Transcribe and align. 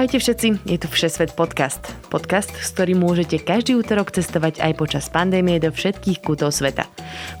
Ahojte 0.00 0.16
všetci, 0.16 0.64
je 0.64 0.80
tu 0.80 0.88
Všesvet 0.88 1.36
podcast. 1.36 1.92
Podcast, 2.08 2.48
s 2.56 2.72
ktorým 2.72 3.04
môžete 3.04 3.36
každý 3.36 3.76
útorok 3.76 4.08
cestovať 4.08 4.56
aj 4.64 4.72
počas 4.80 5.12
pandémie 5.12 5.60
do 5.60 5.68
všetkých 5.68 6.24
kútov 6.24 6.56
sveta. 6.56 6.88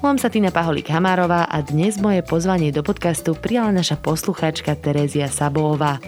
Volám 0.04 0.20
sa 0.20 0.28
Tina 0.28 0.52
Paholík 0.52 0.92
Hamárová 0.92 1.48
a 1.48 1.64
dnes 1.64 1.96
moje 1.96 2.20
pozvanie 2.20 2.68
do 2.68 2.84
podcastu 2.84 3.32
prijala 3.32 3.72
naša 3.72 3.96
poslucháčka 3.96 4.76
Terézia 4.76 5.32
Sabová. 5.32 6.04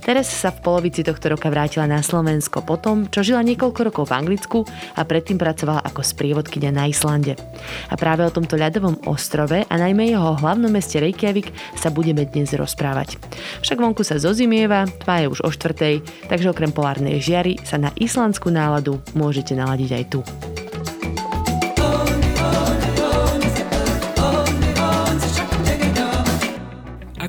Teres 0.00 0.30
sa 0.30 0.48
v 0.50 0.62
polovici 0.64 1.04
tohto 1.04 1.30
roka 1.32 1.52
vrátila 1.52 1.84
na 1.84 2.00
Slovensko 2.00 2.64
potom, 2.64 3.06
čo 3.12 3.20
žila 3.20 3.44
niekoľko 3.44 3.80
rokov 3.92 4.04
v 4.08 4.16
Anglicku 4.16 4.58
a 4.96 5.02
predtým 5.04 5.36
pracovala 5.36 5.84
ako 5.84 6.00
sprievodkyňa 6.00 6.70
na 6.72 6.88
Islande. 6.88 7.36
A 7.88 7.94
práve 8.00 8.24
o 8.24 8.32
tomto 8.32 8.56
ľadovom 8.56 9.04
ostrove 9.06 9.66
a 9.66 9.74
najmä 9.76 10.10
jeho 10.10 10.38
hlavnom 10.40 10.72
meste 10.72 10.96
Reykjavik 11.02 11.52
sa 11.76 11.92
budeme 11.92 12.24
dnes 12.24 12.54
rozprávať. 12.56 13.20
Však 13.60 13.78
vonku 13.78 14.06
sa 14.06 14.16
zozimieva, 14.16 14.88
tma 15.04 15.26
je 15.26 15.30
už 15.32 15.40
o 15.44 15.50
štvrtej, 15.52 16.28
takže 16.32 16.50
okrem 16.50 16.72
polárnej 16.72 17.20
žiary 17.20 17.60
sa 17.62 17.76
na 17.76 17.92
islandskú 17.98 18.48
náladu 18.48 19.02
môžete 19.12 19.52
naladiť 19.52 19.90
aj 19.92 20.04
tu. 20.08 20.20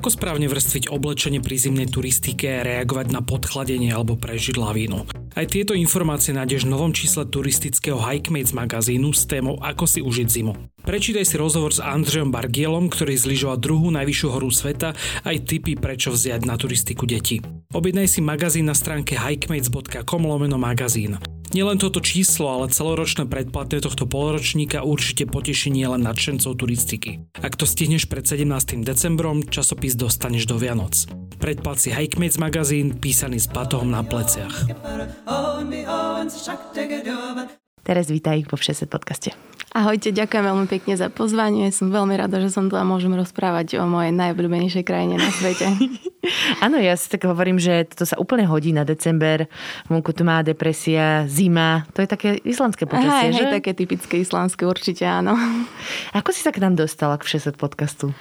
Ako 0.02 0.18
správne 0.18 0.50
vrstviť 0.50 0.90
oblečenie 0.90 1.46
pri 1.46 1.62
zimnej 1.62 1.86
turistike 1.86 2.50
a 2.50 2.66
reagovať 2.66 3.14
na 3.14 3.22
podchladenie 3.22 3.94
alebo 3.94 4.18
prežiť 4.18 4.58
lavínu? 4.58 5.06
Aj 5.38 5.46
tieto 5.46 5.78
informácie 5.78 6.34
nájdeš 6.34 6.66
v 6.66 6.74
novom 6.74 6.90
čísle 6.90 7.30
turistického 7.30 8.02
Hikemates 8.02 8.50
magazínu 8.50 9.14
s 9.14 9.30
témou 9.30 9.62
Ako 9.62 9.86
si 9.86 10.02
užiť 10.02 10.26
zimu. 10.26 10.58
Prečítaj 10.82 11.22
si 11.22 11.38
rozhovor 11.38 11.78
s 11.78 11.86
Andrejom 11.86 12.34
Bargielom, 12.34 12.90
ktorý 12.90 13.14
zlyžoval 13.14 13.62
druhú 13.62 13.94
najvyššiu 13.94 14.28
horu 14.34 14.50
sveta, 14.50 14.98
aj 15.22 15.38
tipy 15.46 15.78
prečo 15.78 16.10
vziať 16.10 16.50
na 16.50 16.58
turistiku 16.58 17.06
deti. 17.06 17.38
Objednaj 17.70 18.10
si 18.10 18.26
magazín 18.26 18.66
na 18.66 18.74
stránke 18.74 19.14
hikemates.com 19.14 20.22
lomeno 20.26 20.58
magazín. 20.58 21.22
Nielen 21.52 21.84
toto 21.84 22.00
číslo, 22.00 22.48
ale 22.48 22.72
celoročné 22.72 23.28
predplatné 23.28 23.84
tohto 23.84 24.08
poloročníka 24.08 24.88
určite 24.88 25.28
potešenie 25.28 25.84
len 25.84 26.00
nadšencov 26.08 26.56
turistiky. 26.56 27.28
Ak 27.44 27.60
to 27.60 27.68
stihneš 27.68 28.08
pred 28.08 28.24
17. 28.24 28.80
decembrom, 28.88 29.44
časopis 29.44 29.91
dostaneš 29.96 30.48
do 30.48 30.58
Vianoc. 30.58 31.08
Predplat 31.42 31.82
si 31.82 31.90
Hikemates 31.90 32.38
magazín, 32.38 32.98
písaný 33.02 33.42
s 33.42 33.50
batohom 33.50 33.90
na 33.90 34.06
pleciach. 34.06 34.70
Teraz 37.82 38.06
vítaj 38.14 38.46
vo 38.46 38.56
Všeset 38.62 38.94
podcaste. 38.94 39.34
Ahojte, 39.72 40.12
ďakujem 40.12 40.44
veľmi 40.44 40.68
pekne 40.68 41.00
za 41.00 41.08
pozvanie. 41.08 41.72
Som 41.72 41.96
veľmi 41.96 42.20
rada, 42.20 42.44
že 42.44 42.52
som 42.52 42.68
tu 42.68 42.76
a 42.76 42.84
môžem 42.84 43.16
rozprávať 43.16 43.80
o 43.80 43.88
mojej 43.88 44.12
najobľúbenejšej 44.12 44.84
krajine 44.84 45.16
na 45.16 45.32
svete. 45.32 45.64
Áno, 46.66 46.76
ja 46.76 46.94
si 47.00 47.08
tak 47.08 47.24
hovorím, 47.24 47.56
že 47.56 47.88
to 47.88 48.04
sa 48.04 48.20
úplne 48.20 48.44
hodí 48.52 48.76
na 48.76 48.84
december. 48.84 49.48
Vonku 49.88 50.12
tu 50.12 50.28
má 50.28 50.44
depresia, 50.44 51.24
zima. 51.32 51.88
To 51.96 52.04
je 52.04 52.10
také 52.12 52.36
islandské 52.44 52.84
počasie, 52.84 53.32
Aha, 53.32 53.38
že? 53.40 53.48
Hej, 53.48 53.64
také 53.64 53.72
typické 53.72 54.20
islandské, 54.20 54.68
určite 54.68 55.08
áno. 55.08 55.40
Ako 56.20 56.36
si 56.36 56.44
sa 56.44 56.52
k 56.52 56.60
nám 56.60 56.76
dostala 56.76 57.16
k 57.16 57.24
Všeset 57.24 57.56
podcastu? 57.56 58.12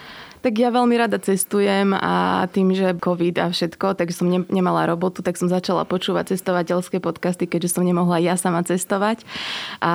Tak 0.41 0.53
ja 0.57 0.73
veľmi 0.73 0.97
rada 0.97 1.21
cestujem 1.21 1.93
a 1.93 2.49
tým, 2.49 2.73
že 2.73 2.97
COVID 2.97 3.37
a 3.41 3.47
všetko, 3.53 3.93
tak 3.93 4.09
som 4.17 4.33
ne, 4.33 4.41
nemala 4.49 4.89
robotu, 4.89 5.21
tak 5.21 5.37
som 5.37 5.53
začala 5.53 5.85
počúvať 5.85 6.33
cestovateľské 6.33 6.97
podcasty, 6.97 7.45
keďže 7.45 7.77
som 7.77 7.85
nemohla 7.85 8.17
ja 8.25 8.41
sama 8.41 8.65
cestovať. 8.65 9.21
A 9.85 9.93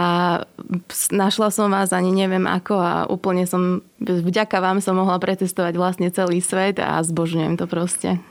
našla 1.10 1.50
som 1.50 1.74
vás 1.74 1.90
ani 1.90 2.14
neviem 2.14 2.46
ako 2.46 2.76
a 2.78 2.94
úplne 3.10 3.50
som, 3.50 3.82
vďaka 4.02 4.62
vám 4.62 4.86
som 4.86 4.94
mohla 4.94 5.18
pretestovať 5.18 5.74
vlastne 5.78 6.14
celý 6.14 6.46
svet 6.46 6.78
a 6.78 7.02
zbožňujem 7.02 7.58
to 7.58 7.66
proste. 7.66 8.22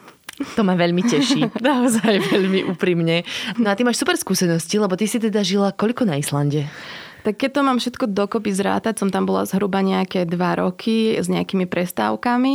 To 0.58 0.66
ma 0.66 0.74
veľmi 0.74 1.02
teší. 1.06 1.46
Naozaj 1.62 2.34
veľmi 2.34 2.66
úprimne. 2.66 3.22
No 3.58 3.70
a 3.70 3.76
ty 3.78 3.86
máš 3.86 4.02
super 4.02 4.18
skúsenosti, 4.18 4.82
lebo 4.82 4.98
ty 4.98 5.06
si 5.06 5.22
teda 5.22 5.46
žila 5.46 5.70
koľko 5.70 6.06
na 6.06 6.18
Islande? 6.18 6.66
Tak 7.24 7.40
keď 7.40 7.50
to 7.56 7.60
mám 7.64 7.80
všetko 7.80 8.04
dokopy 8.12 8.52
zrátať, 8.52 9.00
som 9.00 9.08
tam 9.08 9.24
bola 9.24 9.48
zhruba 9.48 9.80
nejaké 9.80 10.28
dva 10.28 10.60
roky 10.60 11.16
s 11.16 11.24
nejakými 11.32 11.64
prestávkami. 11.64 12.54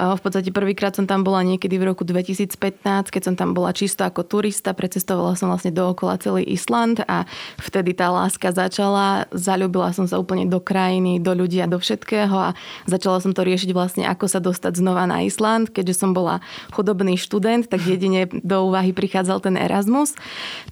V 0.00 0.20
podstate 0.24 0.48
prvýkrát 0.48 0.96
som 0.96 1.04
tam 1.04 1.20
bola 1.20 1.44
niekedy 1.44 1.76
v 1.76 1.92
roku 1.92 2.08
2015, 2.08 3.12
keď 3.12 3.22
som 3.22 3.34
tam 3.36 3.52
bola 3.52 3.76
čisto 3.76 4.08
ako 4.08 4.24
turista, 4.24 4.72
precestovala 4.72 5.36
som 5.36 5.52
vlastne 5.52 5.68
dookola 5.68 6.16
celý 6.16 6.48
Island 6.48 7.04
a 7.04 7.28
vtedy 7.60 7.92
tá 7.92 8.08
láska 8.08 8.56
začala. 8.56 9.28
Zalúbila 9.36 9.92
som 9.92 10.08
sa 10.08 10.16
úplne 10.16 10.48
do 10.48 10.64
krajiny, 10.64 11.20
do 11.20 11.36
ľudí 11.36 11.60
a 11.60 11.68
do 11.68 11.76
všetkého 11.76 12.32
a 12.32 12.56
začala 12.88 13.20
som 13.20 13.36
to 13.36 13.44
riešiť 13.44 13.70
vlastne, 13.76 14.08
ako 14.08 14.32
sa 14.32 14.40
dostať 14.40 14.80
znova 14.80 15.04
na 15.04 15.28
Island. 15.28 15.68
Keďže 15.68 16.00
som 16.00 16.16
bola 16.16 16.40
chudobný 16.72 17.20
študent, 17.20 17.68
tak 17.68 17.84
jedine 17.84 18.32
do 18.32 18.64
úvahy 18.64 18.96
prichádzal 18.96 19.44
ten 19.44 19.60
Erasmus. 19.60 20.16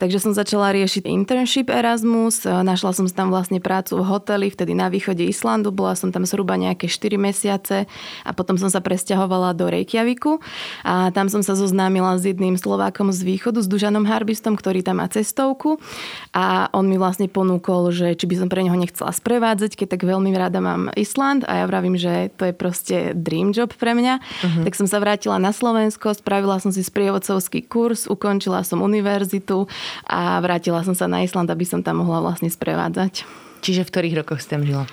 Takže 0.00 0.16
som 0.16 0.32
začala 0.32 0.72
riešiť 0.72 1.04
internship 1.04 1.68
Erasmus, 1.68 2.48
našla 2.48 2.96
som 2.96 3.04
tam 3.12 3.33
vlastne 3.34 3.58
prácu 3.58 3.98
v 3.98 4.06
hoteli, 4.06 4.46
vtedy 4.46 4.78
na 4.78 4.86
východe 4.86 5.26
Islandu. 5.26 5.74
Bola 5.74 5.98
som 5.98 6.14
tam 6.14 6.22
zhruba 6.22 6.54
nejaké 6.54 6.86
4 6.86 7.18
mesiace 7.18 7.90
a 8.22 8.30
potom 8.30 8.54
som 8.54 8.70
sa 8.70 8.78
presťahovala 8.78 9.58
do 9.58 9.66
Reykjaviku 9.66 10.38
a 10.86 11.10
tam 11.10 11.26
som 11.26 11.42
sa 11.42 11.58
zoznámila 11.58 12.14
s 12.14 12.22
jedným 12.22 12.54
Slovákom 12.54 13.10
z 13.10 13.26
východu, 13.26 13.58
s 13.58 13.66
Dužanom 13.66 14.06
Harbistom, 14.06 14.54
ktorý 14.54 14.86
tam 14.86 15.02
má 15.02 15.10
cestovku 15.10 15.82
a 16.30 16.70
on 16.70 16.86
mi 16.86 16.94
vlastne 16.94 17.26
ponúkol, 17.26 17.90
že 17.90 18.14
či 18.14 18.30
by 18.30 18.38
som 18.38 18.48
pre 18.52 18.62
neho 18.62 18.78
nechcela 18.78 19.10
sprevádzať, 19.10 19.74
keď 19.74 19.98
tak 19.98 20.06
veľmi 20.06 20.30
rada 20.38 20.62
mám 20.62 20.94
Island 20.94 21.42
a 21.50 21.60
ja 21.60 21.64
vravím, 21.66 21.98
že 21.98 22.30
to 22.38 22.46
je 22.46 22.54
proste 22.54 22.96
dream 23.18 23.50
job 23.50 23.74
pre 23.74 23.96
mňa. 23.98 24.14
Uh-huh. 24.20 24.62
Tak 24.68 24.78
som 24.78 24.86
sa 24.86 25.02
vrátila 25.02 25.42
na 25.42 25.50
Slovensko, 25.50 26.14
spravila 26.14 26.62
som 26.62 26.70
si 26.70 26.84
sprievodcovský 26.84 27.66
kurz, 27.66 28.06
ukončila 28.06 28.62
som 28.62 28.84
univerzitu 28.84 29.66
a 30.04 30.38
vrátila 30.44 30.84
som 30.84 30.92
sa 30.92 31.08
na 31.08 31.24
Island, 31.24 31.48
aby 31.48 31.64
som 31.64 31.80
tam 31.80 32.04
mohla 32.04 32.20
vlastne 32.20 32.52
sprevádzať. 32.52 33.23
Čiže 33.64 33.88
v 33.88 33.90
ktorých 33.90 34.14
rokoch 34.20 34.44
ste 34.44 34.60
tam 34.60 34.68
žila? 34.68 34.84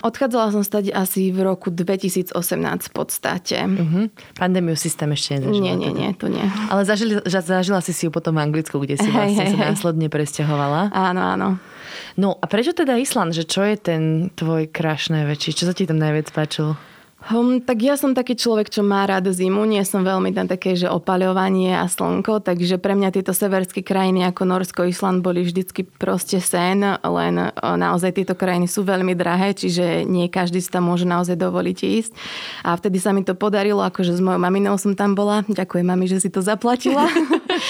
Odchádzala 0.00 0.52
som 0.52 0.64
stať 0.64 0.92
asi 0.92 1.28
v 1.28 1.44
roku 1.44 1.68
2018 1.68 2.32
v 2.88 2.92
podstate. 2.92 3.56
Uh-huh. 3.64 4.08
Pandémiu 4.36 4.76
si 4.76 4.88
tam 4.92 5.12
ešte 5.12 5.40
nezažila? 5.40 5.60
Nie, 5.60 5.74
nie, 5.76 5.92
teda. 5.92 6.00
nie, 6.00 6.10
to 6.16 6.26
nie. 6.32 6.44
Ale 6.72 6.84
zažili, 6.88 7.20
zažila 7.24 7.80
si 7.84 7.92
si 7.92 8.08
ju 8.08 8.10
potom 8.12 8.36
v 8.36 8.44
Anglicku, 8.44 8.80
kde 8.80 9.00
si 9.00 9.08
vlastne 9.08 9.44
hej, 9.44 9.52
sa 9.56 9.72
následne 9.72 10.08
presťahovala. 10.08 10.92
Áno, 10.92 11.20
áno. 11.20 11.48
No 12.16 12.36
a 12.40 12.44
prečo 12.48 12.76
teda 12.76 12.96
Island? 12.96 13.32
Že 13.36 13.44
čo 13.44 13.62
je 13.64 13.76
ten 13.76 14.02
tvoj 14.32 14.72
crush 14.72 15.12
najväčší? 15.12 15.50
Čo 15.56 15.64
sa 15.68 15.74
ti 15.76 15.84
tam 15.84 16.00
najviac 16.00 16.32
páčilo? 16.32 16.80
Um, 17.24 17.64
tak 17.64 17.80
ja 17.80 17.96
som 17.96 18.12
taký 18.12 18.36
človek, 18.36 18.68
čo 18.68 18.84
má 18.84 19.08
rád 19.08 19.32
zimu, 19.32 19.64
nie 19.64 19.80
som 19.88 20.04
veľmi 20.04 20.36
tam 20.36 20.44
také, 20.44 20.76
že 20.76 20.92
opaľovanie 20.92 21.72
a 21.72 21.88
slnko, 21.88 22.44
takže 22.44 22.76
pre 22.76 22.92
mňa 22.92 23.16
tieto 23.16 23.32
severské 23.32 23.80
krajiny 23.80 24.28
ako 24.28 24.44
Norsko, 24.44 24.84
Island 24.84 25.24
boli 25.24 25.40
vždycky 25.40 25.88
proste 25.88 26.36
sen, 26.44 26.84
len 26.84 27.34
naozaj 27.56 28.20
tieto 28.20 28.36
krajiny 28.36 28.68
sú 28.68 28.84
veľmi 28.84 29.16
drahé, 29.16 29.56
čiže 29.56 30.04
nie 30.04 30.28
každý 30.28 30.60
si 30.60 30.68
tam 30.68 30.84
môže 30.84 31.08
naozaj 31.08 31.40
dovoliť 31.40 31.78
ísť. 31.80 32.12
A 32.60 32.76
vtedy 32.76 33.00
sa 33.00 33.16
mi 33.16 33.24
to 33.24 33.32
podarilo, 33.32 33.80
akože 33.80 34.12
s 34.12 34.20
mojou 34.20 34.44
maminou 34.44 34.76
som 34.76 34.92
tam 34.92 35.16
bola. 35.16 35.48
Ďakujem 35.48 35.86
mami, 35.88 36.04
že 36.04 36.20
si 36.20 36.28
to 36.28 36.44
zaplatila. 36.44 37.08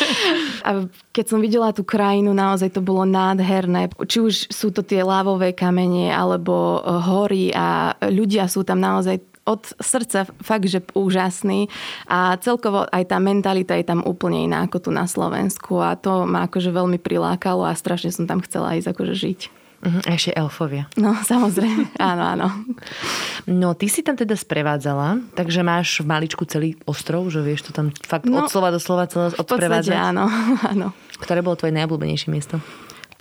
a 0.66 0.90
keď 1.14 1.24
som 1.30 1.38
videla 1.38 1.70
tú 1.70 1.86
krajinu, 1.86 2.34
naozaj 2.34 2.74
to 2.74 2.82
bolo 2.82 3.06
nádherné. 3.06 3.86
Či 4.02 4.18
už 4.18 4.34
sú 4.50 4.74
to 4.74 4.82
tie 4.82 5.06
lávové 5.06 5.54
kamene, 5.54 6.10
alebo 6.10 6.82
hory 6.82 7.54
a 7.54 7.94
ľudia 8.10 8.50
sú 8.50 8.66
tam 8.66 8.82
naozaj 8.82 9.22
od 9.44 9.62
srdca 9.76 10.24
fakt, 10.40 10.66
že 10.68 10.80
úžasný 10.96 11.68
a 12.08 12.36
celkovo 12.40 12.88
aj 12.88 13.12
tá 13.12 13.20
mentalita 13.20 13.76
je 13.76 13.84
tam 13.84 14.00
úplne 14.04 14.48
iná 14.48 14.64
ako 14.64 14.88
tu 14.88 14.90
na 14.90 15.04
Slovensku 15.04 15.80
a 15.84 15.96
to 16.00 16.24
ma 16.24 16.48
akože 16.48 16.72
veľmi 16.72 16.96
prilákalo 16.96 17.68
a 17.68 17.76
strašne 17.76 18.10
som 18.12 18.24
tam 18.24 18.40
chcela 18.40 18.76
ísť 18.76 18.96
akože 18.96 19.14
žiť. 19.14 19.40
Uh-huh, 19.84 20.00
a 20.08 20.16
ešte 20.16 20.32
elfovia. 20.32 20.88
No, 20.96 21.12
samozrejme, 21.32 21.92
áno, 22.00 22.24
áno. 22.24 22.48
No, 23.44 23.76
ty 23.76 23.92
si 23.92 24.00
tam 24.00 24.16
teda 24.16 24.32
sprevádzala, 24.32 25.20
takže 25.36 25.60
máš 25.60 26.00
v 26.00 26.08
maličku 26.08 26.48
celý 26.48 26.80
ostrov, 26.88 27.28
že 27.28 27.44
vieš 27.44 27.68
to 27.68 27.76
tam 27.76 27.92
fakt 28.00 28.24
no, 28.24 28.40
od 28.40 28.48
slova 28.48 28.72
do 28.72 28.80
slova 28.80 29.04
celé 29.04 29.36
odprevádzať? 29.36 29.92
áno, 29.92 30.24
áno. 30.72 30.96
Ktoré 31.20 31.44
bolo 31.44 31.60
tvoje 31.60 31.76
najobľúbenejšie 31.76 32.32
miesto? 32.32 32.64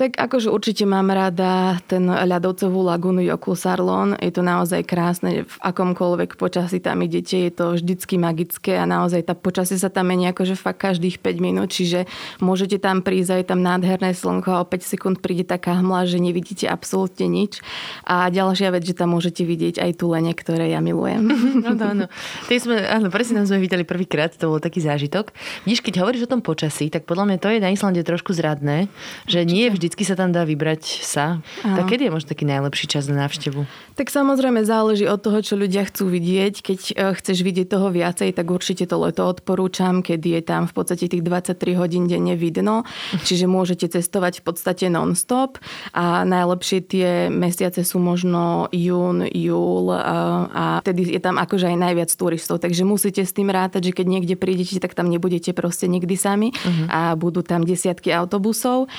Tak 0.03 0.19
akože 0.19 0.51
určite 0.51 0.83
mám 0.83 1.15
rada 1.15 1.79
ten 1.87 2.03
ľadovcovú 2.03 2.83
lagunu 2.83 3.23
Sarlon. 3.55 4.19
Je 4.19 4.35
to 4.35 4.43
naozaj 4.43 4.83
krásne. 4.83 5.47
V 5.47 5.55
akomkoľvek 5.63 6.35
počasí 6.35 6.83
tam 6.83 7.07
idete, 7.07 7.47
je 7.47 7.51
to 7.55 7.79
vždycky 7.79 8.19
magické 8.19 8.75
a 8.75 8.83
naozaj 8.83 9.23
tá 9.23 9.31
počasie 9.31 9.79
sa 9.79 9.87
tam 9.87 10.11
mení 10.11 10.27
akože 10.27 10.59
fakt 10.59 10.83
každých 10.83 11.23
5 11.23 11.39
minút, 11.39 11.71
čiže 11.71 12.03
môžete 12.43 12.83
tam 12.83 12.99
prísť, 12.99 13.47
je 13.47 13.47
tam 13.47 13.63
nádherné 13.63 14.11
slnko 14.11 14.51
a 14.51 14.59
o 14.59 14.67
5 14.67 14.83
sekúnd 14.83 15.15
príde 15.23 15.47
taká 15.47 15.79
hmla, 15.79 16.03
že 16.03 16.19
nevidíte 16.19 16.67
absolútne 16.67 17.31
nič. 17.31 17.63
A 18.03 18.27
ďalšia 18.27 18.75
vec, 18.75 18.83
že 18.83 18.99
tam 18.99 19.15
môžete 19.15 19.47
vidieť 19.47 19.79
aj 19.79 20.03
tulene, 20.03 20.35
ktoré 20.35 20.67
ja 20.67 20.83
milujem. 20.83 21.31
Áno, 21.63 21.83
áno. 21.95 22.05
sme, 22.51 22.75
áno, 22.91 23.07
presne 23.07 23.39
tam 23.39 23.47
sme 23.47 23.63
videli 23.63 23.87
prvýkrát, 23.87 24.35
to 24.35 24.51
bol 24.51 24.59
taký 24.59 24.83
zážitok. 24.83 25.31
Vidíš, 25.63 25.79
keď 25.79 26.03
hovoríš 26.03 26.27
o 26.27 26.31
tom 26.35 26.43
počasí, 26.43 26.91
tak 26.91 27.07
podľa 27.07 27.31
mňa 27.31 27.37
to 27.39 27.47
je 27.47 27.63
na 27.63 27.71
Islande 27.71 28.03
trošku 28.03 28.35
zradné, 28.35 28.91
že 29.31 29.47
nie 29.47 29.71
vždy 29.71 29.92
vždycky 29.93 30.09
sa 30.09 30.17
tam 30.17 30.33
dá 30.33 30.41
vybrať 30.41 31.05
sa. 31.05 31.45
Áno. 31.61 31.77
Tak 31.77 31.93
kedy 31.93 32.09
je 32.09 32.13
možno 32.17 32.33
taký 32.33 32.49
najlepší 32.49 32.89
čas 32.89 33.05
na 33.05 33.29
návštevu? 33.29 33.69
Tak 33.93 34.09
samozrejme 34.09 34.65
záleží 34.65 35.05
od 35.05 35.21
toho, 35.21 35.37
čo 35.45 35.53
ľudia 35.53 35.85
chcú 35.85 36.09
vidieť. 36.09 36.65
Keď 36.65 36.79
e, 36.81 36.93
chceš 37.13 37.45
vidieť 37.45 37.69
toho 37.69 37.93
viacej, 37.93 38.33
tak 38.33 38.49
určite 38.49 38.89
to 38.89 38.97
leto 38.97 39.21
odporúčam, 39.29 40.01
kedy 40.01 40.41
je 40.41 40.49
tam 40.49 40.65
v 40.65 40.73
podstate 40.73 41.05
tých 41.05 41.21
23 41.21 41.77
hodín 41.77 42.09
denne 42.09 42.33
vidno. 42.33 42.89
Čiže 43.21 43.45
môžete 43.45 43.85
cestovať 43.93 44.41
v 44.41 44.43
podstate 44.49 44.89
non-stop 44.89 45.61
a 45.93 46.25
najlepšie 46.25 46.79
tie 46.89 47.29
mesiace 47.29 47.85
sú 47.85 48.01
možno 48.01 48.73
jún, 48.73 49.29
júl 49.29 49.93
a 49.93 50.81
vtedy 50.81 51.13
je 51.13 51.21
tam 51.21 51.37
akože 51.37 51.69
aj 51.69 51.77
najviac 51.77 52.09
turistov. 52.09 52.65
Takže 52.65 52.81
musíte 52.81 53.21
s 53.21 53.29
tým 53.29 53.53
rátať, 53.53 53.93
že 53.93 54.01
keď 54.01 54.09
niekde 54.09 54.33
prídete, 54.41 54.81
tak 54.81 54.97
tam 54.97 55.05
nebudete 55.05 55.53
proste 55.53 55.85
nikdy 55.85 56.17
sami 56.17 56.49
uh-huh. 56.49 56.89
a 56.89 56.99
budú 57.13 57.45
tam 57.45 57.61
desiatky 57.61 58.09
autobusov. 58.09 58.89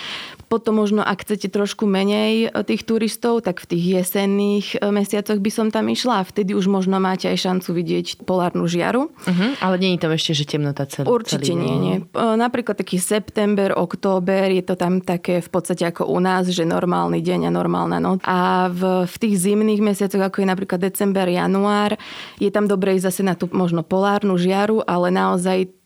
Potom 0.46 0.73
možno, 0.74 1.06
ak 1.06 1.22
chcete 1.22 1.46
trošku 1.46 1.86
menej 1.86 2.50
e, 2.50 2.66
tých 2.66 2.82
turistov, 2.82 3.46
tak 3.46 3.62
v 3.62 3.70
tých 3.70 3.84
jesenných 4.02 4.66
e, 4.82 4.90
mesiacoch 4.90 5.38
by 5.38 5.50
som 5.54 5.70
tam 5.70 5.86
išla 5.86 6.20
a 6.20 6.26
vtedy 6.26 6.58
už 6.58 6.66
možno 6.66 6.98
máte 6.98 7.30
aj 7.30 7.38
šancu 7.38 7.70
vidieť 7.70 8.26
polárnu 8.26 8.66
žiaru. 8.66 9.14
Uh-huh, 9.14 9.50
ale 9.62 9.78
nie 9.78 9.94
je 9.94 10.02
tam 10.02 10.10
ešte, 10.10 10.34
že 10.34 10.44
temnota 10.50 10.84
celý 10.90 11.06
Určite 11.06 11.54
celý 11.54 11.62
nie, 11.62 11.76
nie. 11.78 11.96
E, 12.02 12.22
napríklad 12.34 12.74
taký 12.74 12.98
september, 12.98 13.78
október, 13.78 14.50
je 14.50 14.66
to 14.66 14.74
tam 14.74 14.98
také 14.98 15.38
v 15.38 15.48
podstate 15.48 15.86
ako 15.86 16.10
u 16.10 16.18
nás, 16.18 16.50
že 16.50 16.66
normálny 16.66 17.22
deň 17.22 17.46
a 17.46 17.50
normálna 17.54 18.02
noc. 18.02 18.18
A 18.26 18.66
v, 18.74 19.06
v 19.06 19.16
tých 19.22 19.38
zimných 19.46 19.78
mesiacoch, 19.78 20.20
ako 20.20 20.42
je 20.42 20.50
napríklad 20.50 20.82
december, 20.82 21.30
január, 21.30 21.94
je 22.42 22.50
tam 22.50 22.66
dobre 22.66 22.98
ísť 22.98 23.06
zase 23.14 23.22
na 23.22 23.38
tú 23.38 23.46
možno 23.54 23.86
polárnu 23.86 24.34
žiaru, 24.34 24.82
ale 24.82 25.14
naozaj 25.14 25.83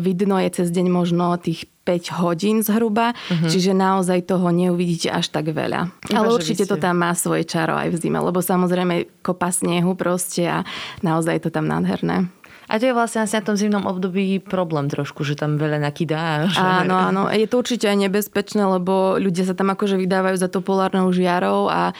vidno 0.00 0.36
je 0.42 0.50
cez 0.50 0.68
deň 0.74 0.86
možno 0.90 1.36
tých 1.38 1.70
5 1.86 2.18
hodín 2.18 2.66
zhruba, 2.66 3.14
uh-huh. 3.14 3.46
čiže 3.46 3.70
naozaj 3.70 4.26
toho 4.26 4.50
neuvidíte 4.50 5.06
až 5.06 5.30
tak 5.30 5.54
veľa. 5.54 5.94
Iba, 6.10 6.18
Ale 6.18 6.34
určite 6.34 6.66
to 6.66 6.74
tam 6.74 6.98
má 6.98 7.14
svoje 7.14 7.46
čaro 7.46 7.78
aj 7.78 7.94
v 7.94 7.96
zime, 8.02 8.18
lebo 8.18 8.42
samozrejme 8.42 9.22
kopa 9.22 9.54
snehu 9.54 9.94
proste 9.94 10.50
a 10.50 10.58
naozaj 11.06 11.38
je 11.38 11.42
to 11.46 11.50
tam 11.54 11.70
nádherné. 11.70 12.26
A 12.66 12.82
to 12.82 12.90
je 12.90 12.94
vlastne 12.94 13.22
asi 13.22 13.38
na 13.38 13.46
tom 13.46 13.54
zimnom 13.54 13.86
období 13.86 14.42
problém 14.42 14.90
trošku, 14.90 15.22
že 15.22 15.38
tam 15.38 15.54
veľa 15.54 15.78
nakydá. 15.78 16.24
Že... 16.56 16.62
Áno, 16.62 16.94
áno. 16.94 17.22
Je 17.30 17.46
to 17.46 17.58
určite 17.58 17.86
aj 17.90 17.98
nebezpečné, 18.06 18.62
lebo 18.64 19.18
ľudia 19.18 19.46
sa 19.46 19.54
tam 19.54 19.74
akože 19.74 19.98
vydávajú 19.98 20.36
za 20.38 20.48
to 20.50 20.62
polárnou 20.62 21.10
žiarou 21.10 21.68
a 21.68 21.90
e, 21.90 21.94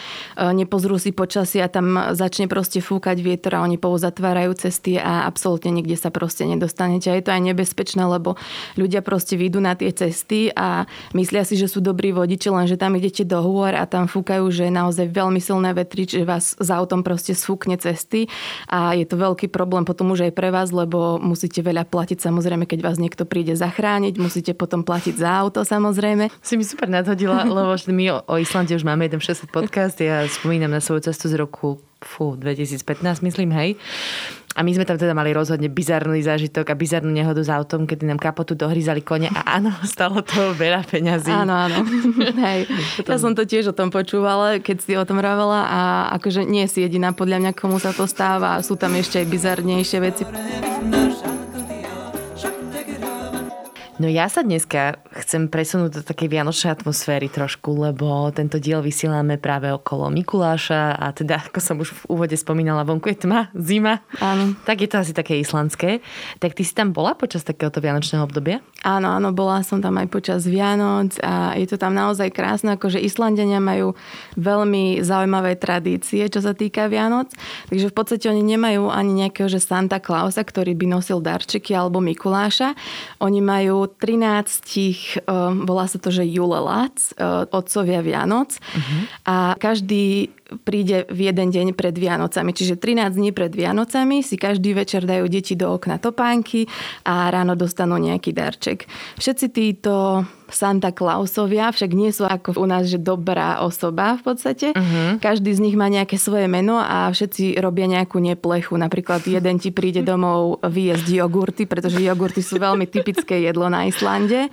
nepozrú 0.55 0.97
si 0.97 1.11
počasie 1.11 1.61
a 1.61 1.69
tam 1.69 2.15
začne 2.15 2.47
proste 2.47 2.79
fúkať 2.79 3.19
vietor 3.21 3.59
a 3.59 3.65
oni 3.67 3.79
zatvárajú 3.79 4.55
cesty 4.59 4.99
a 4.99 5.27
absolútne 5.27 5.71
nikde 5.71 5.99
sa 5.99 6.11
proste 6.11 6.47
nedostanete. 6.47 7.11
A 7.11 7.19
je 7.19 7.25
to 7.27 7.35
aj 7.35 7.43
nebezpečné, 7.43 8.03
lebo 8.07 8.39
ľudia 8.79 9.03
proste 9.03 9.35
vyjdú 9.35 9.59
na 9.63 9.75
tie 9.75 9.91
cesty 9.91 10.51
a 10.55 10.87
myslia 11.15 11.43
si, 11.47 11.59
že 11.59 11.71
sú 11.71 11.83
dobrí 11.83 12.11
vodiči, 12.15 12.51
lenže 12.51 12.79
tam 12.79 12.95
idete 12.95 13.27
do 13.27 13.43
hôr 13.43 13.75
a 13.75 13.87
tam 13.87 14.07
fúkajú, 14.07 14.47
že 14.51 14.69
je 14.69 14.73
naozaj 14.73 15.07
veľmi 15.11 15.39
silné 15.43 15.75
vetry, 15.75 16.07
že 16.07 16.27
vás 16.27 16.55
za 16.59 16.79
autom 16.79 17.03
proste 17.03 17.35
sfúkne 17.35 17.79
cesty 17.79 18.31
a 18.71 18.95
je 18.95 19.07
to 19.07 19.19
veľký 19.19 19.51
problém 19.51 19.87
potom 19.87 20.11
už 20.13 20.31
aj 20.31 20.33
pre 20.35 20.46
vás, 20.51 20.75
lebo 20.75 21.19
musíte 21.23 21.63
veľa 21.63 21.87
platiť 21.87 22.19
samozrejme, 22.21 22.65
keď 22.67 22.81
vás 22.85 22.97
niekto 22.97 23.25
príde 23.25 23.55
zachrániť, 23.55 24.19
musíte 24.19 24.53
potom 24.53 24.83
platiť 24.83 25.15
za 25.19 25.31
auto 25.31 25.63
samozrejme. 25.63 26.29
Si 26.43 26.55
mi 26.59 26.65
super 26.65 26.91
nadhodila, 26.91 27.47
lebo 27.57 27.77
my 27.77 28.05
o, 28.27 28.37
Islande 28.37 28.77
už 28.77 28.85
máme 28.85 29.07
jeden 29.07 29.21
600 29.23 29.51
podcast, 29.51 29.97
ja 30.01 30.27
spomínam 30.27 30.73
na 30.73 30.83
svoju 30.83 31.09
cestu 31.09 31.31
z 31.31 31.39
roku 31.41 31.81
fú, 32.01 32.37
2015 32.37 33.25
myslím, 33.25 33.51
hej. 33.57 33.71
A 34.57 34.65
my 34.65 34.73
sme 34.73 34.89
tam 34.89 34.97
teda 34.97 35.13
mali 35.13 35.37
rozhodne 35.37 35.69
bizarný 35.69 36.25
zážitok 36.25 36.73
a 36.73 36.79
bizarnú 36.81 37.13
nehodu 37.13 37.45
s 37.45 37.53
autom, 37.53 37.85
kedy 37.85 38.09
nám 38.09 38.17
kapotu 38.17 38.57
dohryzali 38.57 39.05
kone 39.05 39.29
a 39.29 39.61
áno, 39.61 39.69
stalo 39.85 40.25
to 40.25 40.57
veľa 40.57 40.81
peňazí. 40.89 41.29
Áno, 41.29 41.53
áno. 41.53 41.85
Hej. 42.49 42.65
Potom... 43.05 43.13
Ja 43.13 43.17
som 43.21 43.33
to 43.37 43.45
tiež 43.45 43.73
o 43.73 43.77
tom 43.77 43.93
počúvala, 43.93 44.57
keď 44.65 44.77
si 44.81 44.93
o 44.97 45.05
tom 45.05 45.21
vravela 45.21 45.69
a 45.69 45.81
akože 46.17 46.49
nie 46.49 46.65
si 46.73 46.81
jediná 46.81 47.13
podľa 47.13 47.45
mňa, 47.45 47.53
komu 47.53 47.77
sa 47.77 47.93
to 47.93 48.09
stáva. 48.09 48.57
Sú 48.65 48.81
tam 48.81 48.97
ešte 48.97 49.21
aj 49.21 49.27
bizarnejšie 49.29 49.99
veci. 50.01 50.25
No 53.97 54.13
ja 54.13 54.29
sa 54.29 54.45
dneska 54.45 55.01
chcem 55.25 55.49
presunúť 55.49 55.91
do 55.97 56.03
takej 56.05 56.29
vianočnej 56.29 56.69
atmosféry 56.69 57.33
trošku, 57.33 57.81
lebo 57.81 58.29
tento 58.29 58.61
diel 58.61 58.85
vysielame 58.85 59.41
práve 59.41 59.73
okolo 59.73 60.13
Mikuláša 60.13 61.01
a 61.01 61.17
teda, 61.17 61.49
ako 61.49 61.59
som 61.65 61.81
už 61.81 61.97
v 61.97 62.03
úvode 62.13 62.37
spomínala, 62.37 62.85
vonku 62.85 63.09
je 63.09 63.25
tma, 63.25 63.49
zima. 63.57 64.05
Áno. 64.21 64.53
Tak 64.69 64.85
je 64.85 64.89
to 64.93 65.01
asi 65.01 65.17
také 65.17 65.41
islandské. 65.41 66.05
Tak 66.37 66.53
ty 66.53 66.61
si 66.61 66.77
tam 66.77 66.93
bola 66.93 67.17
počas 67.17 67.41
takéhoto 67.41 67.81
vianočného 67.81 68.21
obdobia? 68.21 68.61
Áno, 68.85 69.17
áno, 69.17 69.33
bola 69.33 69.65
som 69.65 69.81
tam 69.81 69.97
aj 69.97 70.13
počas 70.13 70.45
Vianoc 70.45 71.17
a 71.25 71.57
je 71.57 71.65
to 71.65 71.81
tam 71.81 71.97
naozaj 71.97 72.29
krásne, 72.37 72.77
akože 72.77 73.01
Islandenia 73.01 73.65
majú 73.65 73.97
veľmi 74.37 75.01
zaujímavé 75.01 75.57
tradície, 75.57 76.29
čo 76.29 76.45
sa 76.45 76.53
týka 76.53 76.93
Vianoc. 76.93 77.33
Takže 77.73 77.89
v 77.89 77.95
podstate 77.97 78.29
oni 78.29 78.45
nemajú 78.45 78.93
ani 78.93 79.25
nejakého, 79.25 79.49
že 79.49 79.65
Santa 79.65 80.05
Clausa, 80.05 80.45
ktorý 80.45 80.77
by 80.77 81.01
nosil 81.01 81.25
darčeky 81.25 81.73
alebo 81.73 82.05
Mikuláša. 82.05 82.77
Oni 83.25 83.41
majú 83.41 83.86
13, 83.87 85.27
volá 85.67 85.87
sa 85.87 85.99
to, 85.99 86.11
že 86.11 86.27
Julelac, 86.27 86.99
otcovia 87.51 88.03
Vianoc. 88.03 88.59
Uh-huh. 88.59 89.03
A 89.27 89.55
každý 89.59 90.31
príde 90.63 91.07
v 91.11 91.31
jeden 91.31 91.51
deň 91.51 91.67
pred 91.75 91.95
Vianocami. 91.97 92.55
Čiže 92.55 92.79
13 92.79 93.19
dní 93.19 93.31
pred 93.35 93.51
Vianocami 93.51 94.23
si 94.23 94.39
každý 94.39 94.79
večer 94.79 95.03
dajú 95.03 95.27
deti 95.27 95.59
do 95.59 95.75
okna 95.75 95.99
topánky 95.99 96.71
a 97.03 97.31
ráno 97.31 97.59
dostanú 97.59 97.99
nejaký 97.99 98.31
darček. 98.31 98.87
Všetci 99.19 99.47
títo 99.51 100.23
Santa 100.47 100.95
Clausovia 100.95 101.75
však 101.75 101.91
nie 101.91 102.15
sú 102.15 102.23
ako 102.27 102.55
u 102.59 102.67
nás, 102.71 102.87
že 102.87 103.03
dobrá 103.03 103.59
osoba 103.67 104.15
v 104.19 104.23
podstate. 104.23 104.71
Uh-huh. 104.71 105.19
Každý 105.19 105.51
z 105.51 105.61
nich 105.63 105.75
má 105.75 105.91
nejaké 105.91 106.19
svoje 106.23 106.47
meno 106.47 106.79
a 106.79 107.11
všetci 107.11 107.59
robia 107.59 107.91
nejakú 107.91 108.23
neplechu. 108.23 108.79
Napríklad 108.79 109.27
jeden 109.27 109.59
ti 109.59 109.75
príde 109.75 110.07
domov 110.07 110.63
vyjesť 110.63 111.07
jogurty, 111.19 111.67
pretože 111.67 111.99
jogurty 111.99 112.47
sú 112.47 112.63
veľmi 112.63 112.87
typické 112.87 113.43
jedlo 113.43 113.67
na 113.67 113.91
Islande. 113.91 114.47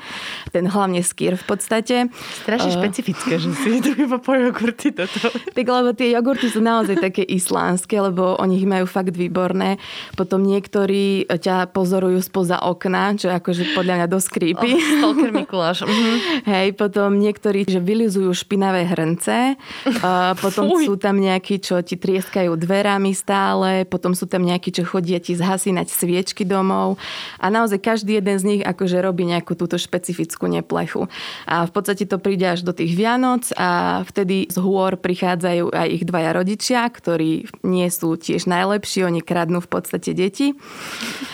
Ten 0.49 0.65
hlavne 0.65 1.05
skýr 1.05 1.37
v 1.37 1.45
podstate. 1.45 1.95
Strašne 2.41 2.73
uh, 2.73 2.77
špecifické, 2.81 3.37
že 3.37 3.53
si 3.53 3.77
tu 3.77 3.93
iba 3.93 4.17
po 4.17 4.33
jogurty 4.33 4.89
toto. 4.97 5.29
Tak 5.29 5.65
lebo 5.83 5.91
tie 5.91 6.15
jogurty 6.15 6.47
sú 6.47 6.63
naozaj 6.63 7.03
také 7.03 7.27
islánske, 7.27 7.99
lebo 7.99 8.39
oni 8.39 8.63
ich 8.63 8.67
majú 8.69 8.87
fakt 8.87 9.11
výborné. 9.11 9.75
Potom 10.15 10.47
niektorí 10.47 11.27
ťa 11.27 11.75
pozorujú 11.75 12.23
spoza 12.23 12.63
okna, 12.63 13.19
čo 13.19 13.27
je 13.27 13.35
akože 13.35 13.63
podľa 13.75 13.93
mňa 13.99 14.07
dosť 14.07 14.27
creepy. 14.31 14.71
Oh, 15.03 15.11
Mikuláš. 15.11 15.83
Mm-hmm. 15.83 16.15
Hej, 16.53 16.67
potom 16.79 17.19
niektorí, 17.19 17.67
že 17.67 17.83
vylizujú 17.83 18.31
špinavé 18.31 18.87
hrnce, 18.87 19.59
uh, 19.59 20.31
potom 20.39 20.71
Fuj. 20.71 20.87
sú 20.87 20.93
tam 20.95 21.19
nejakí, 21.19 21.59
čo 21.59 21.83
ti 21.83 21.99
trieskajú 21.99 22.55
dverami 22.55 23.11
stále, 23.11 23.83
potom 23.83 24.15
sú 24.15 24.29
tam 24.29 24.47
nejakí, 24.47 24.71
čo 24.71 24.87
chodia 24.87 25.19
ti 25.19 25.35
zhasínať 25.35 25.91
sviečky 25.91 26.47
domov 26.47 26.95
a 27.41 27.51
naozaj 27.51 27.81
každý 27.83 28.21
jeden 28.21 28.37
z 28.39 28.43
nich 28.47 28.61
akože 28.63 29.01
robí 29.03 29.27
nejakú 29.27 29.57
túto 29.57 29.75
špecifickú 29.75 30.47
neplechu. 30.47 31.11
A 31.49 31.67
v 31.67 31.71
podstate 31.73 32.07
to 32.07 32.21
príde 32.21 32.45
až 32.45 32.63
do 32.63 32.71
tých 32.71 32.93
Vianoc 32.93 33.49
a 33.57 34.01
vtedy 34.07 34.47
z 34.47 34.57
hôr 34.61 34.95
prichádzajú 34.95 35.72
aj 35.73 35.89
ich 35.89 36.03
dvaja 36.05 36.37
rodičia, 36.37 36.85
ktorí 36.87 37.49
nie 37.65 37.89
sú 37.89 38.15
tiež 38.15 38.45
najlepší, 38.45 39.03
oni 39.03 39.21
kradnú 39.25 39.59
v 39.59 39.69
podstate 39.69 40.13
deti. 40.13 40.53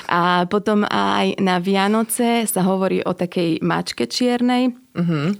A 0.09 0.47
potom 0.47 0.87
aj 0.87 1.37
na 1.37 1.59
Vianoce 1.59 2.47
sa 2.47 2.63
hovorí 2.63 3.03
o 3.03 3.13
takej 3.13 3.61
mačke 3.61 4.07
čiernej, 4.09 4.73
uh-huh. 4.95 5.37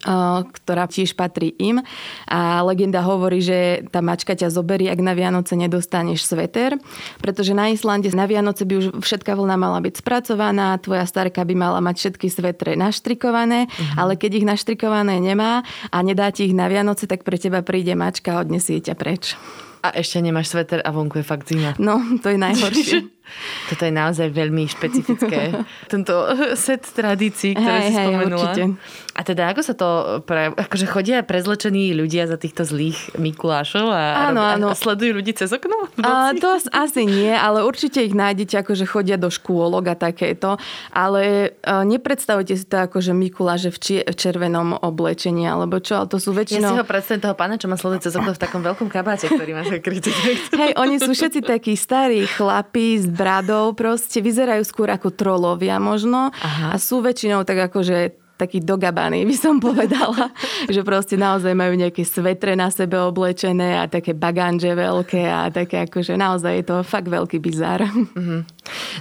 ktorá 0.50 0.86
tiež 0.86 1.18
patrí 1.18 1.54
im. 1.58 1.82
A 2.30 2.62
legenda 2.66 3.02
hovorí, 3.02 3.42
že 3.42 3.86
tá 3.90 4.00
mačka 4.04 4.36
ťa 4.36 4.54
zoberie, 4.54 4.90
ak 4.92 5.02
na 5.02 5.14
Vianoce 5.18 5.58
nedostaneš 5.58 6.26
sveter, 6.26 6.78
pretože 7.24 7.56
na 7.58 7.72
Islande 7.74 8.12
na 8.14 8.26
Vianoce 8.26 8.66
by 8.66 8.74
už 8.80 8.86
všetká 9.06 9.38
vlna 9.38 9.56
mala 9.56 9.80
byť 9.86 10.02
spracovaná, 10.02 10.78
tvoja 10.82 11.06
starka 11.06 11.46
by 11.46 11.56
mala 11.56 11.80
mať 11.80 11.96
všetky 12.10 12.28
svetre 12.30 12.74
naštrikované, 12.74 13.70
uh-huh. 13.70 14.02
ale 14.02 14.18
keď 14.18 14.44
ich 14.44 14.50
naštrikované 14.50 15.22
nemá 15.22 15.62
a 15.94 15.98
nedá 16.02 16.34
ti 16.34 16.50
ich 16.50 16.56
na 16.58 16.66
Vianoce, 16.66 17.06
tak 17.06 17.22
pre 17.22 17.38
teba 17.38 17.62
príde 17.62 17.94
mačka 17.94 18.38
a 18.38 18.42
odnesie 18.42 18.82
ťa 18.82 18.96
preč. 18.98 19.38
A 19.80 19.96
ešte 19.96 20.20
nemáš 20.20 20.52
sveter 20.52 20.84
a 20.84 20.92
vonku 20.92 21.24
je 21.24 21.26
fakt 21.26 21.48
zima. 21.48 21.72
No, 21.80 22.04
to 22.20 22.36
je 22.36 22.40
najhoršie. 22.40 23.00
Toto 23.68 23.84
je 23.84 23.92
naozaj 23.92 24.28
veľmi 24.30 24.64
špecifické. 24.66 25.54
Tento 25.94 26.14
set 26.54 26.86
tradícií, 26.86 27.54
ktoré 27.54 27.80
Hej, 27.80 27.86
si 27.86 27.94
hej, 27.94 28.06
spomenula. 28.06 28.38
určite. 28.42 28.64
A 29.12 29.22
teda 29.22 29.44
ako 29.48 29.62
sa 29.62 29.74
to, 29.74 29.88
pre, 30.24 30.50
akože 30.50 30.86
chodia 30.86 31.22
prezlečení 31.22 31.92
ľudia 31.92 32.24
za 32.24 32.36
týchto 32.36 32.64
zlých 32.64 32.96
Mikulášov 33.14 33.86
a, 33.86 34.28
Áno, 34.28 34.40
a, 34.40 34.56
áno. 34.56 34.68
a 34.68 34.76
sledujú 34.76 35.12
ľudí 35.14 35.34
cez 35.34 35.50
okno? 35.50 35.92
A 36.00 36.32
to 36.34 36.48
as- 36.50 36.70
asi 36.70 37.04
nie, 37.04 37.30
ale 37.30 37.62
určite 37.62 38.00
ich 38.00 38.12
nájdete, 38.12 38.56
akože 38.58 38.86
chodia 38.86 39.16
do 39.16 39.28
škôlok 39.28 39.84
a 39.88 40.00
takéto. 40.00 40.56
Ale 40.90 41.22
e, 41.52 41.84
nepredstavujte 41.86 42.54
si 42.54 42.64
to 42.64 42.80
ako, 42.80 43.00
že 43.00 43.12
Mikuláše 43.12 43.70
v, 43.70 43.78
či- 43.78 44.04
v 44.04 44.16
červenom 44.16 44.80
oblečení, 44.80 45.44
alebo 45.44 45.78
čo, 45.78 46.00
ale 46.00 46.08
to 46.08 46.16
sú 46.16 46.32
Ja 46.32 46.36
si 46.38 46.40
väčšinou... 46.56 46.72
ho 46.76 46.84
predstavím 46.84 47.22
toho 47.22 47.36
pána, 47.36 47.56
čo 47.56 47.68
má 47.68 47.76
sleduje 47.76 48.00
cez 48.02 48.14
okno 48.14 48.32
v 48.32 48.40
takom 48.40 48.62
veľkom 48.62 48.88
kabáte, 48.88 49.28
ktorý 49.28 49.52
má 49.52 49.64
zakrytý. 49.70 50.16
Hej, 50.50 50.72
oni 50.76 50.96
sú 50.96 51.12
všetci 51.12 51.40
takí 51.42 51.76
starí 51.76 52.24
chlapí 52.26 52.96
s 52.96 53.06
bradou, 53.20 53.76
proste 53.76 54.24
vyzerajú 54.24 54.64
skôr 54.64 54.96
ako 54.96 55.12
trolovia 55.12 55.76
možno 55.76 56.32
Aha. 56.32 56.72
a 56.72 56.76
sú 56.80 57.04
väčšinou 57.04 57.44
tak 57.44 57.68
akože 57.68 58.16
takí 58.40 58.64
dogabaní, 58.64 59.28
by 59.28 59.36
som 59.36 59.60
povedala. 59.68 60.32
že 60.72 60.80
proste 60.88 61.20
naozaj 61.20 61.52
majú 61.52 61.76
nejaké 61.76 62.08
svetre 62.08 62.56
na 62.56 62.72
sebe 62.72 62.96
oblečené 62.96 63.76
a 63.76 63.92
také 63.92 64.16
baganže 64.16 64.72
veľké 64.72 65.28
a 65.28 65.52
také 65.52 65.84
akože 65.84 66.16
naozaj 66.16 66.64
je 66.64 66.66
to 66.66 66.76
fakt 66.88 67.12
veľký 67.12 67.44
bizár. 67.44 67.84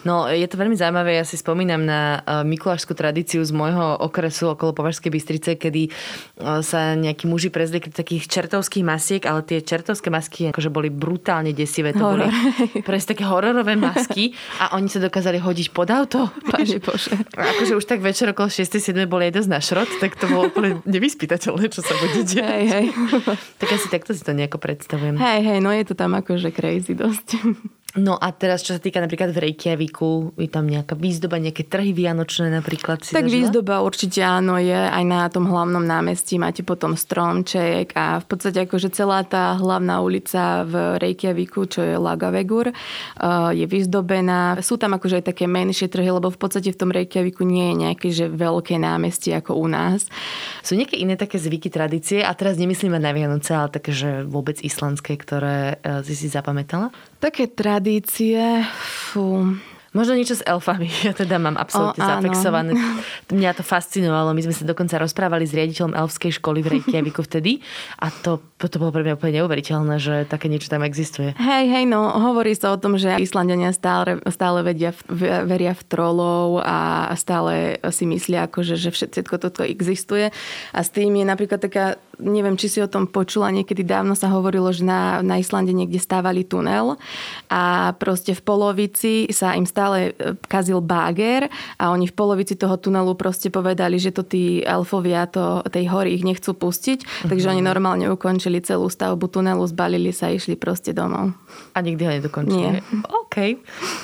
No, 0.05 0.27
je 0.29 0.45
to 0.47 0.57
veľmi 0.57 0.77
zaujímavé. 0.77 1.19
Ja 1.19 1.25
si 1.25 1.37
spomínam 1.41 1.83
na 1.85 2.21
uh, 2.23 2.43
mikulášskú 2.45 2.95
tradíciu 2.95 3.43
z 3.43 3.53
môjho 3.55 3.99
okresu 4.03 4.53
okolo 4.55 4.75
Považskej 4.75 5.11
Bystrice, 5.13 5.51
kedy 5.57 5.89
uh, 5.89 6.61
sa 6.65 6.95
nejakí 6.95 7.29
muži 7.29 7.49
prezliekli 7.49 7.91
takých 7.91 8.29
čertovských 8.29 8.85
masiek, 8.85 9.23
ale 9.27 9.45
tie 9.45 9.65
čertovské 9.65 10.09
masky 10.09 10.51
akože 10.51 10.71
boli 10.71 10.89
brutálne 10.93 11.53
desivé. 11.53 11.93
To 11.97 12.15
Horor. 12.15 12.29
boli 12.29 12.83
presne 12.89 13.17
také 13.17 13.25
hororové 13.25 13.75
masky 13.75 14.35
a 14.63 14.77
oni 14.77 14.89
sa 14.91 15.03
dokázali 15.03 15.41
hodiť 15.41 15.69
pod 15.73 15.89
auto. 15.91 16.31
Pane 16.53 16.79
Bože. 16.83 17.15
Akože 17.35 17.73
už 17.79 17.85
tak 17.85 18.01
večer 18.05 18.31
okolo 18.33 18.51
6-7 18.51 18.95
boli 19.07 19.31
aj 19.31 19.43
dosť 19.43 19.51
na 19.51 19.61
šrot, 19.61 19.91
tak 19.99 20.17
to 20.19 20.29
bolo 20.29 20.51
úplne 20.51 20.81
nevyspytateľné, 20.85 21.67
čo 21.73 21.81
sa 21.81 21.95
bude 21.97 22.23
diať. 22.27 22.45
Hej, 22.45 22.65
hej. 22.69 22.87
Tak 23.59 23.69
asi 23.75 23.87
takto 23.91 24.13
si 24.15 24.23
to 24.23 24.33
nejako 24.33 24.59
predstavujem. 24.61 25.17
Hej, 25.19 25.41
hej, 25.45 25.59
no 25.63 25.71
je 25.75 25.85
to 25.87 25.95
tam 25.95 26.15
akože 26.15 26.51
crazy 26.55 26.95
dosť. 26.95 27.39
No 27.99 28.15
a 28.15 28.31
teraz, 28.31 28.63
čo 28.63 28.79
sa 28.79 28.81
týka 28.81 29.03
napríklad 29.03 29.35
v 29.35 29.51
Reykjaviku, 29.51 30.39
je 30.39 30.47
tam 30.47 30.71
nejaká 30.71 30.95
výzdoba, 30.95 31.43
nejaké 31.43 31.67
trhy 31.67 31.91
vianočné 31.91 32.47
napríklad 32.55 33.03
si 33.03 33.11
Tak 33.11 33.27
zažila? 33.27 33.35
výzdoba 33.43 33.75
určite 33.83 34.23
áno 34.23 34.55
je, 34.57 34.75
aj 34.75 35.05
na 35.05 35.27
tom 35.27 35.51
hlavnom 35.51 35.83
námestí 35.83 36.39
máte 36.39 36.63
potom 36.63 36.95
stromček 36.95 37.93
a 37.99 38.23
v 38.23 38.27
podstate 38.31 38.65
akože 38.65 38.95
celá 38.95 39.27
tá 39.27 39.59
hlavná 39.59 39.99
ulica 39.99 40.63
v 40.63 41.03
Reykjaviku, 41.03 41.67
čo 41.67 41.83
je 41.83 41.99
Lagavegur, 41.99 42.71
eh, 42.71 43.51
je 43.59 43.67
vyzdobená. 43.67 44.63
Sú 44.63 44.79
tam 44.79 44.95
akože 44.95 45.21
aj 45.21 45.35
také 45.35 45.51
menšie 45.51 45.91
trhy, 45.91 46.09
lebo 46.15 46.31
v 46.31 46.39
podstate 46.39 46.71
v 46.71 46.79
tom 46.79 46.95
Reykjaviku 46.95 47.43
nie 47.43 47.75
je 47.75 47.75
nejaké 47.83 48.09
že 48.15 48.31
veľké 48.31 48.79
námestie 48.79 49.35
ako 49.35 49.59
u 49.59 49.67
nás. 49.67 50.07
Sú 50.63 50.79
nejaké 50.79 50.97
iné 50.97 51.19
také 51.19 51.37
zvyky, 51.43 51.69
tradície 51.69 52.23
a 52.23 52.31
teraz 52.33 52.55
nemyslíme 52.57 52.97
na 52.97 53.11
Vianoce, 53.11 53.53
ale 53.57 53.75
také, 53.75 53.91
že 53.91 54.23
vôbec 54.23 54.63
islandské, 54.63 55.19
ktoré 55.19 55.83
e, 55.83 56.05
si 56.07 56.15
si 56.15 56.29
zapamätala? 56.29 56.95
Také 57.19 57.51
tradície, 57.51 58.63
fú, 59.11 59.59
Možno 59.97 60.21
niečo 60.21 60.37
s 60.37 60.45
elfami. 60.45 60.87
Ja 61.09 61.17
teda 61.17 61.41
mám 61.41 61.57
absolútne 61.57 62.05
O, 62.05 62.07
áno. 62.07 62.13
zafixované. 62.21 62.73
Mňa 63.35 63.57
to 63.57 63.65
fascinovalo. 63.65 64.37
My 64.37 64.45
sme 64.45 64.55
sa 64.55 64.69
dokonca 64.69 65.01
rozprávali 65.01 65.49
s 65.49 65.57
riaditeľom 65.57 65.97
elfskej 65.97 66.39
školy 66.39 66.61
v 66.61 66.79
Reykjaviku 66.79 67.25
vtedy 67.25 67.65
a 67.99 68.13
to, 68.13 68.39
to 68.67 68.83
bolo 68.83 68.91
pre 68.91 69.07
mňa 69.07 69.15
úplne 69.15 69.39
neuveriteľné, 69.39 69.95
že 70.03 70.15
také 70.27 70.51
niečo 70.51 70.67
tam 70.67 70.83
existuje. 70.83 71.31
Hej, 71.39 71.65
hej, 71.71 71.85
no 71.87 72.11
hovorí 72.11 72.59
sa 72.59 72.75
o 72.75 72.81
tom, 72.83 72.99
že 72.99 73.15
Islandania 73.15 73.71
stále, 73.71 74.19
stále 74.35 74.67
vedia, 74.67 74.91
v- 75.07 75.47
veria 75.47 75.79
v 75.79 75.83
trolov 75.87 76.67
a 76.67 77.07
stále 77.15 77.79
si 77.95 78.03
myslia, 78.11 78.51
akože, 78.51 78.75
že 78.75 78.91
všetko 78.91 79.39
toto 79.39 79.63
existuje. 79.63 80.35
A 80.75 80.79
s 80.83 80.91
tým 80.91 81.15
je 81.15 81.23
napríklad 81.23 81.63
taká, 81.63 82.03
neviem, 82.19 82.59
či 82.59 82.67
si 82.67 82.83
o 82.83 82.91
tom 82.91 83.07
počula, 83.07 83.55
niekedy 83.55 83.87
dávno 83.87 84.19
sa 84.19 84.27
hovorilo, 84.35 84.75
že 84.75 84.83
na, 84.83 85.23
na 85.23 85.39
Islande 85.39 85.71
niekde 85.71 86.03
stávali 86.03 86.43
tunel 86.43 86.99
a 87.47 87.95
proste 87.95 88.35
v 88.35 88.43
polovici 88.43 89.31
sa 89.31 89.55
im 89.55 89.71
stále 89.71 90.19
e, 90.19 90.35
kazil 90.51 90.83
báger 90.83 91.47
a 91.79 91.95
oni 91.95 92.11
v 92.11 92.17
polovici 92.17 92.59
toho 92.59 92.75
tunelu 92.75 93.15
proste 93.15 93.55
povedali, 93.55 94.03
že 94.03 94.11
to 94.11 94.27
tí 94.27 94.67
elfovia 94.67 95.31
to, 95.31 95.63
tej 95.71 95.87
hory 95.87 96.19
ich 96.19 96.27
nechcú 96.27 96.59
pustiť, 96.59 97.29
takže 97.31 97.55
oni 97.55 97.63
normálne 97.63 98.11
ukončili 98.11 98.48
celú 98.65 98.89
stavbu 98.89 99.29
tunelu, 99.29 99.61
zbalili 99.69 100.09
sa 100.17 100.33
a 100.33 100.35
išli 100.35 100.57
proste 100.57 100.97
domov. 100.97 101.37
A 101.73 101.81
nikdy 101.81 102.03
ho 102.03 102.11
nedokončili. 102.13 102.79
Nie. 102.79 102.83
OK. 103.09 103.37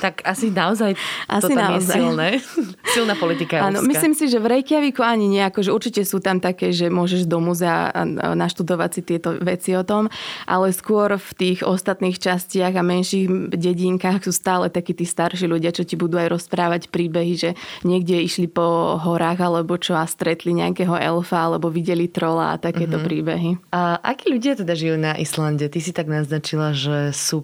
Tak 0.01 0.23
asi 0.23 0.49
naozaj 0.49 0.95
Asi 1.27 1.43
to 1.43 1.49
tam 1.49 1.59
je 1.59 1.65
naozaj. 1.81 1.97
silné. 1.97 2.29
Silná 2.95 3.15
politika 3.15 3.59
Áno, 3.61 3.83
myslím 3.83 4.13
si, 4.13 4.27
že 4.27 4.39
v 4.39 4.59
Reykjaviku 4.59 5.01
ani 5.01 5.27
nie, 5.27 5.43
akože 5.43 5.69
určite 5.69 6.03
sú 6.03 6.21
tam 6.21 6.39
také, 6.39 6.71
že 6.71 6.87
môžeš 6.87 7.25
do 7.25 7.39
muzea 7.39 7.91
naštudovať 8.35 8.91
si 8.91 9.01
tieto 9.03 9.35
veci 9.37 9.75
o 9.75 9.83
tom, 9.83 10.07
ale 10.45 10.71
skôr 10.71 11.15
v 11.15 11.31
tých 11.35 11.59
ostatných 11.63 12.17
častiach 12.17 12.73
a 12.73 12.83
menších 12.83 13.27
dedínkach 13.51 14.23
sú 14.23 14.31
stále 14.31 14.69
takí 14.69 14.93
tí 14.93 15.05
starší 15.05 15.47
ľudia, 15.47 15.71
čo 15.71 15.83
ti 15.83 15.95
budú 15.95 16.17
aj 16.17 16.31
rozprávať 16.31 16.89
príbehy, 16.89 17.33
že 17.35 17.51
niekde 17.83 18.19
išli 18.19 18.47
po 18.47 18.97
horách 18.97 19.41
alebo 19.41 19.77
čo 19.77 19.95
a 19.95 20.07
stretli 20.07 20.55
nejakého 20.55 20.95
elfa 20.95 21.45
alebo 21.45 21.69
videli 21.69 22.09
trola 22.09 22.55
a 22.55 22.61
takéto 22.61 22.97
Mhm. 22.97 23.05
príbehy. 23.05 23.51
A 23.71 24.01
akí 24.01 24.31
ľudia 24.31 24.55
teda 24.55 24.73
žijú 24.73 24.97
na 24.97 25.15
Islande? 25.15 25.67
Ty 25.67 25.81
si 25.81 25.91
tak 25.91 26.07
naznačila, 26.07 26.73
že 26.73 27.13
sú 27.13 27.44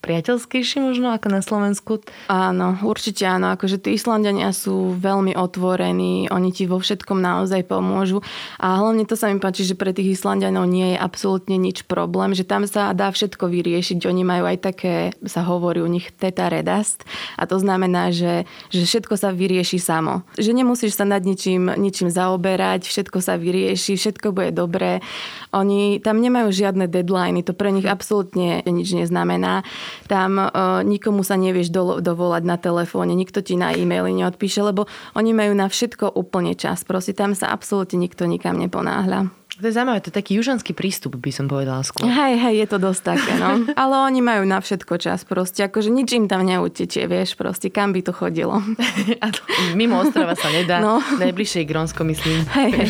priateľskejší 0.00 0.80
možno 0.80 1.12
ako 1.12 1.28
na 1.28 1.40
Slovensku. 1.44 2.00
Áno, 2.32 2.80
určite 2.82 3.28
áno. 3.28 3.52
Akože 3.52 3.76
tí 3.76 3.94
Islandania 3.94 4.48
sú 4.56 4.96
veľmi 4.96 5.36
otvorení, 5.36 6.32
oni 6.32 6.50
ti 6.50 6.64
vo 6.64 6.80
všetkom 6.80 7.20
naozaj 7.20 7.68
pomôžu. 7.68 8.24
A 8.56 8.80
hlavne 8.80 9.04
to 9.04 9.14
sa 9.14 9.28
mi 9.28 9.36
páči, 9.36 9.68
že 9.68 9.76
pre 9.76 9.92
tých 9.92 10.16
Islandianov 10.16 10.64
nie 10.66 10.96
je 10.96 10.98
absolútne 10.98 11.60
nič 11.60 11.84
problém, 11.84 12.32
že 12.32 12.48
tam 12.48 12.64
sa 12.64 12.96
dá 12.96 13.12
všetko 13.12 13.44
vyriešiť. 13.52 14.08
Oni 14.08 14.24
majú 14.24 14.48
aj 14.48 14.58
také, 14.64 14.94
sa 15.28 15.44
hovorí 15.44 15.84
u 15.84 15.88
nich 15.88 16.08
teta 16.16 16.48
redast. 16.48 17.04
A 17.36 17.44
to 17.44 17.60
znamená, 17.60 18.08
že, 18.08 18.48
že 18.72 18.88
všetko 18.88 19.20
sa 19.20 19.36
vyrieši 19.36 19.76
samo. 19.76 20.24
Že 20.40 20.56
nemusíš 20.56 20.96
sa 20.96 21.04
nad 21.04 21.20
ničím, 21.20 21.76
ničím 21.76 22.08
zaoberať, 22.08 22.88
všetko 22.88 23.20
sa 23.20 23.36
vyrieši, 23.36 24.00
všetko 24.00 24.32
bude 24.32 24.56
dobré. 24.56 25.04
Oni 25.52 26.00
tam 26.00 26.24
nemajú 26.24 26.48
žiadne 26.48 26.88
deadliny, 26.88 27.44
to 27.44 27.52
pre 27.52 27.68
nich 27.68 27.84
absolútne 27.84 28.64
nič 28.64 28.96
neznamená. 28.96 29.62
Tam 30.06 30.38
e, 30.38 30.46
nikomu 30.84 31.22
sa 31.22 31.38
nevieš 31.38 31.70
do, 31.72 31.98
dovolať 32.02 32.42
na 32.44 32.56
telefóne, 32.56 33.14
nikto 33.14 33.40
ti 33.40 33.54
na 33.54 33.72
e-maily 33.74 34.12
neodpíše, 34.14 34.60
lebo 34.64 34.90
oni 35.14 35.32
majú 35.36 35.52
na 35.54 35.70
všetko 35.70 36.14
úplne 36.14 36.56
čas. 36.58 36.82
Proste 36.82 37.14
tam 37.16 37.36
sa 37.36 37.52
absolútne 37.52 38.00
nikto 38.00 38.26
nikam 38.26 38.58
neponáhľa. 38.58 39.30
To 39.60 39.68
je 39.68 39.76
zaujímavé, 39.76 40.00
to 40.00 40.08
je 40.08 40.16
taký 40.16 40.32
južanský 40.40 40.72
prístup, 40.72 41.20
by 41.20 41.28
som 41.28 41.44
povedala 41.44 41.84
skôr. 41.84 42.08
Hej, 42.08 42.40
hej, 42.40 42.54
je 42.64 42.66
to 42.70 42.78
dosť 42.80 43.02
také, 43.12 43.32
no. 43.36 43.60
Ale 43.82 43.94
oni 44.08 44.24
majú 44.24 44.48
na 44.48 44.56
všetko 44.56 44.96
čas, 44.96 45.28
proste, 45.28 45.68
akože 45.68 45.92
nič 45.92 46.16
im 46.16 46.32
tam 46.32 46.48
neutečie, 46.48 47.04
vieš, 47.04 47.36
proste, 47.36 47.68
kam 47.68 47.92
by 47.92 48.00
to 48.00 48.16
chodilo. 48.16 48.56
A 49.24 49.26
to, 49.28 49.40
mimo 49.76 50.00
ostrova 50.00 50.32
sa 50.32 50.48
nedá. 50.48 50.80
No. 50.80 51.04
Najbližšie 51.20 51.66
je 51.66 51.68
Grónsko, 51.68 52.00
myslím. 52.08 52.40
Hej, 52.56 52.70
hej. 52.72 52.88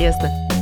Jasné. 0.08 0.55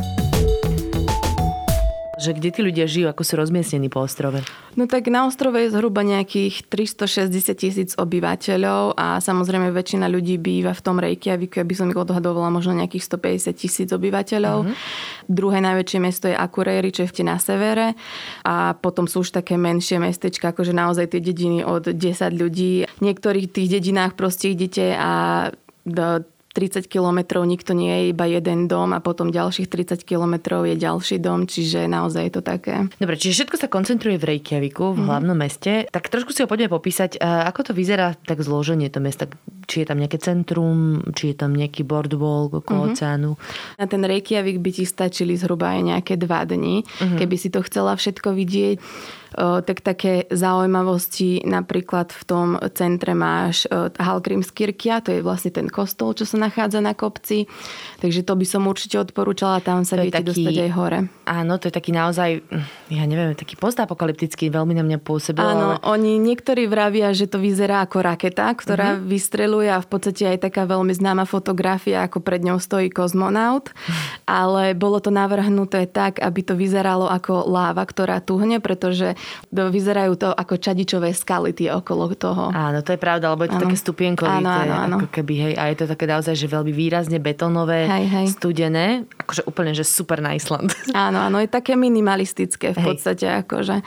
Že 2.25 2.41
kde 2.41 2.49
tí 2.49 2.61
ľudia 2.65 2.87
žijú, 2.89 3.13
ako 3.13 3.21
sú 3.21 3.37
rozmiestnení 3.37 3.93
po 3.93 4.01
ostrove? 4.01 4.41
No 4.81 4.89
tak 4.89 5.13
na 5.13 5.29
ostrove 5.29 5.61
je 5.61 5.69
zhruba 5.69 6.01
nejakých 6.01 6.65
360 6.73 7.53
tisíc 7.53 7.91
obyvateľov 7.93 8.97
a 8.97 9.21
samozrejme 9.21 9.69
väčšina 9.69 10.09
ľudí 10.09 10.41
býva 10.41 10.73
v 10.73 10.81
tom 10.81 10.97
Reykjaviku, 10.97 11.61
aby 11.61 11.75
som 11.77 11.93
ich 11.93 12.01
odhadovala 12.01 12.49
možno 12.49 12.73
nejakých 12.73 13.05
150 13.05 13.61
tisíc 13.61 13.89
obyvateľov. 13.93 14.65
Mm-hmm. 14.65 15.29
Druhé 15.29 15.59
najväčšie 15.61 15.99
mesto 16.01 16.27
je 16.33 16.37
Akureyri, 16.37 16.89
čo 16.97 17.05
je 17.05 17.13
na 17.21 17.37
severe 17.37 17.93
a 18.41 18.73
potom 18.73 19.05
sú 19.05 19.21
už 19.21 19.37
také 19.37 19.61
menšie 19.61 20.01
mestečka, 20.01 20.57
akože 20.57 20.73
naozaj 20.73 21.13
tie 21.13 21.21
dediny 21.21 21.61
od 21.61 21.93
10 21.93 22.01
ľudí. 22.33 22.89
V 22.89 23.03
niektorých 23.05 23.53
tých 23.53 23.69
dedinách 23.69 24.17
proste 24.17 24.57
idete 24.57 24.97
a 24.97 25.53
do 25.85 26.25
30 26.55 26.87
kilometrov 26.87 27.43
nikto 27.43 27.75
nie 27.75 27.91
je, 27.91 28.03
iba 28.15 28.31
jeden 28.31 28.71
dom 28.71 28.95
a 28.95 29.03
potom 29.03 29.35
ďalších 29.35 29.67
30 29.67 30.07
kilometrov 30.07 30.63
je 30.71 30.79
ďalší 30.79 31.19
dom, 31.19 31.51
čiže 31.51 31.91
naozaj 31.91 32.31
je 32.31 32.33
to 32.39 32.43
také. 32.47 32.87
Dobre, 33.03 33.19
čiže 33.19 33.43
všetko 33.43 33.57
sa 33.59 33.67
koncentruje 33.67 34.15
v 34.23 34.39
Reykjaviku, 34.39 34.95
v 34.95 35.03
hlavnom 35.03 35.35
meste. 35.35 35.91
Tak 35.91 36.15
trošku 36.15 36.31
si 36.31 36.47
ho 36.47 36.49
poďme 36.49 36.71
popísať, 36.71 37.19
ako 37.19 37.61
to 37.69 37.73
vyzerá 37.75 38.15
tak 38.15 38.39
zloženie 38.39 38.87
to 38.87 39.03
mesta. 39.03 39.27
či 39.67 39.83
je 39.83 39.87
tam 39.91 39.99
nejaké 39.99 40.23
centrum, 40.23 41.03
či 41.19 41.35
je 41.35 41.37
tam 41.43 41.59
nejaký 41.59 41.83
boardwalk 41.83 42.63
okolo 42.63 42.87
uh-huh. 42.87 42.95
oceánu. 42.95 43.35
Na 43.75 43.91
ten 43.91 44.07
Reykjavik 44.07 44.63
by 44.63 44.71
ti 44.71 44.85
stačili 44.87 45.35
zhruba 45.35 45.75
aj 45.75 45.81
nejaké 45.83 46.15
dva 46.15 46.47
dni, 46.47 46.87
uh-huh. 46.87 47.19
keby 47.19 47.35
si 47.35 47.51
to 47.51 47.67
chcela 47.67 47.99
všetko 47.99 48.31
vidieť 48.31 48.79
tak 49.39 49.83
také 49.83 50.31
zaujímavosti 50.31 51.43
napríklad 51.45 52.15
v 52.15 52.23
tom 52.25 52.49
centre 52.73 53.13
máš 53.13 53.67
Hallgrímskirkia, 53.99 55.03
to 55.03 55.11
je 55.15 55.21
vlastne 55.21 55.51
ten 55.51 55.67
kostol, 55.67 56.15
čo 56.15 56.25
sa 56.25 56.39
nachádza 56.39 56.79
na 56.79 56.95
kopci. 56.95 57.51
Takže 57.99 58.23
to 58.23 58.35
by 58.39 58.47
som 58.47 58.67
určite 58.71 59.01
odporúčala, 59.01 59.65
tam 59.65 59.83
sa 59.83 59.99
to 59.99 60.07
viete 60.07 60.23
taký, 60.23 60.29
dostať 60.31 60.55
aj 60.69 60.71
hore. 60.75 60.99
Áno, 61.27 61.53
to 61.59 61.69
je 61.69 61.75
taký 61.75 61.91
naozaj, 61.91 62.45
ja 62.93 63.05
neviem, 63.05 63.35
taký 63.35 63.57
postapokalyptický, 63.59 64.53
veľmi 64.53 64.75
na 64.77 64.85
mňa 64.87 64.99
pôsobil. 65.03 65.43
Áno, 65.43 65.79
ale... 65.79 65.85
oni 65.85 66.21
niektorí 66.21 66.71
vravia, 66.71 67.11
že 67.17 67.27
to 67.27 67.41
vyzerá 67.41 67.85
ako 67.85 68.05
raketa, 68.05 68.51
ktorá 68.55 68.99
uh-huh. 68.99 69.07
vystreluje 69.09 69.69
a 69.71 69.83
v 69.83 69.89
podstate 69.89 70.37
aj 70.37 70.49
taká 70.51 70.69
veľmi 70.69 70.93
známa 70.95 71.25
fotografia, 71.27 72.07
ako 72.07 72.23
pred 72.23 72.45
ňou 72.45 72.61
stojí 72.61 72.93
kozmonaut. 72.93 73.73
ale 74.29 74.75
bolo 74.75 74.99
to 75.01 75.15
navrhnuté 75.15 75.87
tak, 75.89 76.21
aby 76.21 76.41
to 76.43 76.55
vyzeralo 76.57 77.09
ako 77.09 77.47
láva, 77.49 77.85
ktorá 77.85 78.21
tuhne, 78.21 78.59
pretože 78.59 79.17
vyzerajú 79.53 80.13
to 80.19 80.29
ako 80.31 80.55
čadičové 80.59 81.13
skaly 81.15 81.53
tie 81.55 81.71
okolo 81.73 82.11
toho. 82.15 82.51
Áno, 82.55 82.81
to 82.81 82.95
je 82.95 83.01
pravda, 83.01 83.35
lebo 83.35 83.47
je 83.47 83.51
to 83.53 83.59
áno. 83.61 83.65
také 83.69 83.77
stupienkové. 83.79 84.41
Áno, 84.41 84.51
áno, 84.51 84.75
áno. 84.75 84.97
Ako 85.03 85.09
keby, 85.11 85.35
hej, 85.35 85.55
a 85.59 85.69
je 85.73 85.77
to 85.83 85.87
také 85.91 86.05
naozaj, 86.07 86.35
že 86.35 86.47
veľmi 86.47 86.73
výrazne 86.73 87.19
betónové, 87.19 87.91
hej, 87.91 88.07
hej. 88.07 88.27
studené, 88.33 89.09
akože 89.21 89.43
úplne, 89.47 89.73
že 89.75 89.83
super 89.83 90.21
na 90.21 90.37
Island. 90.37 90.73
Áno, 90.95 91.19
áno, 91.21 91.43
je 91.43 91.51
také 91.51 91.75
minimalistické 91.75 92.71
v 92.71 92.81
podstate, 92.81 93.27
hej. 93.27 93.43
akože. 93.45 93.83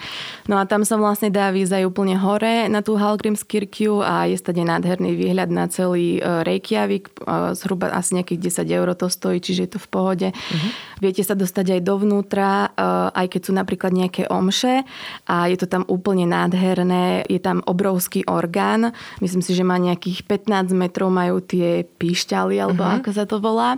No 0.52 0.60
a 0.60 0.68
tam 0.68 0.84
sa 0.84 1.00
vlastne 1.00 1.32
dá 1.32 1.50
výzaj 1.56 1.88
úplne 1.88 2.20
hore 2.20 2.68
na 2.68 2.84
tú 2.84 3.00
Hallgrímskirkju 3.00 4.04
a 4.04 4.28
je 4.28 4.36
stade 4.36 4.60
nádherný 4.60 5.16
výhľad 5.16 5.50
na 5.50 5.66
celý 5.72 6.20
e, 6.20 6.44
Reykjavik. 6.44 7.10
E, 7.10 7.56
zhruba 7.56 7.90
asi 7.96 8.20
nejakých 8.20 8.64
10 8.64 8.78
eur 8.78 8.88
to 8.94 9.08
stojí, 9.08 9.40
čiže 9.40 9.62
je 9.68 9.72
to 9.76 9.80
v 9.80 9.88
pohode. 9.88 10.28
Uh-huh. 10.32 10.70
Viete 11.00 11.24
sa 11.24 11.34
dostať 11.34 11.80
aj 11.80 11.82
dovnútra, 11.82 12.50
e, 12.76 12.90
aj 13.16 13.28
keď 13.32 13.42
sú 13.48 13.52
napríklad 13.56 13.92
nejaké 13.96 14.28
omše 14.28 14.84
a 15.28 15.52
je 15.52 15.60
to 15.60 15.68
tam 15.68 15.84
úplne 15.92 16.24
nádherné. 16.26 17.28
Je 17.28 17.38
tam 17.44 17.60
obrovský 17.68 18.24
orgán. 18.26 18.96
Myslím 19.20 19.44
si, 19.44 19.52
že 19.52 19.68
má 19.68 19.76
nejakých 19.76 20.24
15 20.24 20.72
metrov 20.72 21.12
majú 21.12 21.44
tie 21.44 21.84
píšťaly, 21.84 22.56
alebo 22.58 22.88
uh-huh. 22.88 23.04
ako 23.04 23.10
sa 23.12 23.28
to 23.28 23.44
volá. 23.44 23.76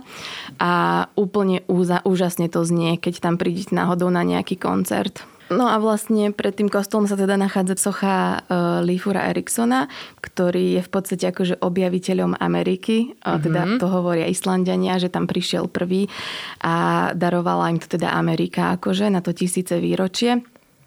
A 0.62 1.04
úplne 1.18 1.66
úza, 1.66 2.00
úžasne 2.06 2.46
to 2.46 2.62
znie, 2.62 2.96
keď 2.96 3.18
tam 3.18 3.34
prídete 3.36 3.74
náhodou 3.74 4.08
na 4.08 4.22
nejaký 4.22 4.54
koncert. 4.56 5.26
No 5.50 5.66
a 5.66 5.82
vlastne 5.82 6.30
pred 6.30 6.54
tým 6.54 6.70
kostolom 6.70 7.10
sa 7.10 7.18
teda 7.18 7.34
nachádza 7.34 7.74
socha 7.74 8.38
uh, 8.38 8.78
Lífura 8.86 9.26
Eriksona, 9.34 9.90
ktorý 10.22 10.78
je 10.78 10.82
v 10.86 10.90
podstate 10.94 11.26
akože 11.26 11.58
objaviteľom 11.58 12.38
Ameriky. 12.38 13.18
Uh, 13.26 13.42
teda 13.42 13.66
mm-hmm. 13.66 13.78
to 13.82 13.86
hovoria 13.90 14.30
Islandiania, 14.30 15.02
že 15.02 15.10
tam 15.10 15.26
prišiel 15.26 15.66
prvý 15.66 16.06
a 16.62 17.10
darovala 17.18 17.74
im 17.74 17.82
to 17.82 17.98
teda 17.98 18.14
Amerika 18.14 18.78
akože 18.78 19.10
na 19.10 19.18
to 19.26 19.34
tisíce 19.34 19.74
výročie. 19.82 20.38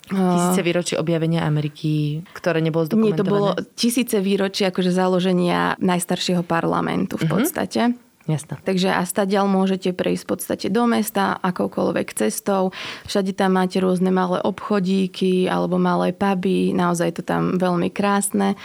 Tisíce 0.04 0.60
výročie 0.60 1.00
objavenia 1.00 1.48
Ameriky, 1.48 2.24
ktoré 2.36 2.60
nebolo 2.60 2.84
zdokumentované? 2.84 3.16
Nie, 3.16 3.24
to 3.24 3.32
bolo 3.32 3.50
tisíce 3.80 4.20
výročie 4.20 4.68
akože 4.68 4.92
založenia 4.92 5.80
najstaršieho 5.80 6.44
parlamentu 6.44 7.16
v 7.16 7.26
mhm. 7.28 7.32
podstate. 7.32 7.82
Mm-hmm. 7.92 8.12
Jasne. 8.24 8.56
Takže 8.64 8.88
a 8.88 9.04
stadiaľ 9.04 9.52
môžete 9.52 9.92
prejsť 9.92 10.24
v 10.24 10.30
podstate 10.32 10.68
do 10.72 10.88
mesta 10.88 11.36
akoukoľvek 11.44 12.08
cestou. 12.16 12.72
Všade 13.04 13.36
tam 13.36 13.60
máte 13.60 13.84
rôzne 13.84 14.16
malé 14.16 14.40
obchodíky 14.40 15.52
alebo 15.52 15.76
malé 15.76 16.16
puby. 16.16 16.72
Naozaj 16.72 17.20
to 17.20 17.22
tam 17.28 17.60
veľmi 17.60 17.92
krásne. 17.92 18.56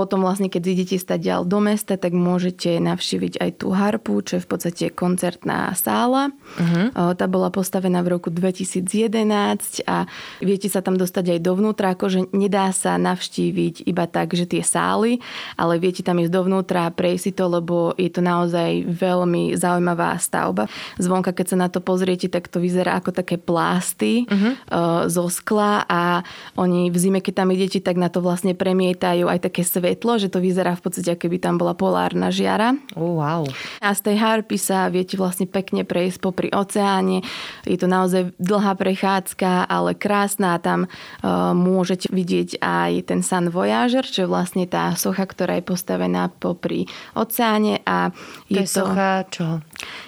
Potom 0.00 0.24
vlastne, 0.24 0.48
keď 0.48 0.64
idete 0.64 0.96
stať 0.96 1.20
ďal 1.28 1.42
do 1.44 1.60
mesta, 1.60 2.00
tak 2.00 2.16
môžete 2.16 2.80
navštíviť 2.80 3.36
aj 3.36 3.50
tú 3.60 3.68
harpu, 3.76 4.24
čo 4.24 4.40
je 4.40 4.44
v 4.44 4.48
podstate 4.48 4.84
koncertná 4.88 5.76
sála. 5.76 6.32
Uh-huh. 6.56 7.12
Tá 7.12 7.28
bola 7.28 7.52
postavená 7.52 8.00
v 8.00 8.16
roku 8.16 8.32
2011 8.32 9.84
a 9.84 10.08
viete 10.40 10.72
sa 10.72 10.80
tam 10.80 10.96
dostať 10.96 11.36
aj 11.36 11.40
dovnútra, 11.44 11.92
akože 11.92 12.32
nedá 12.32 12.72
sa 12.72 12.96
navštíviť 12.96 13.84
iba 13.84 14.08
tak, 14.08 14.32
že 14.32 14.48
tie 14.48 14.64
sály, 14.64 15.20
ale 15.60 15.76
viete 15.76 16.00
tam 16.00 16.16
ísť 16.16 16.32
dovnútra 16.32 16.88
a 16.88 16.94
prejsť 16.96 17.20
si 17.28 17.32
to, 17.36 17.52
lebo 17.60 17.92
je 18.00 18.08
to 18.08 18.24
naozaj 18.24 18.80
veľmi 18.88 19.52
zaujímavá 19.60 20.16
stavba. 20.16 20.64
Zvonka, 20.96 21.36
keď 21.36 21.46
sa 21.52 21.56
na 21.60 21.68
to 21.68 21.84
pozriete, 21.84 22.32
tak 22.32 22.48
to 22.48 22.56
vyzerá 22.56 22.96
ako 23.04 23.12
také 23.12 23.36
plásty 23.36 24.24
uh-huh. 24.24 25.12
zo 25.12 25.28
skla 25.28 25.84
a 25.84 26.24
oni 26.56 26.88
v 26.88 26.96
zime, 26.96 27.20
keď 27.20 27.44
tam 27.44 27.52
idete, 27.52 27.84
tak 27.84 28.00
na 28.00 28.08
to 28.08 28.24
vlastne 28.24 28.56
premietajú 28.56 29.28
aj 29.28 29.50
také 29.50 29.60
svet 29.60 29.89
svetlo, 29.90 30.22
že 30.22 30.30
to 30.30 30.38
vyzerá 30.38 30.78
v 30.78 30.86
podstate, 30.86 31.18
keby 31.18 31.42
tam 31.42 31.58
bola 31.58 31.74
polárna 31.74 32.30
žiara. 32.30 32.78
Oh, 32.94 33.18
wow. 33.18 33.42
A 33.82 33.90
z 33.90 34.06
tej 34.06 34.16
harpy 34.22 34.54
sa 34.54 34.86
viete 34.86 35.18
vlastne 35.18 35.50
pekne 35.50 35.82
prejsť 35.82 36.22
popri 36.22 36.46
oceáne. 36.54 37.26
Je 37.66 37.74
to 37.74 37.90
naozaj 37.90 38.30
dlhá 38.38 38.78
prechádzka, 38.78 39.66
ale 39.66 39.98
krásna. 39.98 40.62
Tam 40.62 40.86
uh, 40.86 41.50
môžete 41.50 42.06
vidieť 42.14 42.62
aj 42.62 43.10
ten 43.10 43.26
Sun 43.26 43.50
Voyager, 43.50 44.06
čo 44.06 44.22
je 44.22 44.28
vlastne 44.30 44.70
tá 44.70 44.94
socha, 44.94 45.26
ktorá 45.26 45.58
je 45.58 45.66
postavená 45.66 46.30
popri 46.30 46.86
oceáne. 47.18 47.82
A 47.82 48.14
je 48.46 48.62
to, 48.62 48.62
je 48.62 48.66
to 48.70 48.74
socha 48.86 49.10
čo? 49.26 49.46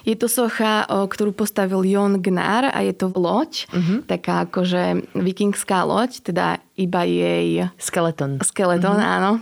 Je 0.03 0.19
to 0.19 0.27
socha, 0.27 0.85
ktorú 0.89 1.31
postavil 1.33 1.87
Jon 1.87 2.19
Gnar 2.19 2.71
a 2.73 2.83
je 2.83 2.95
to 2.95 3.11
loď, 3.15 3.71
uh-huh. 3.71 4.05
taká 4.05 4.45
akože 4.51 5.15
vikingská 5.15 5.87
loď, 5.87 6.21
teda 6.27 6.59
iba 6.75 7.03
jej... 7.07 7.71
Skeleton. 7.79 8.43
Skeleton, 8.43 8.99
uh-huh. 8.99 9.15
áno. 9.17 9.33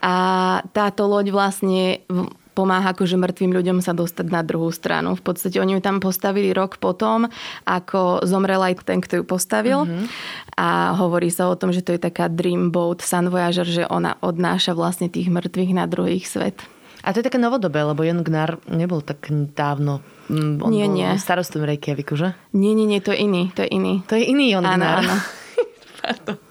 A 0.00 0.14
táto 0.72 1.04
loď 1.10 1.34
vlastne 1.34 2.06
pomáha 2.60 2.92
akože 2.92 3.16
mŕtvým 3.16 3.52
ľuďom 3.56 3.78
sa 3.80 3.96
dostať 3.96 4.26
na 4.28 4.42
druhú 4.44 4.68
stranu. 4.74 5.14
V 5.16 5.22
podstate 5.22 5.56
oni 5.62 5.78
ju 5.78 5.80
tam 5.80 6.02
postavili 6.02 6.50
rok 6.52 6.76
potom, 6.76 7.30
ako 7.64 8.26
zomrel 8.26 8.60
aj 8.60 8.84
ten, 8.84 9.00
kto 9.00 9.22
ju 9.22 9.24
postavil. 9.24 9.86
Mm-hmm. 9.86 10.06
A 10.60 10.92
hovorí 10.98 11.32
sa 11.32 11.48
o 11.48 11.56
tom, 11.56 11.72
že 11.72 11.80
to 11.80 11.96
je 11.96 12.00
taká 12.02 12.28
dream 12.28 12.68
boat 12.68 13.00
Sun 13.00 13.32
Voyager, 13.32 13.64
že 13.64 13.88
ona 13.88 14.18
odnáša 14.20 14.76
vlastne 14.76 15.08
tých 15.08 15.32
mŕtvych 15.32 15.72
na 15.72 15.88
druhý 15.88 16.20
svet. 16.20 16.60
A 17.04 17.12
to 17.12 17.20
je 17.20 17.26
také 17.26 17.40
novodobé, 17.40 17.80
lebo 17.80 18.04
Jon 18.04 18.20
Gnar 18.20 18.60
nebol 18.68 19.00
tak 19.00 19.32
dávno 19.56 20.04
mm, 20.28 20.60
on 20.60 20.70
nie, 20.70 20.84
bol 20.84 20.94
nie. 20.94 21.08
starostom 21.16 21.64
Reykjaviku, 21.64 22.14
že? 22.16 22.36
Nie, 22.52 22.76
nie, 22.76 22.84
nie, 22.84 23.00
to 23.00 23.16
je 23.16 23.24
iný, 23.24 23.48
to 23.56 23.64
je 23.64 23.68
iný. 23.72 24.04
To 24.06 24.14
je 24.16 24.24
iný 24.28 24.52
Gnar. 24.56 25.04
Áno, 25.04 25.16
áno. 26.04 26.34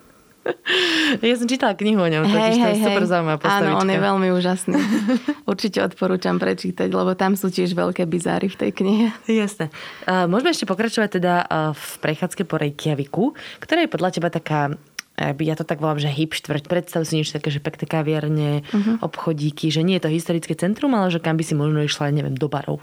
Ja 1.19 1.35
som 1.35 1.45
čítala 1.45 1.75
knihu 1.75 1.99
o 1.99 2.09
ňom, 2.09 2.25
hej, 2.25 2.33
totiž 2.33 2.57
hej, 2.57 2.63
to 2.63 2.69
je 2.69 2.85
super 2.85 3.03
zaujímavá 3.05 3.37
postavička. 3.41 3.69
Áno, 3.69 3.81
on 3.81 3.89
je 3.89 3.99
veľmi 3.99 4.27
úžasný. 4.33 4.77
Určite 5.51 5.77
odporúčam 5.83 6.37
prečítať, 6.37 6.89
lebo 6.89 7.13
tam 7.13 7.33
sú 7.33 7.49
tiež 7.53 7.73
veľké 7.73 8.05
bizáry 8.05 8.47
v 8.49 8.57
tej 8.57 8.71
knihe. 8.73 9.07
Jasné. 9.25 9.69
Môžeme 10.07 10.53
ešte 10.53 10.69
pokračovať 10.69 11.09
teda 11.21 11.33
v 11.73 11.85
prechádzke 12.01 12.43
po 12.45 12.55
Reykjaviku, 12.57 13.37
ktorá 13.61 13.85
je 13.85 13.89
podľa 13.91 14.09
teba 14.15 14.29
taká 14.31 14.73
ja 15.19 15.55
to 15.59 15.67
tak 15.67 15.83
volám, 15.83 15.99
že 15.99 16.07
hip 16.07 16.31
štvrť. 16.31 16.71
Predstav 16.71 17.03
si 17.03 17.19
niečo 17.19 17.35
také, 17.35 17.51
že 17.51 17.59
pekné 17.59 17.85
kaviarne, 17.85 18.51
uh-huh. 18.63 19.03
obchodíky, 19.03 19.67
že 19.67 19.83
nie 19.83 19.99
je 19.99 20.07
to 20.07 20.15
historické 20.15 20.55
centrum, 20.55 20.95
ale 20.95 21.11
že 21.11 21.19
kam 21.19 21.35
by 21.35 21.43
si 21.43 21.53
možno 21.53 21.83
išla, 21.83 22.15
neviem, 22.15 22.39
do 22.39 22.47
barov. 22.47 22.79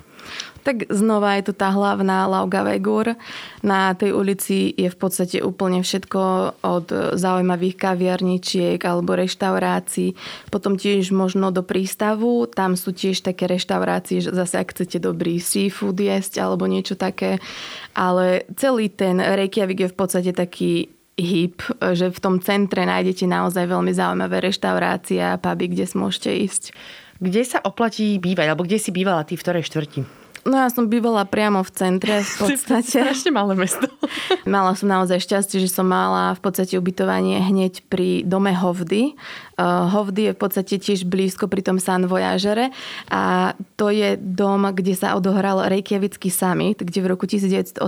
Tak 0.67 0.91
znova 0.91 1.39
je 1.39 1.47
to 1.47 1.55
tá 1.55 1.71
hlavná 1.71 2.27
Laugavegur. 2.27 3.15
Na 3.63 3.95
tej 3.95 4.11
ulici 4.11 4.75
je 4.75 4.91
v 4.91 4.99
podstate 4.99 5.39
úplne 5.39 5.87
všetko 5.87 6.21
od 6.67 6.87
zaujímavých 7.15 7.79
kaviarničiek 7.79 8.83
alebo 8.83 9.15
reštaurácií. 9.15 10.19
Potom 10.51 10.75
tiež 10.75 11.15
možno 11.15 11.55
do 11.55 11.63
prístavu. 11.63 12.51
Tam 12.51 12.75
sú 12.75 12.91
tiež 12.91 13.23
také 13.23 13.47
reštaurácie, 13.47 14.19
že 14.19 14.35
zase 14.35 14.59
ak 14.59 14.75
chcete 14.75 14.99
dobrý 14.99 15.39
seafood 15.39 15.95
jesť 16.03 16.43
alebo 16.43 16.67
niečo 16.67 16.99
také. 16.99 17.39
Ale 17.95 18.43
celý 18.59 18.91
ten 18.91 19.23
Reykjavik 19.23 19.87
je 19.87 19.93
v 19.95 19.97
podstate 19.97 20.35
taký 20.35 20.96
hip, 21.17 21.65
že 21.81 22.13
v 22.13 22.23
tom 22.23 22.37
centre 22.45 22.85
nájdete 22.85 23.25
naozaj 23.25 23.65
veľmi 23.67 23.93
zaujímavé 23.93 24.45
reštaurácie 24.45 25.21
a 25.21 25.41
puby, 25.41 25.73
kde 25.73 25.89
môžete 25.97 26.31
ísť. 26.33 26.65
Kde 27.17 27.43
sa 27.49 27.59
oplatí 27.65 28.21
bývať, 28.21 28.53
alebo 28.53 28.69
kde 28.69 28.77
si 28.77 28.93
bývala 28.93 29.25
ty, 29.25 29.41
v 29.41 29.43
ktorej 29.43 29.65
štvrti? 29.65 30.27
No 30.47 30.63
ja 30.63 30.71
som 30.71 30.87
bývala 30.87 31.27
priamo 31.27 31.67
v 31.67 31.71
centre 31.75 32.23
v 32.23 32.33
podstate. 32.47 33.03
Strašne 33.03 33.35
malé 33.35 33.59
mesto. 33.59 33.91
mala 34.47 34.79
som 34.79 34.87
naozaj 34.87 35.19
šťastie, 35.19 35.59
že 35.59 35.67
som 35.67 35.91
mala 35.91 36.39
v 36.39 36.41
podstate 36.41 36.79
ubytovanie 36.79 37.43
hneď 37.43 37.83
pri 37.91 38.23
dome 38.23 38.55
Hovdy. 38.55 39.19
Uh, 39.57 39.89
Hovdy 39.89 40.29
je 40.29 40.33
v 40.37 40.41
podstate 40.41 40.77
tiež 40.77 41.09
blízko 41.09 41.49
pri 41.49 41.65
tom 41.65 41.81
San 41.81 42.05
Voyagere 42.05 42.77
a 43.09 43.57
to 43.81 43.89
je 43.89 44.21
dom, 44.21 44.69
kde 44.69 44.93
sa 44.93 45.17
odohral 45.17 45.65
Reykjavický 45.65 46.29
summit, 46.29 46.85
kde 46.85 47.01
v 47.01 47.09
roku 47.09 47.25
1986 47.25 47.81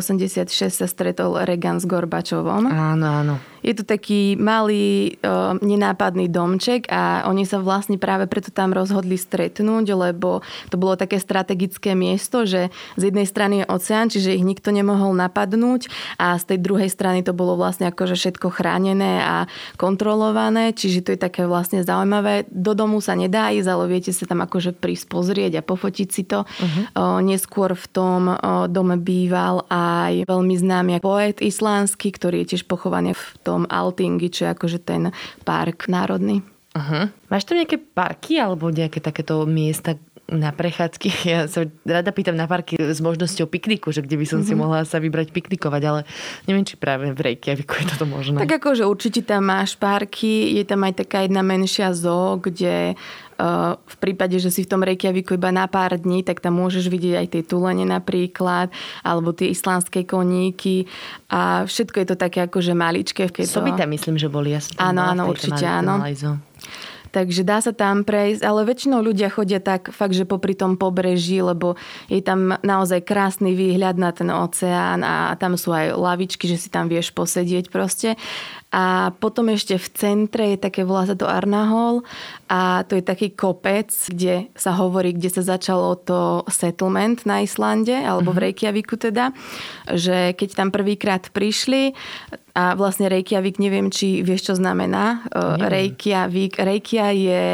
sa 0.73 0.89
stretol 0.89 1.37
Reagan 1.45 1.77
s 1.77 1.85
Gorbačovom. 1.85 2.73
Áno, 2.73 3.07
áno. 3.21 3.37
Je 3.61 3.77
to 3.77 3.85
taký 3.85 4.39
malý, 4.41 5.21
uh, 5.21 5.61
nenápadný 5.61 6.33
domček 6.33 6.89
a 6.89 7.29
oni 7.29 7.45
sa 7.45 7.61
vlastne 7.61 8.01
práve 8.01 8.25
preto 8.31 8.49
tam 8.49 8.73
rozhodli 8.73 9.21
stretnúť, 9.21 9.93
lebo 9.93 10.41
to 10.73 10.81
bolo 10.81 10.97
také 10.97 11.21
strategické 11.21 11.93
miesto, 11.93 12.49
že 12.49 12.73
z 12.97 13.03
jednej 13.13 13.29
strany 13.29 13.61
je 13.61 13.69
oceán, 13.69 14.09
čiže 14.09 14.33
ich 14.33 14.47
nikto 14.47 14.73
nemohol 14.73 15.13
napadnúť 15.13 15.93
a 16.17 16.41
z 16.41 16.55
tej 16.55 16.59
druhej 16.65 16.89
strany 16.89 17.21
to 17.21 17.37
bolo 17.37 17.61
vlastne 17.61 17.93
akože 17.93 18.17
všetko 18.17 18.49
chránené 18.57 19.21
a 19.21 19.45
kontrolované, 19.77 20.73
čiže 20.73 21.05
to 21.05 21.13
je 21.13 21.21
také 21.21 21.45
vlastne 21.45 21.58
zaujímavé. 21.65 22.47
Do 22.51 22.77
domu 22.77 23.01
sa 23.01 23.17
nedá 23.17 23.51
ísť, 23.55 23.69
ale 23.69 23.85
viete 23.89 24.13
sa 24.15 24.29
tam 24.29 24.45
akože 24.45 24.77
prísť 24.77 25.07
pozrieť 25.11 25.53
a 25.59 25.67
pofotiť 25.67 26.09
si 26.11 26.23
to. 26.29 26.45
Uh-huh. 26.45 26.83
Uh, 26.93 27.19
neskôr 27.25 27.75
v 27.75 27.87
tom 27.91 28.35
dome 28.69 29.01
býval 29.01 29.65
aj 29.73 30.29
veľmi 30.29 30.55
známy 30.55 30.93
poet 31.01 31.41
islánsky, 31.41 32.13
ktorý 32.13 32.45
je 32.45 32.55
tiež 32.55 32.69
pochovaný 32.69 33.17
v 33.17 33.25
tom 33.43 33.65
Altingi, 33.67 34.29
čo 34.29 34.47
je 34.47 34.53
akože 34.55 34.79
ten 34.85 35.11
park 35.43 35.89
národný. 35.89 36.45
Uh-huh. 36.79 37.11
Máš 37.33 37.49
tam 37.49 37.59
nejaké 37.59 37.81
parky 37.81 38.39
alebo 38.39 38.71
nejaké 38.71 39.03
takéto 39.03 39.43
miesta, 39.49 39.99
na 40.29 40.53
prechádzky. 40.53 41.09
Ja 41.29 41.45
sa 41.45 41.69
rada 41.85 42.09
pýtam 42.09 42.37
na 42.37 42.49
parky 42.49 42.81
s 42.81 43.05
možnosťou 43.05 43.49
pikniku, 43.53 43.93
že 43.93 44.01
kde 44.01 44.17
by 44.17 44.25
som 44.25 44.41
mm-hmm. 44.41 44.49
si 44.49 44.55
mhm. 44.57 44.61
mohla 44.61 44.81
sa 44.89 44.97
vybrať 44.97 45.29
piknikovať, 45.33 45.83
ale 45.85 46.01
neviem, 46.49 46.65
či 46.65 46.81
práve 46.81 47.13
v 47.13 47.21
Reykjaviku 47.21 47.85
je 47.85 47.87
toto 47.97 48.09
možné. 48.09 48.41
Tak 48.41 48.65
akože 48.65 48.89
určite 48.89 49.21
tam 49.25 49.49
máš 49.49 49.77
parky, 49.77 50.57
je 50.57 50.65
tam 50.65 50.85
aj 50.89 51.05
taká 51.05 51.29
jedna 51.29 51.45
menšia 51.45 51.93
zoo, 51.93 52.41
kde 52.41 52.97
v 53.79 53.97
prípade, 54.03 54.35
že 54.43 54.51
si 54.51 54.67
v 54.67 54.71
tom 54.75 54.83
Reykjaviku 54.83 55.39
iba 55.39 55.55
na 55.55 55.71
pár 55.71 55.95
dní, 55.95 56.27
tak 56.27 56.43
tam 56.43 56.59
môžeš 56.59 56.91
vidieť 56.91 57.15
aj 57.23 57.27
tie 57.31 57.43
tulene 57.47 57.87
napríklad, 57.87 58.75
alebo 59.07 59.31
tie 59.31 59.55
islandské 59.55 60.03
koníky 60.03 60.91
a 61.31 61.63
všetko 61.63 62.03
je 62.03 62.07
to 62.11 62.17
také 62.19 62.51
akože 62.51 62.75
maličké. 62.75 63.31
Keď 63.31 63.47
Sobita 63.47 63.87
to... 63.87 63.95
myslím, 63.95 64.19
že 64.19 64.27
boli. 64.27 64.59
Ja 64.59 64.61
áno, 64.83 65.15
áno, 65.15 65.23
určite 65.31 65.63
áno. 65.63 66.03
Takže 67.09 67.43
dá 67.45 67.59
sa 67.65 67.73
tam 67.73 68.05
prejsť, 68.05 68.45
ale 68.45 68.69
väčšinou 68.69 69.01
ľudia 69.01 69.33
chodia 69.33 69.59
tak 69.59 69.89
fakt, 69.95 70.13
že 70.13 70.29
popri 70.29 70.53
tom 70.53 70.77
pobreží, 70.77 71.41
lebo 71.41 71.75
je 72.13 72.21
tam 72.21 72.57
naozaj 72.61 73.05
krásny 73.05 73.57
výhľad 73.57 73.97
na 73.97 74.11
ten 74.13 74.29
oceán 74.29 75.01
a 75.01 75.33
tam 75.41 75.57
sú 75.57 75.73
aj 75.73 75.97
lavičky, 75.97 76.45
že 76.45 76.61
si 76.61 76.69
tam 76.69 76.87
vieš 76.87 77.13
posedieť 77.17 77.73
proste. 77.73 78.15
A 78.69 79.17
potom 79.17 79.49
ešte 79.49 79.81
v 79.81 79.89
centre 79.97 80.45
je 80.53 80.59
také, 80.61 80.85
volá 80.85 81.09
sa 81.09 81.17
to 81.17 81.25
Arnahol 81.25 82.05
a 82.53 82.85
to 82.85 83.01
je 83.01 83.05
taký 83.05 83.33
kopec, 83.33 83.89
kde 83.89 84.53
sa 84.53 84.77
hovorí, 84.77 85.17
kde 85.17 85.33
sa 85.33 85.57
začalo 85.57 85.97
to 85.97 86.45
settlement 86.53 87.25
na 87.25 87.41
Islande, 87.41 87.97
alebo 87.97 88.37
v 88.37 88.41
mhm. 88.41 88.45
Reykjaviku 88.45 89.01
teda, 89.01 89.33
že 89.89 90.37
keď 90.37 90.49
tam 90.53 90.69
prvýkrát 90.69 91.33
prišli, 91.33 91.97
a 92.59 92.75
vlastne 92.75 93.07
Reykjavik, 93.07 93.63
neviem, 93.63 93.87
či 93.87 94.27
vieš, 94.27 94.51
čo 94.51 94.55
znamená. 94.59 95.23
Neviem. 95.31 95.71
Reykjavik, 95.71 96.59
Reykja 96.59 97.15
je 97.15 97.45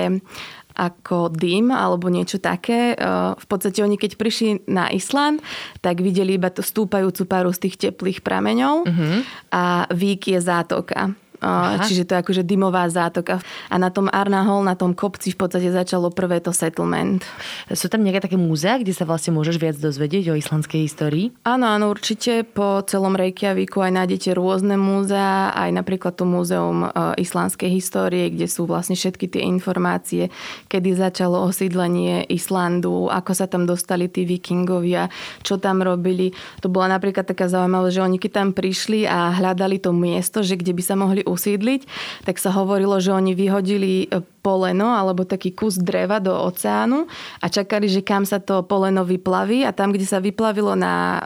ako 0.75 1.31
dym 1.31 1.71
alebo 1.71 2.09
niečo 2.09 2.41
také. 2.41 2.97
V 3.37 3.47
podstate 3.47 3.85
oni 3.85 4.01
keď 4.01 4.17
prišli 4.17 4.67
na 4.67 4.89
Island, 4.91 5.45
tak 5.85 6.01
videli 6.01 6.41
iba 6.41 6.49
tú 6.49 6.65
stúpajúcu 6.65 7.29
paru 7.29 7.53
z 7.53 7.69
tých 7.69 7.77
teplých 7.79 8.25
prameňov 8.27 8.89
uh-huh. 8.89 9.19
a 9.55 9.87
Vík 9.93 10.33
je 10.33 10.41
zátoka. 10.43 11.15
Aha. 11.45 11.85
Čiže 11.85 12.09
to 12.09 12.17
je 12.17 12.23
akože 12.25 12.43
dymová 12.43 12.89
zátoka. 12.89 13.45
A 13.69 13.77
na 13.77 13.93
tom 13.93 14.09
Arnahol, 14.09 14.65
na 14.65 14.73
tom 14.73 14.97
kopci 14.97 15.37
v 15.37 15.45
podstate 15.45 15.69
začalo 15.69 16.09
prvé 16.09 16.41
to 16.41 16.57
settlement. 16.57 17.21
Sú 17.69 17.93
tam 17.93 18.01
nejaké 18.01 18.25
také 18.25 18.41
múzea, 18.41 18.81
kde 18.81 18.97
sa 18.97 19.05
vlastne 19.05 19.37
môžeš 19.37 19.57
viac 19.61 19.77
dozvedieť 19.77 20.33
o 20.33 20.39
islandskej 20.41 20.81
histórii? 20.89 21.37
Áno, 21.45 21.69
áno, 21.69 21.93
určite. 21.93 22.49
Po 22.49 22.81
celom 22.89 23.13
Reykjaviku 23.13 23.85
aj 23.85 23.93
nájdete 23.93 24.33
rôzne 24.33 24.81
múzea, 24.81 25.53
aj 25.53 25.71
napríklad 25.77 26.17
to 26.17 26.25
múzeum 26.25 26.89
e, 26.89 27.21
islandskej 27.21 27.69
histórie, 27.69 28.33
kde 28.33 28.49
sú 28.49 28.65
vlastne 28.65 28.97
všetky 28.97 29.29
tie 29.29 29.45
informácie, 29.45 30.33
kedy 30.73 30.97
začalo 30.97 31.45
osídlenie 31.45 32.25
Islandu, 32.31 33.13
ako 33.13 33.33
sa 33.37 33.45
tam 33.51 33.69
dostali 33.69 34.09
tí 34.09 34.25
vikingovia, 34.25 35.13
čo 35.45 35.61
tam 35.61 35.85
robili. 35.85 36.33
To 36.65 36.73
bola 36.73 36.97
napríklad 36.97 37.29
taká 37.29 37.51
zaujímavá, 37.51 37.93
že 37.93 38.01
oni 38.01 38.17
keď 38.17 38.31
tam 38.33 38.49
prišli 38.57 39.05
a 39.05 39.35
hľadali 39.35 39.83
to 39.83 39.91
miesto, 39.93 40.41
že 40.41 40.57
kde 40.57 40.73
by 40.73 40.83
sa 40.83 40.95
mohli 40.95 41.21
usídliť, 41.35 41.81
tak 42.23 42.39
sa 42.39 42.55
hovorilo, 42.55 43.03
že 43.03 43.11
oni 43.11 43.35
vyhodili 43.35 44.07
e, 44.07 44.23
poleno 44.41 44.95
alebo 44.95 45.27
taký 45.27 45.51
kus 45.51 45.77
dreva 45.83 46.23
do 46.23 46.31
oceánu 46.31 47.11
a 47.43 47.47
čakali, 47.51 47.91
že 47.91 48.07
kam 48.07 48.23
sa 48.23 48.39
to 48.39 48.63
poleno 48.63 49.03
vyplaví 49.03 49.67
a 49.67 49.75
tam, 49.75 49.91
kde 49.91 50.07
sa 50.07 50.23
vyplavilo 50.23 50.79
na 50.79 50.95
e, 50.95 51.21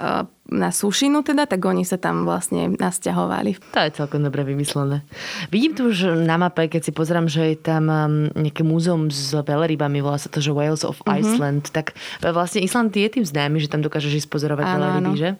na 0.49 0.73
sušinu 0.73 1.21
teda, 1.21 1.45
tak 1.45 1.61
oni 1.61 1.85
sa 1.85 2.01
tam 2.01 2.25
vlastne 2.25 2.73
nasťahovali. 2.81 3.61
To 3.77 3.81
je 3.85 3.91
celkom 3.93 4.25
dobre 4.25 4.49
vymyslené. 4.49 5.05
Vidím 5.53 5.77
tu 5.77 5.93
už 5.93 6.25
na 6.25 6.41
mape, 6.41 6.73
keď 6.73 6.89
si 6.89 6.93
pozriem, 6.93 7.29
že 7.29 7.53
je 7.53 7.57
tam 7.61 7.93
um, 7.93 8.33
nejaké 8.33 8.65
múzeum 8.65 9.13
s 9.13 9.37
veľrybami, 9.37 10.01
volá 10.01 10.17
sa 10.17 10.33
to, 10.33 10.41
že 10.41 10.57
Wales 10.57 10.89
of 10.89 11.05
mm-hmm. 11.05 11.21
Iceland, 11.21 11.65
tak 11.69 11.93
e, 12.25 12.33
vlastne 12.33 12.65
Island 12.65 12.97
je 12.97 13.09
tým 13.09 13.25
známy, 13.29 13.61
že 13.61 13.69
tam 13.69 13.85
dokážeš 13.85 14.25
ísť 14.25 14.29
pozorovať 14.33 14.65
áno, 14.65 14.77
veľryby, 14.81 15.13
že? 15.21 15.31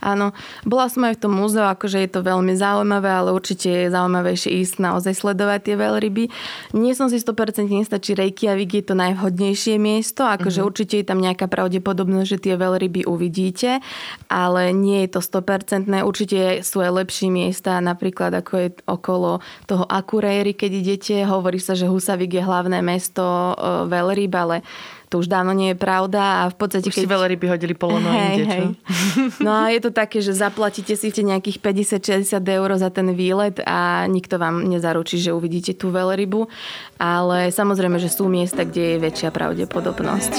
Áno, 0.00 0.32
bola 0.64 0.88
som 0.88 1.04
aj 1.04 1.20
v 1.20 1.22
tom 1.28 1.32
múzeu, 1.36 1.68
akože 1.68 2.00
je 2.00 2.10
to 2.10 2.20
veľmi 2.24 2.56
zaujímavé, 2.56 3.10
ale 3.12 3.36
určite 3.36 3.68
je 3.68 3.92
zaujímavejšie 3.92 4.50
ísť 4.64 4.74
naozaj 4.80 5.12
sledovať 5.12 5.60
tie 5.60 5.76
veľryby. 5.76 6.24
Nie 6.72 6.96
som 6.96 7.12
si 7.12 7.20
100% 7.20 7.68
istá, 7.84 8.00
či 8.00 8.16
Reykjavik 8.16 8.80
je 8.80 8.84
to 8.88 8.94
najvhodnejšie 8.96 9.76
miesto, 9.76 10.24
akože 10.24 10.64
mm-hmm. 10.64 10.70
určite 10.72 10.94
je 11.00 11.06
tam 11.06 11.20
nejaká 11.20 11.52
pravdepodobnosť, 11.52 12.28
že 12.28 12.38
tie 12.48 12.54
veľryby 12.56 13.04
uvidíte, 13.04 13.84
ale 14.32 14.53
ale 14.54 14.70
nie 14.70 15.02
je 15.02 15.18
to 15.18 15.20
100%. 15.20 15.90
Určite 16.06 16.62
sú 16.62 16.78
aj 16.78 17.02
lepšie 17.02 17.34
miesta, 17.34 17.82
napríklad 17.82 18.30
ako 18.38 18.52
je 18.54 18.68
okolo 18.86 19.42
toho 19.66 19.82
Akureyri, 19.90 20.54
keď 20.54 20.70
idete. 20.78 21.16
Hovorí 21.26 21.58
sa, 21.58 21.74
že 21.74 21.90
Husavik 21.90 22.38
je 22.38 22.46
hlavné 22.46 22.78
mesto 22.86 23.26
e, 23.26 23.54
veľryb, 23.90 24.30
ale 24.38 24.62
to 25.14 25.22
už 25.22 25.30
dávno 25.30 25.54
nie 25.54 25.74
je 25.74 25.78
pravda 25.78 26.42
a 26.42 26.50
v 26.50 26.56
podstate... 26.58 26.90
Už 26.90 26.94
keď... 26.98 27.04
si 27.06 27.10
veľryby 27.10 27.46
hodili 27.46 27.74
polono 27.78 28.10
hej, 28.10 28.34
inde, 28.34 28.44
hej. 28.50 28.66
No 29.38 29.54
a 29.54 29.70
je 29.70 29.78
to 29.78 29.94
také, 29.94 30.18
že 30.18 30.34
zaplatíte 30.34 30.98
si 30.98 31.14
nejakých 31.14 31.62
50-60 31.62 32.34
eur 32.42 32.68
za 32.74 32.90
ten 32.90 33.14
výlet 33.14 33.62
a 33.62 34.10
nikto 34.10 34.42
vám 34.42 34.66
nezaručí, 34.66 35.22
že 35.22 35.30
uvidíte 35.30 35.78
tú 35.78 35.94
veľrybu, 35.94 36.50
ale 36.98 37.54
samozrejme, 37.54 38.02
že 38.02 38.10
sú 38.10 38.26
miesta, 38.26 38.66
kde 38.66 38.98
je 38.98 39.02
väčšia 39.06 39.30
pravdepodobnosť 39.30 40.32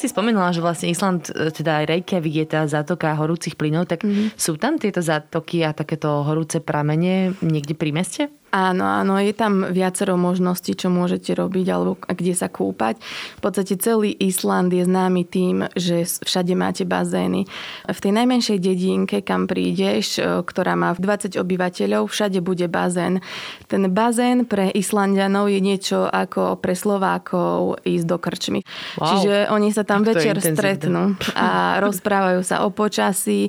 si 0.00 0.08
spomenula, 0.08 0.56
že 0.56 0.64
vlastne 0.64 0.88
Island, 0.88 1.28
e, 1.28 1.52
teda 1.52 1.84
aj 1.84 1.88
Reykjavik 1.92 2.34
je 2.40 2.46
tá 2.48 2.64
zátoka 2.64 3.12
horúcich 3.12 3.60
plynov, 3.60 3.84
tak 3.84 4.08
mm-hmm. 4.08 4.32
sú 4.40 4.56
tam 4.56 4.80
tieto 4.80 5.04
zátoky 5.04 5.60
a 5.60 5.76
takéto 5.76 6.24
horúce 6.24 6.64
pramene 6.64 7.36
niekde 7.44 7.76
pri 7.76 7.92
meste? 7.92 8.32
Áno, 8.50 8.82
áno, 8.82 9.14
je 9.22 9.30
tam 9.30 9.62
viacero 9.70 10.18
možností, 10.18 10.74
čo 10.74 10.90
môžete 10.90 11.38
robiť 11.38 11.66
alebo 11.70 11.94
kde 12.02 12.34
sa 12.34 12.50
kúpať. 12.50 12.98
V 13.38 13.40
podstate 13.40 13.78
celý 13.78 14.10
Island 14.18 14.74
je 14.74 14.82
známy 14.82 15.22
tým, 15.22 15.70
že 15.78 16.02
všade 16.02 16.58
máte 16.58 16.82
bazény. 16.82 17.46
V 17.86 17.98
tej 18.02 18.10
najmenšej 18.10 18.58
dedinke, 18.58 19.22
kam 19.22 19.46
prídeš, 19.46 20.18
e, 20.18 20.42
ktorá 20.42 20.74
má 20.74 20.90
20 20.98 21.38
obyvateľov, 21.38 22.10
všade 22.10 22.42
bude 22.42 22.66
bazén. 22.66 23.22
Ten 23.70 23.86
bazén 23.94 24.42
pre 24.50 24.74
Islandianov 24.74 25.46
je 25.46 25.60
niečo 25.62 26.10
ako 26.10 26.58
pre 26.58 26.74
Slovákov 26.74 27.78
ísť 27.86 28.06
do 28.06 28.18
krčmy. 28.18 28.60
Wow. 28.98 29.06
Čiže 29.14 29.34
oni 29.54 29.70
sa 29.70 29.86
tam 29.86 30.02
tak 30.02 30.18
večer 30.18 30.42
stretnú 30.42 31.14
a 31.38 31.48
rozprávajú 31.86 32.42
sa 32.42 32.66
o 32.66 32.74
počasí, 32.74 33.46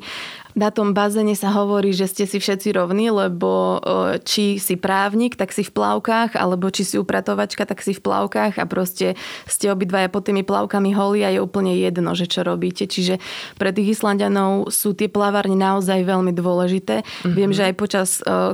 na 0.56 0.70
tom 0.70 0.92
bazéne 0.92 1.34
sa 1.38 1.52
hovorí, 1.54 1.96
že 1.96 2.08
ste 2.08 2.24
si 2.28 2.38
všetci 2.40 2.76
rovní, 2.76 3.12
lebo 3.12 3.80
či 4.28 4.60
si 4.60 4.76
právnik, 4.76 5.40
tak 5.40 5.56
si 5.56 5.64
v 5.64 5.72
plavkách, 5.72 6.36
alebo 6.36 6.68
či 6.70 6.84
si 6.84 6.96
upratovačka, 7.00 7.64
tak 7.64 7.80
si 7.84 7.96
v 7.96 8.02
plavkách 8.04 8.60
a 8.60 8.66
proste 8.68 9.16
ste 9.48 9.72
obidvaja 9.72 10.12
pod 10.12 10.28
tými 10.28 10.44
plavkami 10.44 10.92
holí 10.92 11.24
a 11.24 11.32
je 11.32 11.40
úplne 11.40 11.76
jedno, 11.78 12.14
že 12.14 12.28
čo 12.28 12.44
robíte. 12.44 12.86
Čiže 12.88 13.22
pre 13.56 13.72
tých 13.72 14.00
Islandianov 14.00 14.72
sú 14.74 14.92
tie 14.98 15.08
plavárne 15.08 15.56
naozaj 15.56 16.04
veľmi 16.04 16.36
dôležité. 16.36 17.04
Mm-hmm. 17.04 17.34
Viem, 17.34 17.52
že 17.56 17.66
aj 17.72 17.76
počas 17.80 18.10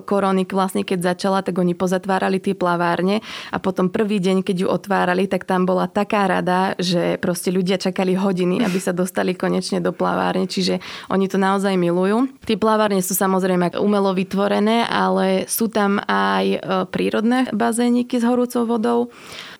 korony, 0.05 0.45
vlastne 0.49 0.85
keď 0.85 1.15
začala, 1.15 1.41
tak 1.41 1.57
oni 1.57 1.73
pozatvárali 1.73 2.41
tie 2.41 2.53
plavárne 2.53 3.21
a 3.49 3.57
potom 3.57 3.89
prvý 3.89 4.21
deň, 4.21 4.45
keď 4.45 4.55
ju 4.63 4.67
otvárali, 4.69 5.25
tak 5.25 5.45
tam 5.45 5.65
bola 5.65 5.89
taká 5.89 6.29
rada, 6.29 6.73
že 6.77 7.17
proste 7.17 7.49
ľudia 7.49 7.81
čakali 7.81 8.17
hodiny, 8.17 8.61
aby 8.61 8.79
sa 8.81 8.93
dostali 8.93 9.33
konečne 9.33 9.81
do 9.81 9.93
plavárne. 9.93 10.45
Čiže 10.49 10.79
oni 11.09 11.25
to 11.29 11.37
naozaj 11.41 11.73
milujú. 11.87 12.27
Tie 12.43 12.59
plavárne 12.59 12.99
sú 12.99 13.15
samozrejme 13.15 13.79
umelo 13.79 14.11
vytvorené, 14.11 14.83
ale 14.83 15.47
sú 15.47 15.71
tam 15.71 16.03
aj 16.03 16.45
e, 16.45 16.59
prírodné 16.91 17.47
bazéniky 17.55 18.19
s 18.19 18.27
horúcou 18.27 18.67
vodou. 18.67 18.99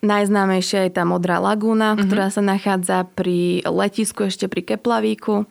Najznámejšia 0.04 0.92
je 0.92 0.92
tá 0.92 1.08
Modrá 1.08 1.40
lagúna, 1.40 1.96
mm-hmm. 1.96 2.04
ktorá 2.06 2.28
sa 2.28 2.44
nachádza 2.44 3.08
pri 3.16 3.63
letisku 3.63 4.28
ešte 4.28 4.52
pri 4.52 4.76
Keplavíku. 4.76 5.48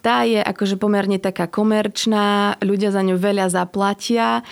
Tá 0.00 0.22
je 0.22 0.38
akože 0.38 0.78
pomerne 0.78 1.18
taká 1.18 1.50
komerčná, 1.50 2.56
ľudia 2.62 2.94
za 2.94 3.02
ňu 3.02 3.18
veľa 3.18 3.50
zaplatia 3.50 4.46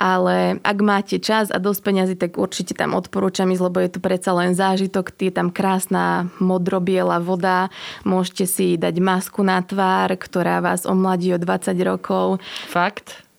ale 0.00 0.56
ak 0.64 0.78
máte 0.80 1.20
čas 1.20 1.52
a 1.52 1.60
dosť 1.60 1.80
peňazí, 1.84 2.14
tak 2.16 2.40
určite 2.40 2.72
tam 2.72 2.96
odporúčam 2.96 3.52
ísť, 3.52 3.64
lebo 3.68 3.78
je 3.84 3.90
to 3.92 4.00
predsa 4.00 4.32
len 4.32 4.56
zážitok, 4.56 5.12
je 5.12 5.28
tam 5.28 5.52
krásna 5.52 6.32
modrobiela 6.40 7.20
voda, 7.20 7.68
môžete 8.08 8.48
si 8.48 8.66
dať 8.80 8.96
masku 9.04 9.44
na 9.44 9.60
tvár, 9.60 10.16
ktorá 10.16 10.64
vás 10.64 10.88
omladí 10.88 11.36
o 11.36 11.38
20 11.38 11.76
rokov. 11.84 12.40
Fakt? 12.72 13.29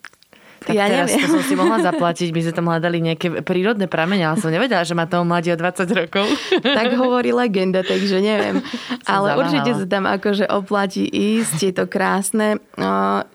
Tak 0.62 0.78
ja 0.78 0.86
teraz 0.86 1.10
neviem. 1.10 1.26
to 1.26 1.41
som 1.41 1.41
si 1.41 1.58
mohla 1.58 1.82
zaplatiť, 1.82 2.30
by 2.30 2.41
sme 2.45 2.54
tam 2.54 2.69
hľadali 2.69 2.97
nejaké 3.02 3.28
prírodné 3.41 3.89
pramene, 3.89 4.21
ale 4.30 4.38
som 4.38 4.54
nevedela, 4.54 4.86
že 4.86 4.93
má 4.93 5.10
to 5.10 5.26
mladí 5.26 5.50
o 5.50 5.58
20 5.58 5.89
rokov. 5.89 6.26
Tak 6.62 6.93
hovorí 6.95 7.34
legenda, 7.34 7.82
takže 7.82 8.21
neviem. 8.21 8.62
Som 8.62 9.10
ale 9.10 9.34
zaváhala. 9.34 9.41
určite 9.41 9.71
sa 9.74 9.86
tam 9.89 10.06
akože 10.06 10.45
oplatí 10.47 11.04
ísť, 11.10 11.58
je 11.58 11.74
to 11.74 11.86
krásne. 11.89 12.62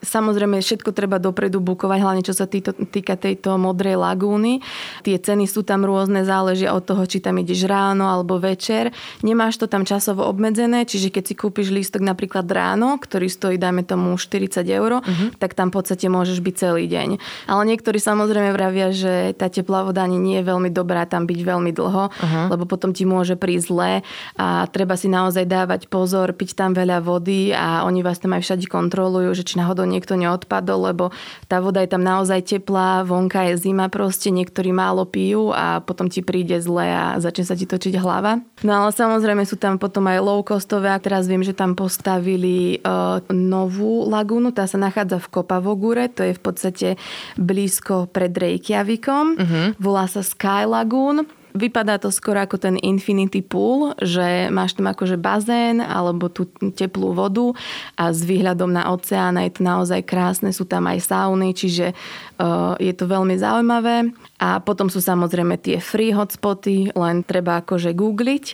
Samozrejme, 0.01 0.63
všetko 0.63 0.95
treba 0.95 1.19
dopredu 1.19 1.59
bukovať, 1.59 1.99
hlavne 2.01 2.23
čo 2.23 2.33
sa 2.33 2.47
týto, 2.47 2.73
týka 2.73 3.19
tejto 3.19 3.59
modrej 3.59 3.99
lagúny. 3.99 4.63
Tie 5.03 5.19
ceny 5.19 5.51
sú 5.51 5.67
tam 5.67 5.83
rôzne, 5.83 6.23
záležia 6.23 6.73
od 6.73 6.87
toho, 6.87 7.03
či 7.05 7.19
tam 7.19 7.43
ideš 7.43 7.67
ráno 7.67 8.07
alebo 8.07 8.39
večer. 8.39 8.95
Nemáš 9.27 9.59
to 9.59 9.67
tam 9.67 9.83
časovo 9.83 10.23
obmedzené, 10.31 10.87
čiže 10.87 11.11
keď 11.11 11.25
si 11.27 11.35
kúpiš 11.35 11.75
lístok 11.75 12.07
napríklad 12.07 12.47
ráno, 12.47 12.97
ktorý 13.03 13.27
stojí, 13.27 13.59
dajme 13.59 13.83
tomu 13.83 14.15
40 14.15 14.63
eur, 14.63 15.03
uh-huh. 15.03 15.35
tak 15.37 15.59
tam 15.59 15.75
v 15.75 15.83
podstate 15.83 16.07
môžeš 16.07 16.39
byť 16.39 16.55
celý 16.55 16.87
deň. 16.87 17.16
Ale 17.47 17.63
niektorí 17.69 17.99
samozrejme 18.01 18.51
vravia, 18.55 18.91
že 18.95 19.37
tá 19.37 19.51
teplá 19.51 19.85
voda 19.85 20.03
ani 20.03 20.17
nie 20.17 20.41
je 20.41 20.49
veľmi 20.49 20.71
dobrá 20.71 21.05
tam 21.05 21.25
byť 21.25 21.41
veľmi 21.43 21.73
dlho, 21.73 22.05
uh-huh. 22.11 22.47
lebo 22.53 22.65
potom 22.65 22.93
ti 22.93 23.05
môže 23.09 23.35
prísť 23.35 23.67
zle 23.67 23.91
a 24.39 24.67
treba 24.71 24.95
si 24.95 25.11
naozaj 25.11 25.45
dávať 25.49 25.91
pozor, 25.91 26.31
piť 26.37 26.55
tam 26.55 26.77
veľa 26.77 27.03
vody 27.03 27.51
a 27.51 27.83
oni 27.89 28.01
vás 28.05 28.23
tam 28.23 28.37
aj 28.37 28.47
všade 28.47 28.67
kontrolujú, 28.71 29.35
že 29.35 29.47
či 29.47 29.59
náhodou 29.59 29.89
niekto 29.89 30.15
neodpadol, 30.15 30.93
lebo 30.93 31.05
tá 31.51 31.59
voda 31.59 31.83
je 31.83 31.91
tam 31.91 32.03
naozaj 32.03 32.47
teplá, 32.47 33.03
vonka 33.03 33.49
je 33.51 33.59
zima 33.59 33.91
proste, 33.91 34.31
niektorí 34.31 34.71
málo 34.71 35.09
pijú 35.09 35.51
a 35.51 35.83
potom 35.83 36.07
ti 36.07 36.23
príde 36.23 36.59
zle 36.63 36.87
a 36.87 37.05
začne 37.19 37.45
sa 37.47 37.55
ti 37.59 37.67
točiť 37.67 37.99
hlava. 37.99 38.43
No 38.63 38.73
ale 38.73 38.91
samozrejme 38.95 39.43
sú 39.45 39.59
tam 39.59 39.77
potom 39.77 40.07
aj 40.07 40.19
low 40.23 40.41
costové 40.47 40.91
a 40.93 41.03
teraz 41.03 41.27
viem, 41.27 41.43
že 41.43 41.57
tam 41.57 41.75
postavili 41.75 42.81
uh, 42.81 43.21
novú 43.31 44.07
lagúnu, 44.09 44.53
tá 44.53 44.65
sa 44.67 44.79
nachádza 44.81 45.23
v 45.23 45.31
Kopavogure, 45.31 46.09
to 46.11 46.23
je 46.25 46.33
v 46.37 46.43
podstate 46.43 46.89
blízko 47.37 48.09
pred 48.11 48.33
Reykjavikom. 48.33 49.27
Uh-huh. 49.37 49.67
Volá 49.77 50.07
sa 50.07 50.23
Sky 50.23 50.65
Lagoon. 50.65 51.27
Vypadá 51.57 51.97
to 51.97 52.13
skoro 52.13 52.45
ako 52.45 52.61
ten 52.61 52.77
Infinity 52.85 53.41
Pool, 53.41 53.97
že 54.05 54.53
máš 54.53 54.77
tam 54.77 54.93
akože 54.93 55.17
bazén 55.17 55.81
alebo 55.81 56.29
tú 56.29 56.45
teplú 56.77 57.17
vodu 57.17 57.57
a 57.97 58.13
s 58.13 58.29
výhľadom 58.29 58.77
na 58.77 58.93
oceán 58.93 59.41
je 59.41 59.57
to 59.57 59.65
naozaj 59.65 60.05
krásne, 60.05 60.53
sú 60.53 60.69
tam 60.69 60.85
aj 60.85 61.09
sauny, 61.09 61.57
čiže 61.57 61.97
uh, 61.97 62.77
je 62.77 62.93
to 62.93 63.09
veľmi 63.09 63.41
zaujímavé. 63.41 64.13
A 64.37 64.61
potom 64.61 64.93
sú 64.93 65.01
samozrejme 65.01 65.57
tie 65.57 65.81
free 65.81 66.13
hotspoty, 66.13 66.93
len 66.93 67.25
treba 67.25 67.65
akože 67.65 67.97
googliť. 67.97 68.45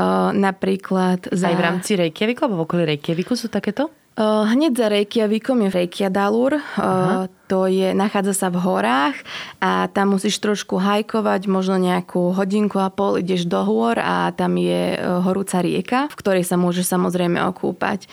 Uh, 0.00 0.32
napríklad 0.32 1.28
za... 1.28 1.44
Aj 1.44 1.60
v 1.60 1.66
rámci 1.76 1.92
Reykjaviku 1.92 2.48
alebo 2.48 2.64
v 2.64 2.64
okolí 2.64 2.82
Reykjaviku 2.88 3.36
sú 3.36 3.52
takéto? 3.52 3.92
Hneď 4.16 4.72
za 4.80 4.88
Reykjavikom 4.88 5.60
je 5.64 5.68
Reykjadalur. 5.76 6.56
Aha. 6.56 7.28
To 7.50 7.66
je, 7.66 7.90
nachádza 7.92 8.32
sa 8.32 8.48
v 8.48 8.62
horách 8.62 9.18
a 9.58 9.90
tam 9.90 10.14
musíš 10.14 10.38
trošku 10.38 10.78
hajkovať, 10.78 11.50
možno 11.50 11.82
nejakú 11.82 12.30
hodinku 12.30 12.78
a 12.78 12.94
pol 12.94 13.18
ideš 13.18 13.50
do 13.50 13.66
hôr 13.66 13.98
a 13.98 14.30
tam 14.30 14.54
je 14.54 14.94
horúca 15.26 15.58
rieka, 15.58 16.06
v 16.06 16.18
ktorej 16.18 16.44
sa 16.46 16.54
môžeš 16.54 16.86
samozrejme 16.86 17.42
okúpať 17.50 18.06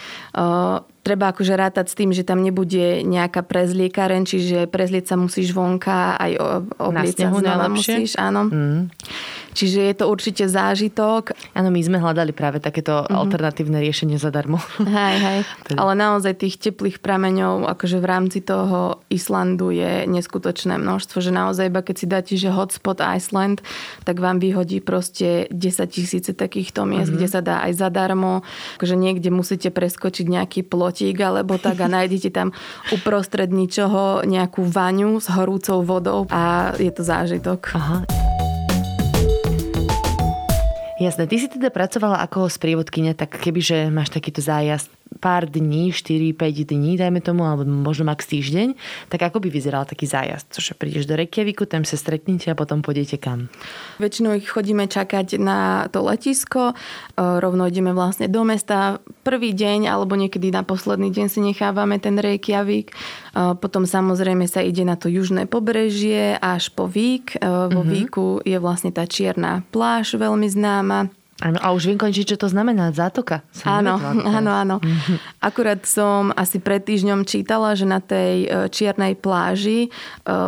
treba 1.07 1.31
akože 1.31 1.55
rátať 1.55 1.85
s 1.87 1.95
tým, 1.95 2.11
že 2.11 2.27
tam 2.27 2.43
nebude 2.43 3.07
nejaká 3.07 3.47
prezliekaren, 3.47 4.27
čiže 4.27 4.67
prezlieť 4.67 5.07
sa 5.07 5.15
musíš 5.15 5.55
vonka, 5.55 6.19
aj 6.19 6.31
obliecť 6.75 7.23
sa 7.23 7.31
znova 7.31 7.67
musíš, 7.71 8.19
áno. 8.19 8.51
Mm. 8.51 8.81
Čiže 9.55 9.79
je 9.87 9.95
to 9.95 10.05
určite 10.11 10.43
zážitok. 10.51 11.31
Áno, 11.55 11.71
my 11.71 11.79
sme 11.79 11.97
hľadali 12.03 12.35
práve 12.35 12.59
takéto 12.59 13.07
mm-hmm. 13.07 13.15
alternatívne 13.15 13.79
riešenie 13.79 14.19
zadarmo. 14.19 14.59
Hej, 14.83 15.15
hej. 15.17 15.39
Teda. 15.71 15.79
Ale 15.79 15.95
naozaj 15.95 16.43
tých 16.43 16.59
teplých 16.59 16.99
prameňov 16.99 17.65
akože 17.71 17.97
v 18.03 18.05
rámci 18.05 18.43
toho 18.43 18.99
Islandu 19.27 19.75
je 19.75 20.07
neskutočné 20.07 20.79
množstvo, 20.79 21.19
že 21.19 21.35
naozaj 21.35 21.67
iba 21.67 21.83
keď 21.83 21.95
si 21.99 22.07
dáte, 22.07 22.33
že 22.39 22.47
hotspot 22.47 23.03
Iceland, 23.03 23.59
tak 24.07 24.23
vám 24.23 24.39
vyhodí 24.39 24.79
proste 24.79 25.51
10 25.51 25.83
tisíce 25.91 26.31
takýchto 26.31 26.87
miest, 26.87 27.11
mm-hmm. 27.11 27.19
kde 27.19 27.27
sa 27.27 27.43
dá 27.43 27.59
aj 27.67 27.75
zadarmo. 27.75 28.47
Akože 28.79 28.95
niekde 28.95 29.27
musíte 29.27 29.67
preskočiť 29.67 30.31
nejaký 30.31 30.63
plotík 30.63 31.19
alebo 31.19 31.59
tak 31.59 31.75
a 31.83 31.91
nájdete 31.99 32.31
tam 32.31 32.55
uprostred 32.95 33.51
ničoho 33.51 34.23
nejakú 34.23 34.63
vaňu 34.63 35.19
s 35.19 35.27
horúcou 35.27 35.83
vodou 35.83 36.23
a 36.31 36.71
je 36.79 36.91
to 36.95 37.03
zážitok. 37.03 37.75
Aha. 37.75 38.07
Jasné, 41.03 41.29
ty 41.29 41.35
si 41.35 41.51
teda 41.51 41.69
pracovala 41.69 42.23
ako 42.25 42.47
sprievodkynia, 42.47 43.13
tak 43.13 43.37
kebyže 43.37 43.91
máš 43.91 44.09
takýto 44.09 44.39
zájazd 44.41 44.96
pár 45.17 45.49
dní, 45.49 45.89
4-5 45.95 46.67
dní, 46.67 46.99
dajme 46.99 47.23
tomu, 47.23 47.47
alebo 47.47 47.65
možno 47.65 48.05
max 48.05 48.27
týždeň, 48.29 48.77
tak 49.09 49.25
ako 49.25 49.41
by 49.41 49.49
vyzeral 49.49 49.87
taký 49.87 50.05
zájazd? 50.05 50.53
Cože 50.53 50.77
prídeš 50.77 51.09
do 51.09 51.17
Reykjaviku, 51.17 51.65
tam 51.65 51.87
sa 51.87 51.97
stretnete 51.97 52.51
a 52.51 52.55
potom 52.55 52.85
pôjdete 52.85 53.17
kam? 53.17 53.49
Väčšinou 53.97 54.37
ich 54.37 54.45
chodíme 54.45 54.85
čakať 54.85 55.41
na 55.41 55.89
to 55.89 56.05
letisko, 56.05 56.77
rovno 57.17 57.65
ideme 57.65 57.95
vlastne 57.95 58.29
do 58.29 58.45
mesta. 58.45 59.01
Prvý 59.25 59.51
deň 59.57 59.89
alebo 59.89 60.13
niekedy 60.13 60.53
na 60.53 60.61
posledný 60.61 61.09
deň 61.11 61.27
si 61.27 61.39
nechávame 61.43 61.97
ten 61.97 62.15
Reykjavik. 62.15 62.93
Potom 63.33 63.83
samozrejme 63.89 64.45
sa 64.45 64.61
ide 64.63 64.85
na 64.87 64.95
to 64.95 65.11
južné 65.11 65.49
pobrežie 65.49 66.37
až 66.37 66.69
po 66.71 66.85
Vík. 66.87 67.35
Vo 67.41 67.83
mm-hmm. 67.83 67.91
Víku 67.91 68.27
je 68.45 68.57
vlastne 68.61 68.93
tá 68.93 69.03
čierna 69.03 69.65
pláž 69.73 70.15
veľmi 70.15 70.47
známa. 70.47 71.11
Áno, 71.37 71.61
a 71.61 71.69
už 71.69 71.93
viem 71.93 72.01
končiť, 72.01 72.33
čo 72.33 72.37
to 72.41 72.49
znamená, 72.49 72.89
zátoka. 72.97 73.45
Som 73.53 73.69
áno, 73.69 74.01
áno, 74.25 74.51
áno. 74.51 74.75
Akurát 75.37 75.85
som 75.85 76.33
asi 76.33 76.57
pred 76.57 76.81
týždňom 76.81 77.29
čítala, 77.29 77.77
že 77.77 77.85
na 77.85 78.01
tej 78.01 78.49
e, 78.49 78.73
čiernej 78.73 79.13
pláži 79.13 79.85
e, 79.85 79.89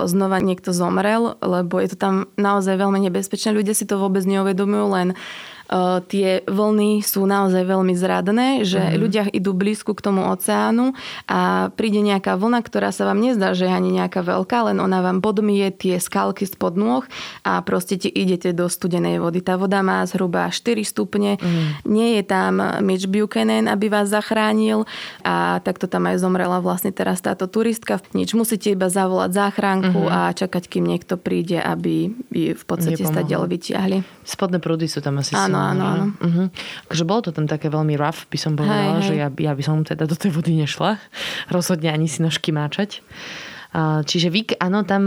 znova 0.10 0.42
niekto 0.42 0.74
zomrel, 0.74 1.38
lebo 1.46 1.78
je 1.78 1.94
to 1.94 1.98
tam 2.02 2.16
naozaj 2.42 2.74
veľmi 2.74 3.06
nebezpečné. 3.06 3.54
Ľudia 3.54 3.78
si 3.78 3.86
to 3.86 4.02
vôbec 4.02 4.26
neuvedomujú, 4.26 4.86
len 4.90 5.08
Eh, 5.70 6.00
tie 6.10 6.42
vlny 6.50 7.06
sú 7.06 7.30
naozaj 7.30 7.62
veľmi 7.62 7.94
zradné, 7.94 8.66
že 8.66 8.82
mm. 8.82 8.98
ľudia 8.98 9.24
idú 9.30 9.54
blízku 9.54 9.94
k 9.94 10.02
tomu 10.02 10.26
oceánu 10.26 10.98
a 11.30 11.70
príde 11.78 12.02
nejaká 12.02 12.42
vlna, 12.42 12.66
ktorá 12.66 12.90
sa 12.90 13.06
vám 13.06 13.22
nezdá, 13.22 13.54
že 13.54 13.70
je 13.70 13.74
ani 13.78 13.94
nejaká 14.02 14.26
veľká, 14.26 14.74
len 14.74 14.82
ona 14.82 15.06
vám 15.06 15.22
podmije 15.22 15.70
tie 15.78 15.96
skalky 16.02 16.50
spod 16.50 16.74
nôh 16.74 17.06
a 17.46 17.62
proste 17.62 18.02
ti 18.02 18.10
idete 18.10 18.50
do 18.50 18.66
studenej 18.66 19.22
vody. 19.22 19.46
Tá 19.46 19.62
voda 19.62 19.86
má 19.86 20.02
zhruba 20.10 20.50
4 20.50 20.82
stupne, 20.82 21.38
mm. 21.38 21.86
nie 21.86 22.18
je 22.18 22.24
tam 22.26 22.82
Mitch 22.82 23.06
Buchanan, 23.06 23.70
aby 23.70 23.94
vás 23.94 24.10
zachránil 24.10 24.90
a 25.22 25.62
takto 25.62 25.86
tam 25.86 26.10
aj 26.10 26.18
zomrela 26.18 26.66
vlastne 26.66 26.90
teraz 26.90 27.22
táto 27.22 27.46
turistka. 27.46 28.02
Nič, 28.18 28.34
musíte 28.34 28.74
iba 28.74 28.90
zavolať 28.90 29.38
záchranku 29.38 30.02
mm. 30.02 30.10
a 30.10 30.20
čakať, 30.34 30.66
kým 30.66 30.90
niekto 30.90 31.22
príde, 31.22 31.62
aby 31.62 32.10
v 32.34 32.64
podstate 32.66 33.06
sa 33.06 33.22
ďalej 33.22 33.50
vyťahli. 33.54 33.98
Spodné 34.26 34.58
prúdy 34.58 34.90
sú 34.90 35.06
tam 35.06 35.22
asi 35.22 35.38
Áno, 35.38 35.59
áno, 35.60 35.84
áno. 35.84 36.06
Uh-huh. 36.16 36.48
Takže 36.88 37.04
bolo 37.04 37.22
to 37.28 37.32
tam 37.36 37.46
také 37.46 37.68
veľmi 37.68 38.00
rough, 38.00 38.26
by 38.32 38.38
som 38.40 38.56
povedala, 38.56 39.04
hej, 39.04 39.12
že 39.12 39.14
Ja, 39.20 39.28
ja 39.28 39.52
by 39.52 39.64
som 39.64 39.84
teda 39.84 40.08
do 40.08 40.16
tej 40.16 40.32
vody 40.32 40.56
nešla. 40.56 40.98
Rozhodne 41.52 41.92
ani 41.92 42.08
si 42.08 42.24
nožky 42.24 42.56
máčať. 42.56 43.04
Čiže 43.80 44.34
Vík, 44.34 44.58
áno, 44.58 44.82
tam 44.82 45.06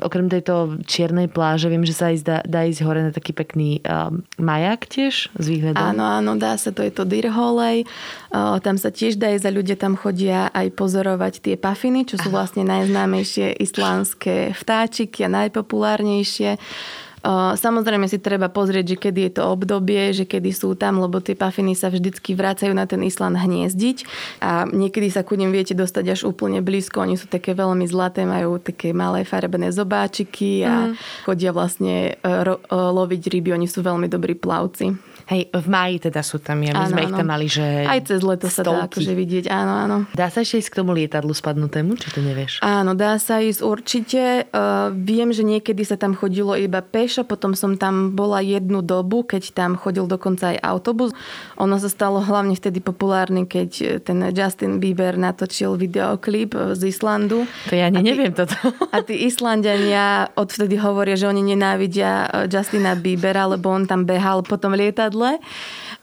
okrem 0.00 0.32
tejto 0.32 0.80
čiernej 0.88 1.28
pláže 1.28 1.68
viem, 1.68 1.84
že 1.84 1.92
sa 1.92 2.08
aj 2.08 2.16
dá, 2.24 2.38
dá 2.40 2.64
ísť 2.64 2.80
hore 2.88 3.04
na 3.04 3.12
taký 3.12 3.36
pekný 3.36 3.84
um, 3.84 4.24
majak 4.40 4.88
tiež 4.88 5.28
s 5.28 5.44
výhľadom. 5.44 5.76
Áno, 5.76 6.04
áno, 6.08 6.32
dá 6.40 6.56
sa, 6.56 6.72
to 6.72 6.80
je 6.80 6.88
to 6.88 7.04
Dirholej. 7.04 7.84
Uh, 8.32 8.56
tam 8.64 8.80
sa 8.80 8.88
tiež 8.88 9.20
dá 9.20 9.28
ísť 9.36 9.44
a 9.44 9.52
ľudia 9.52 9.76
tam 9.76 9.92
chodia 9.92 10.48
aj 10.56 10.72
pozorovať 10.72 11.44
tie 11.44 11.54
pafiny, 11.60 12.08
čo 12.08 12.16
sú 12.16 12.32
vlastne 12.36 12.64
najznámejšie 12.64 13.60
islandské 13.60 14.56
vtáčiky 14.56 15.28
a 15.28 15.32
najpopulárnejšie. 15.44 16.56
Samozrejme 17.56 18.08
si 18.08 18.16
treba 18.16 18.48
pozrieť, 18.48 18.96
že 18.96 18.96
kedy 18.96 19.20
je 19.28 19.32
to 19.36 19.42
obdobie, 19.52 20.16
že 20.16 20.24
kedy 20.24 20.56
sú 20.56 20.72
tam, 20.72 21.04
lebo 21.04 21.20
tie 21.20 21.36
pafiny 21.36 21.76
sa 21.76 21.92
vždycky 21.92 22.32
vracajú 22.32 22.72
na 22.72 22.88
ten 22.88 23.04
Island 23.04 23.36
hniezdiť 23.36 24.08
a 24.40 24.64
niekedy 24.64 25.12
sa 25.12 25.20
ku 25.20 25.36
nim 25.36 25.52
viete 25.52 25.76
dostať 25.76 26.04
až 26.16 26.20
úplne 26.24 26.64
blízko. 26.64 27.04
Oni 27.04 27.20
sú 27.20 27.28
také 27.28 27.52
veľmi 27.52 27.84
zlaté, 27.84 28.24
majú 28.24 28.56
také 28.56 28.96
malé 28.96 29.28
farebné 29.28 29.68
zobáčiky 29.68 30.64
a 30.64 30.88
mm. 30.88 30.94
chodia 31.28 31.52
vlastne 31.52 32.16
e, 32.16 32.24
ro- 32.24 32.64
e, 32.64 32.72
loviť 32.72 33.22
ryby. 33.28 33.52
Oni 33.52 33.68
sú 33.68 33.84
veľmi 33.84 34.08
dobrí 34.08 34.32
plavci. 34.32 35.09
Hej, 35.30 35.46
v 35.54 35.66
máji 35.70 35.96
teda 36.02 36.26
sú 36.26 36.42
tam, 36.42 36.58
ja 36.58 36.74
my 36.74 36.82
Áno, 36.84 36.90
sme 36.90 37.00
ich 37.06 37.14
áno. 37.14 37.18
tam 37.22 37.28
mali, 37.30 37.46
že 37.46 37.62
Aj 37.86 38.02
cez 38.02 38.18
leto 38.18 38.50
sa 38.50 38.66
dá 38.66 38.82
stovky. 38.82 38.98
akože 38.98 39.12
vidieť, 39.14 39.44
áno, 39.46 39.72
áno. 39.78 39.96
Dá 40.10 40.26
sa 40.26 40.42
ešte 40.42 40.58
ísť 40.58 40.70
k 40.74 40.78
tomu 40.82 40.90
lietadlu 40.90 41.30
spadnutému, 41.30 41.94
či 41.94 42.10
to 42.10 42.18
nevieš? 42.18 42.58
Áno, 42.60 42.98
dá 42.98 43.14
sa 43.14 43.38
ísť 43.38 43.62
určite. 43.62 44.22
Uh, 44.50 44.90
viem, 44.90 45.30
že 45.30 45.46
niekedy 45.46 45.86
sa 45.86 45.94
tam 45.94 46.18
chodilo 46.18 46.58
iba 46.58 46.82
pešo, 46.82 47.22
potom 47.22 47.54
som 47.54 47.78
tam 47.78 48.10
bola 48.12 48.42
jednu 48.42 48.82
dobu, 48.82 49.22
keď 49.22 49.54
tam 49.54 49.78
chodil 49.78 50.10
dokonca 50.10 50.50
aj 50.50 50.58
autobus. 50.66 51.14
Ono 51.62 51.78
sa 51.78 51.86
stalo 51.86 52.18
hlavne 52.18 52.58
vtedy 52.58 52.82
populárne, 52.82 53.46
keď 53.46 54.02
ten 54.02 54.18
Justin 54.34 54.82
Bieber 54.82 55.14
natočil 55.14 55.78
videoklip 55.78 56.58
z 56.74 56.90
Islandu. 56.90 57.46
To 57.70 57.78
ja 57.78 57.86
ani 57.86 58.02
A 58.02 58.02
neviem 58.02 58.34
toto. 58.34 58.58
A 58.90 58.98
tí 59.06 59.22
Islandania 59.22 60.26
odvtedy 60.34 60.74
hovoria, 60.74 61.14
že 61.14 61.30
oni 61.30 61.54
nenávidia 61.54 62.10
eh, 62.26 62.50
Justina 62.50 62.98
Biebera, 62.98 63.46
lebo 63.46 63.70
on 63.70 63.86
tam 63.86 64.02
behal 64.02 64.42
po 64.42 64.58
tom 64.58 64.74
lietadle 65.20 65.38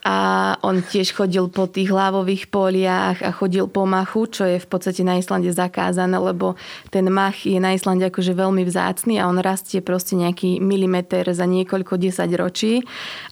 a 0.08 0.18
on 0.64 0.80
tiež 0.80 1.12
chodil 1.12 1.52
po 1.52 1.68
tých 1.68 1.92
hlavových 1.92 2.48
poliach 2.48 3.20
a 3.20 3.36
chodil 3.36 3.68
po 3.68 3.84
machu, 3.84 4.30
čo 4.32 4.48
je 4.48 4.56
v 4.56 4.68
podstate 4.70 5.04
na 5.04 5.20
Islande 5.20 5.52
zakázané, 5.52 6.16
lebo 6.16 6.56
ten 6.94 7.04
mach 7.12 7.36
je 7.44 7.60
na 7.60 7.76
Islande 7.76 8.08
akože 8.08 8.32
veľmi 8.32 8.64
vzácný 8.64 9.20
a 9.20 9.28
on 9.28 9.42
rastie 9.42 9.84
proste 9.84 10.16
nejaký 10.16 10.64
milimeter 10.64 11.28
za 11.36 11.44
niekoľko 11.44 12.00
desať 12.00 12.30
ročí 12.40 12.74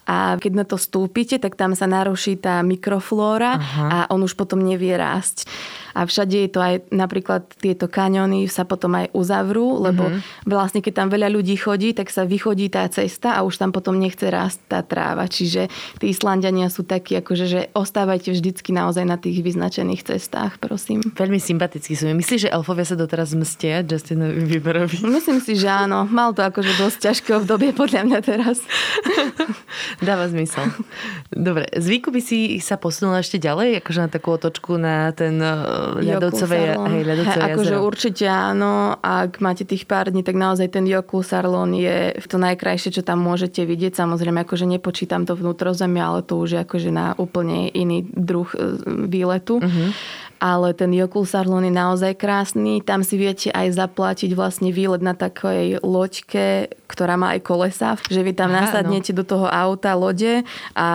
a 0.04 0.36
keď 0.36 0.52
na 0.52 0.64
to 0.68 0.76
stúpite, 0.76 1.40
tak 1.40 1.56
tam 1.56 1.72
sa 1.72 1.88
naruší 1.88 2.36
tá 2.36 2.60
mikroflóra 2.60 3.56
Aha. 3.56 3.84
a 3.88 3.96
on 4.12 4.20
už 4.20 4.36
potom 4.36 4.60
nevie 4.60 4.92
rásť. 4.92 5.48
A 5.96 6.04
všade 6.04 6.36
je 6.36 6.50
to 6.52 6.60
aj 6.60 6.92
napríklad 6.92 7.48
tieto 7.56 7.88
kaňony 7.88 8.44
sa 8.52 8.68
potom 8.68 8.92
aj 9.00 9.16
uzavrú, 9.16 9.80
lebo 9.80 10.12
mm-hmm. 10.12 10.44
vlastne 10.44 10.84
keď 10.84 10.92
tam 10.92 11.08
veľa 11.08 11.32
ľudí 11.32 11.56
chodí, 11.56 11.96
tak 11.96 12.12
sa 12.12 12.28
vychodí 12.28 12.68
tá 12.68 12.84
cesta 12.92 13.32
a 13.32 13.48
už 13.48 13.56
tam 13.56 13.72
potom 13.72 13.96
nechce 13.96 14.28
rásť 14.28 14.68
tá 14.68 14.84
tráva. 14.84 15.24
Čiže 15.24 15.72
tí 15.96 16.12
Islandiania 16.12 16.68
sú 16.68 16.84
takí, 16.84 17.16
akože, 17.16 17.44
že 17.48 17.60
ostávajte 17.72 18.36
vždycky 18.36 18.76
naozaj 18.76 19.08
na 19.08 19.16
tých 19.16 19.40
vyznačených 19.40 20.04
cestách, 20.04 20.60
prosím. 20.60 21.00
Veľmi 21.16 21.40
sympatický 21.40 21.96
sú. 21.96 22.12
Myslíš, 22.12 22.48
že 22.48 22.52
elfovia 22.52 22.84
sa 22.84 22.98
doteraz 22.98 23.32
mstia 23.32 23.80
Justinovi 23.86 24.44
Bieberovi? 24.44 25.00
Myslím 25.06 25.38
si, 25.38 25.56
že 25.56 25.70
áno. 25.70 26.04
Mal 26.10 26.34
to 26.34 26.42
akože 26.42 26.76
dosť 26.76 26.98
ťažké 27.10 27.30
obdobie 27.38 27.70
podľa 27.70 28.02
mňa 28.04 28.18
teraz. 28.20 28.58
Dáva 30.06 30.26
zmysel. 30.26 30.66
Dobre, 31.30 31.70
zvyku 31.70 32.10
by 32.10 32.20
si 32.20 32.58
sa 32.58 32.74
posunula 32.74 33.22
ešte 33.22 33.38
ďalej, 33.38 33.78
akože 33.80 34.00
na 34.02 34.10
takú 34.10 34.34
otočku 34.34 34.74
na 34.80 35.14
ten 35.14 35.38
uh, 35.38 35.85
ľadovcové, 36.02 36.58
hej, 36.74 37.02
ľadovcové 37.04 37.42
Hej, 37.42 37.54
Akože 37.54 37.74
určite 37.78 38.26
áno, 38.26 38.96
ak 38.98 39.38
máte 39.38 39.62
tých 39.62 39.86
pár 39.86 40.10
dní, 40.10 40.26
tak 40.26 40.34
naozaj 40.34 40.72
ten 40.72 40.84
Jokulsarlon 40.84 41.76
je 41.76 42.16
to 42.26 42.36
najkrajšie, 42.36 42.90
čo 42.90 43.02
tam 43.06 43.22
môžete 43.22 43.62
vidieť. 43.62 43.94
Samozrejme, 43.94 44.42
akože 44.42 44.66
nepočítam 44.66 45.24
to 45.24 45.38
vnútrozemie, 45.38 46.02
ale 46.02 46.26
to 46.26 46.36
už 46.40 46.48
je 46.56 46.60
akože 46.62 46.90
na 46.90 47.14
úplne 47.16 47.70
iný 47.70 48.04
druh 48.10 48.48
e, 48.52 48.56
výletu. 49.06 49.62
Mhm. 49.62 49.86
Ale 50.36 50.76
ten 50.76 50.92
Jokulsarlon 50.92 51.64
je 51.64 51.74
naozaj 51.74 52.12
krásny. 52.20 52.84
Tam 52.84 53.00
si 53.00 53.16
viete 53.16 53.48
aj 53.50 53.72
zaplatiť 53.72 54.36
vlastne 54.36 54.68
výlet 54.70 55.00
na 55.00 55.16
takej 55.16 55.80
loďke, 55.80 56.70
ktorá 56.86 57.16
má 57.16 57.34
aj 57.36 57.40
kolesa. 57.40 57.90
Že 58.06 58.20
vy 58.20 58.32
tam 58.36 58.52
Aha, 58.52 58.68
nasadnete 58.68 59.16
do 59.16 59.24
toho 59.24 59.48
auta, 59.48 59.96
lode 59.96 60.44
a 60.76 60.86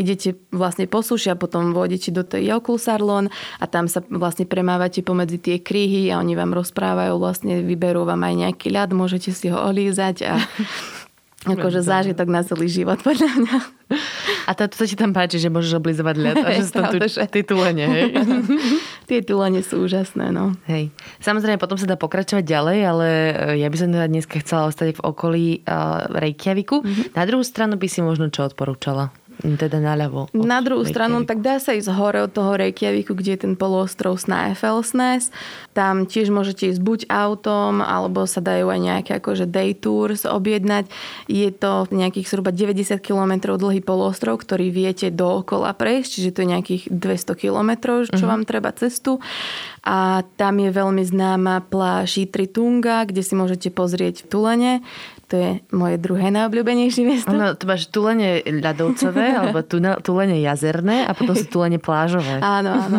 idete 0.00 0.34
vlastne 0.48 0.88
po 0.88 1.04
suši 1.04 1.32
a 1.32 1.36
potom 1.36 1.76
vôjdete 1.76 2.10
do 2.10 2.24
tej 2.24 2.56
Jokulsarlon 2.56 3.28
a 3.60 3.64
tam 3.68 3.86
sa 3.86 4.00
vlastne 4.08 4.48
premávate 4.48 5.04
pomedzi 5.04 5.38
tie 5.38 5.56
kríhy 5.60 6.08
a 6.08 6.18
oni 6.18 6.32
vám 6.32 6.56
rozprávajú, 6.56 7.20
vlastne 7.20 7.60
vyberú 7.60 8.08
vám 8.08 8.24
aj 8.24 8.34
nejaký 8.48 8.68
ľad, 8.72 8.96
môžete 8.96 9.30
si 9.30 9.52
ho 9.52 9.58
olízať 9.60 10.16
a 10.24 10.34
akože 11.46 11.80
zážitok 11.86 12.26
na 12.26 12.42
celý 12.42 12.66
život 12.66 12.98
podľa 13.06 13.30
mňa. 13.38 13.58
A 14.46 14.50
to, 14.54 14.66
to 14.66 14.82
ti 14.82 14.98
tam 14.98 15.14
páči, 15.14 15.38
že 15.38 15.46
môžeš 15.46 15.78
oblizovať 15.78 16.16
ľad 16.18 16.36
a 16.42 16.48
že 16.58 16.62
sú 16.66 16.72
tam 16.74 16.90
tu 16.90 16.98
hej? 17.86 18.04
Tie 19.10 19.22
tulene 19.22 19.62
sú 19.62 19.86
úžasné, 19.86 20.34
no. 20.34 20.58
Hej. 20.66 20.90
Samozrejme, 21.22 21.62
potom 21.62 21.78
sa 21.78 21.86
dá 21.86 21.94
pokračovať 21.94 22.42
ďalej, 22.42 22.78
ale 22.82 23.06
e, 23.06 23.32
ja 23.62 23.70
by 23.70 23.76
som 23.78 23.94
teda 23.94 24.10
dneska 24.10 24.42
chcela 24.42 24.66
ostať 24.66 24.98
v 24.98 25.04
okolí 25.06 25.46
uh, 25.62 26.10
Reykjaviku. 26.10 26.82
Mhm. 26.82 27.14
Na 27.14 27.22
druhú 27.22 27.46
stranu 27.46 27.78
by 27.78 27.86
si 27.86 28.02
možno 28.02 28.26
čo 28.30 28.42
odporúčala? 28.42 29.14
Teda 29.44 29.76
naľavo. 29.76 30.32
Na 30.32 30.64
druhú 30.64 30.86
stranu, 30.88 31.28
tak 31.28 31.44
dá 31.44 31.60
sa 31.60 31.76
ísť 31.76 31.92
hore 31.92 32.24
od 32.24 32.32
toho 32.32 32.56
Reykjaviku, 32.56 33.12
kde 33.12 33.36
je 33.36 33.40
ten 33.44 33.54
poloostrov 33.54 34.16
Snæfellsnes. 34.16 35.28
Tam 35.76 36.08
tiež 36.08 36.32
môžete 36.32 36.72
ísť 36.72 36.80
buď 36.80 37.00
autom, 37.12 37.84
alebo 37.84 38.24
sa 38.24 38.40
dajú 38.40 38.72
aj 38.72 38.80
nejaké 38.80 39.12
akože 39.20 39.44
day 39.44 39.76
tours 39.76 40.24
objednať. 40.24 40.88
Je 41.28 41.52
to 41.52 41.84
nejakých 41.92 42.32
zhruba 42.32 42.48
90 42.48 42.96
km 43.04 43.60
dlhý 43.60 43.84
poloostrov, 43.84 44.40
ktorý 44.40 44.72
viete 44.72 45.12
dookola 45.12 45.76
prejsť, 45.76 46.08
čiže 46.08 46.30
to 46.32 46.40
je 46.42 46.52
nejakých 46.56 46.82
200 46.88 47.36
km, 47.36 47.70
čo 48.08 48.24
vám 48.24 48.48
treba 48.48 48.72
cestu. 48.72 49.20
A 49.86 50.26
tam 50.34 50.58
je 50.58 50.72
veľmi 50.72 51.04
známa 51.06 51.62
pláž 51.62 52.18
Tunga, 52.50 53.06
kde 53.06 53.22
si 53.22 53.38
môžete 53.38 53.68
pozrieť 53.70 54.24
v 54.24 54.28
Tulene. 54.32 54.74
To 55.26 55.34
je 55.34 55.50
moje 55.74 55.98
druhé 55.98 56.30
najobľúbenejšie 56.30 57.02
miesto. 57.02 57.34
Ono, 57.34 57.58
to 57.58 57.66
máš 57.66 57.90
tulene 57.90 58.46
ľadovcové, 58.46 59.34
alebo 59.42 59.58
tulene 59.98 60.38
jazerné 60.38 61.02
a 61.02 61.10
potom 61.18 61.34
sú 61.34 61.50
tulene 61.50 61.82
plážové. 61.82 62.38
Áno, 62.38 62.70
áno. 62.70 62.98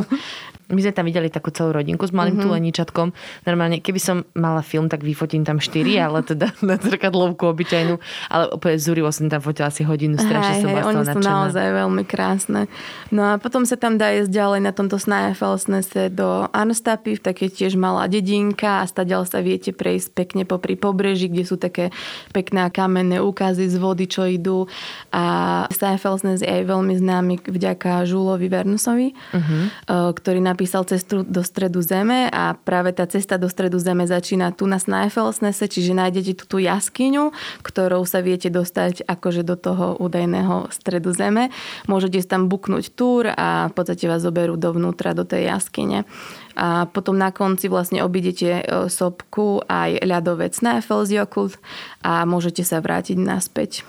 My 0.68 0.84
sme 0.84 0.92
tam 0.92 1.08
videli 1.08 1.32
takú 1.32 1.48
celú 1.56 1.72
rodinku 1.72 2.04
s 2.04 2.12
malým 2.12 2.36
mm-hmm. 2.36 2.48
tuleničatkom. 2.48 3.08
Normálne, 3.48 3.80
keby 3.80 4.00
som 4.04 4.28
mala 4.36 4.60
film, 4.60 4.92
tak 4.92 5.00
vyfotím 5.00 5.48
tam 5.48 5.64
štyri, 5.64 5.96
ale 6.06 6.28
teda 6.28 6.52
na 6.60 6.76
zrkadlovku 6.76 7.48
obyčajnú. 7.48 7.96
Ale 8.28 8.52
úplne 8.52 8.76
zúrivo 8.76 9.08
som 9.16 9.32
tam 9.32 9.40
fotila 9.40 9.72
asi 9.72 9.88
hodinu, 9.88 10.20
strašne 10.20 10.60
Hej, 10.60 10.64
som 10.68 10.70
hej, 10.76 10.84
oni 10.84 11.04
sú 11.08 11.20
naozaj 11.24 11.68
veľmi 11.72 12.04
krásne. 12.04 12.68
No 13.16 13.24
a 13.24 13.32
potom 13.40 13.64
sa 13.64 13.80
tam 13.80 13.96
dá 13.96 14.12
ísť 14.12 14.28
ďalej 14.28 14.60
na 14.68 14.72
tomto 14.76 15.00
Snæfellsnese 15.00 16.12
do 16.12 16.52
Arnstapy, 16.52 17.16
v 17.16 17.22
takej 17.24 17.50
tiež 17.56 17.74
malá 17.80 18.12
dedinka 18.12 18.84
a 18.84 18.90
stadiaľ 18.90 19.24
sa 19.24 19.40
viete 19.40 19.72
prejsť 19.72 20.12
pekne 20.12 20.44
popri 20.44 20.76
pobreží, 20.76 21.32
kde 21.32 21.44
sú 21.48 21.56
také 21.56 21.96
pekné 22.36 22.68
kamenné 22.68 23.24
úkazy 23.24 23.72
z 23.72 23.80
vody, 23.80 24.06
čo 24.12 24.28
idú. 24.28 24.68
A 25.16 25.64
Snæfellsnes 25.72 26.44
je 26.44 26.50
aj 26.50 26.64
veľmi 26.68 26.94
známy 27.00 27.34
vďaka 27.48 28.04
Žulovi 28.04 28.48
Vernusovi, 28.52 29.16
uh-huh. 29.16 30.12
ktorý 30.12 30.40
napísal 30.58 30.90
cestu 30.90 31.22
do 31.22 31.46
stredu 31.46 31.86
zeme 31.86 32.34
a 32.34 32.58
práve 32.58 32.90
tá 32.90 33.06
cesta 33.06 33.38
do 33.38 33.46
stredu 33.46 33.78
zeme 33.78 34.10
začína 34.10 34.50
tu 34.58 34.66
na 34.66 34.82
Snæfellsnese, 34.82 35.70
čiže 35.70 35.94
nájdete 35.94 36.34
tú, 36.34 36.44
tú 36.50 36.58
jaskyňu, 36.58 37.30
ktorou 37.62 38.02
sa 38.10 38.26
viete 38.26 38.50
dostať 38.50 39.06
akože 39.06 39.46
do 39.46 39.54
toho 39.54 40.02
údajného 40.02 40.74
stredu 40.74 41.14
zeme. 41.14 41.54
Môžete 41.86 42.26
tam 42.26 42.50
buknúť 42.50 42.90
túr 42.90 43.30
a 43.30 43.70
v 43.70 43.74
podstate 43.78 44.10
vás 44.10 44.26
zoberú 44.26 44.58
dovnútra 44.58 45.14
do 45.14 45.30
tej 45.30 45.46
jaskyne. 45.46 46.10
A 46.58 46.90
potom 46.90 47.14
na 47.14 47.30
konci 47.30 47.70
vlastne 47.70 48.02
obidete 48.02 48.66
e, 48.66 48.90
sopku 48.90 49.62
aj 49.70 50.02
ľadovec 50.02 50.58
Snæfellsjökull 50.58 51.54
a 52.02 52.26
môžete 52.26 52.66
sa 52.66 52.82
vrátiť 52.82 53.22
naspäť. 53.22 53.86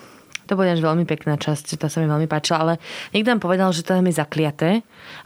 To 0.48 0.56
bola 0.56 0.72
až 0.72 0.80
veľmi 0.80 1.04
pekná 1.04 1.36
časť, 1.36 1.76
tá 1.76 1.92
sa 1.92 2.00
mi 2.00 2.08
veľmi 2.08 2.24
páčila, 2.24 2.64
ale 2.64 2.72
niekto 3.12 3.28
nám 3.36 3.44
povedal, 3.44 3.68
že 3.76 3.84
to 3.84 3.92
tam 3.92 4.08
je 4.08 4.16
zakliaté 4.16 4.70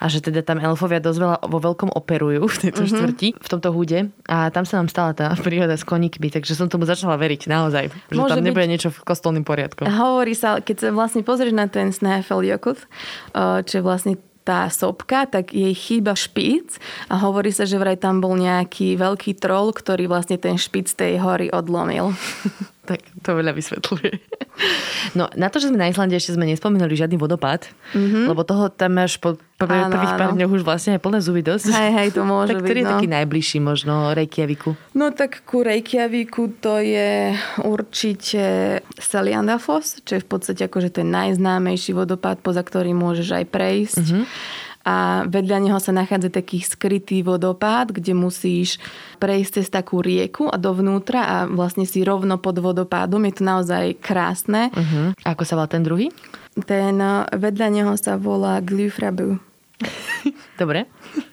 a 0.02 0.04
že 0.10 0.18
teda 0.18 0.42
tam 0.42 0.58
elfovia 0.58 0.98
dosť 0.98 1.18
veľa 1.22 1.36
vo 1.46 1.58
veľkom 1.62 1.94
operujú 1.94 2.42
v 2.50 2.56
tejto 2.58 2.82
mm-hmm. 2.82 2.98
štvrti, 2.98 3.28
v 3.38 3.48
tomto 3.48 3.70
húde 3.70 4.10
a 4.26 4.50
tam 4.50 4.66
sa 4.66 4.82
nám 4.82 4.90
stala 4.90 5.14
tá 5.14 5.30
príhoda 5.38 5.78
s 5.78 5.86
koníkmi, 5.86 6.34
takže 6.34 6.58
som 6.58 6.66
tomu 6.66 6.84
začala 6.84 7.14
veriť 7.14 7.46
naozaj, 7.46 7.84
že 8.10 8.18
Môže 8.18 8.34
tam 8.34 8.42
byť. 8.42 8.46
nebude 8.50 8.66
niečo 8.66 8.90
v 8.90 8.98
kostolným 9.06 9.46
poriadku. 9.46 9.86
Hovorí 9.86 10.34
sa, 10.34 10.58
keď 10.58 10.76
sa 10.76 10.88
vlastne 10.90 11.22
pozrieš 11.22 11.54
na 11.54 11.70
ten 11.70 11.94
Snæfellsjökull, 11.94 12.82
eh, 12.82 13.62
čo 13.62 13.78
je 13.78 13.82
vlastne 13.86 14.14
tá 14.42 14.66
sopka, 14.68 15.24
tak 15.30 15.54
jej 15.54 15.70
chýba 15.70 16.18
špic 16.18 16.82
a 17.06 17.14
hovorí 17.22 17.54
sa, 17.54 17.62
že 17.62 17.78
vraj 17.78 17.94
tam 17.94 18.18
bol 18.18 18.34
nejaký 18.34 18.98
veľký 18.98 19.38
troll, 19.38 19.70
ktorý 19.70 20.10
vlastne 20.10 20.34
ten 20.34 20.58
špic 20.58 20.90
tej 20.90 21.22
hory 21.22 21.48
odlomil. 21.54 22.10
Tak 22.82 22.98
to 23.22 23.30
veľa 23.38 23.54
vysvetľuje. 23.54 24.12
No, 25.18 25.26
na 25.34 25.50
to, 25.50 25.58
že 25.58 25.72
sme 25.72 25.80
na 25.80 25.90
Islande, 25.90 26.14
ešte 26.14 26.36
sme 26.36 26.46
nespomínali 26.46 26.94
žiadny 26.94 27.18
vodopád, 27.18 27.66
mm-hmm. 27.96 28.30
lebo 28.30 28.46
toho 28.46 28.70
tam 28.70 29.00
máš 29.00 29.18
po 29.18 29.34
prv, 29.58 29.88
Áno, 29.88 29.94
prvých 29.94 30.14
pár 30.14 30.30
dňoch 30.36 30.52
už 30.60 30.62
vlastne 30.62 30.96
aj 30.96 31.00
plné 31.02 31.18
zuby 31.24 31.42
dosť. 31.42 31.72
Hej, 31.72 31.90
hej, 31.98 32.08
to 32.14 32.22
môže 32.22 32.52
tak 32.56 32.62
byť, 32.62 32.68
ktorý 32.68 32.78
je 32.78 32.86
no. 32.86 32.92
taký 32.94 33.08
najbližší 33.10 33.58
možno 33.64 33.94
Reykjaviku? 34.14 34.70
No 34.94 35.10
tak 35.10 35.42
ku 35.46 35.64
Reykjaviku 35.64 36.58
to 36.62 36.78
je 36.78 37.34
určite 37.64 38.42
Seliandafoss, 38.96 40.02
čo 40.06 40.18
je 40.18 40.24
v 40.24 40.28
podstate 40.28 40.66
akože 40.66 41.02
ten 41.02 41.08
najznámejší 41.10 41.96
vodopád, 41.96 42.44
poza 42.44 42.62
ktorým 42.62 42.98
môžeš 42.98 43.42
aj 43.42 43.44
prejsť. 43.50 44.06
Mhm. 44.06 44.22
A 44.82 45.22
vedľa 45.30 45.58
neho 45.62 45.78
sa 45.78 45.94
nachádza 45.94 46.30
taký 46.30 46.58
skrytý 46.62 47.22
vodopád, 47.22 47.94
kde 47.94 48.18
musíš 48.18 48.82
prejsť 49.22 49.62
cez 49.62 49.66
takú 49.70 50.02
rieku 50.02 50.50
a 50.50 50.58
dovnútra 50.58 51.20
a 51.22 51.36
vlastne 51.46 51.86
si 51.86 52.02
rovno 52.02 52.38
pod 52.42 52.58
vodopádom. 52.58 53.22
Je 53.30 53.34
to 53.38 53.44
naozaj 53.46 53.84
krásne. 54.02 54.74
Uh-huh. 54.74 55.14
A 55.22 55.26
ako 55.34 55.42
sa 55.46 55.54
volá 55.54 55.68
ten 55.70 55.86
druhý? 55.86 56.10
Ten 56.66 56.98
eh, 56.98 57.26
vedľa 57.30 57.68
neho 57.70 57.92
sa 57.94 58.18
volá 58.18 58.58
Glyfrabu. 58.58 59.38
Dobre. 60.60 60.86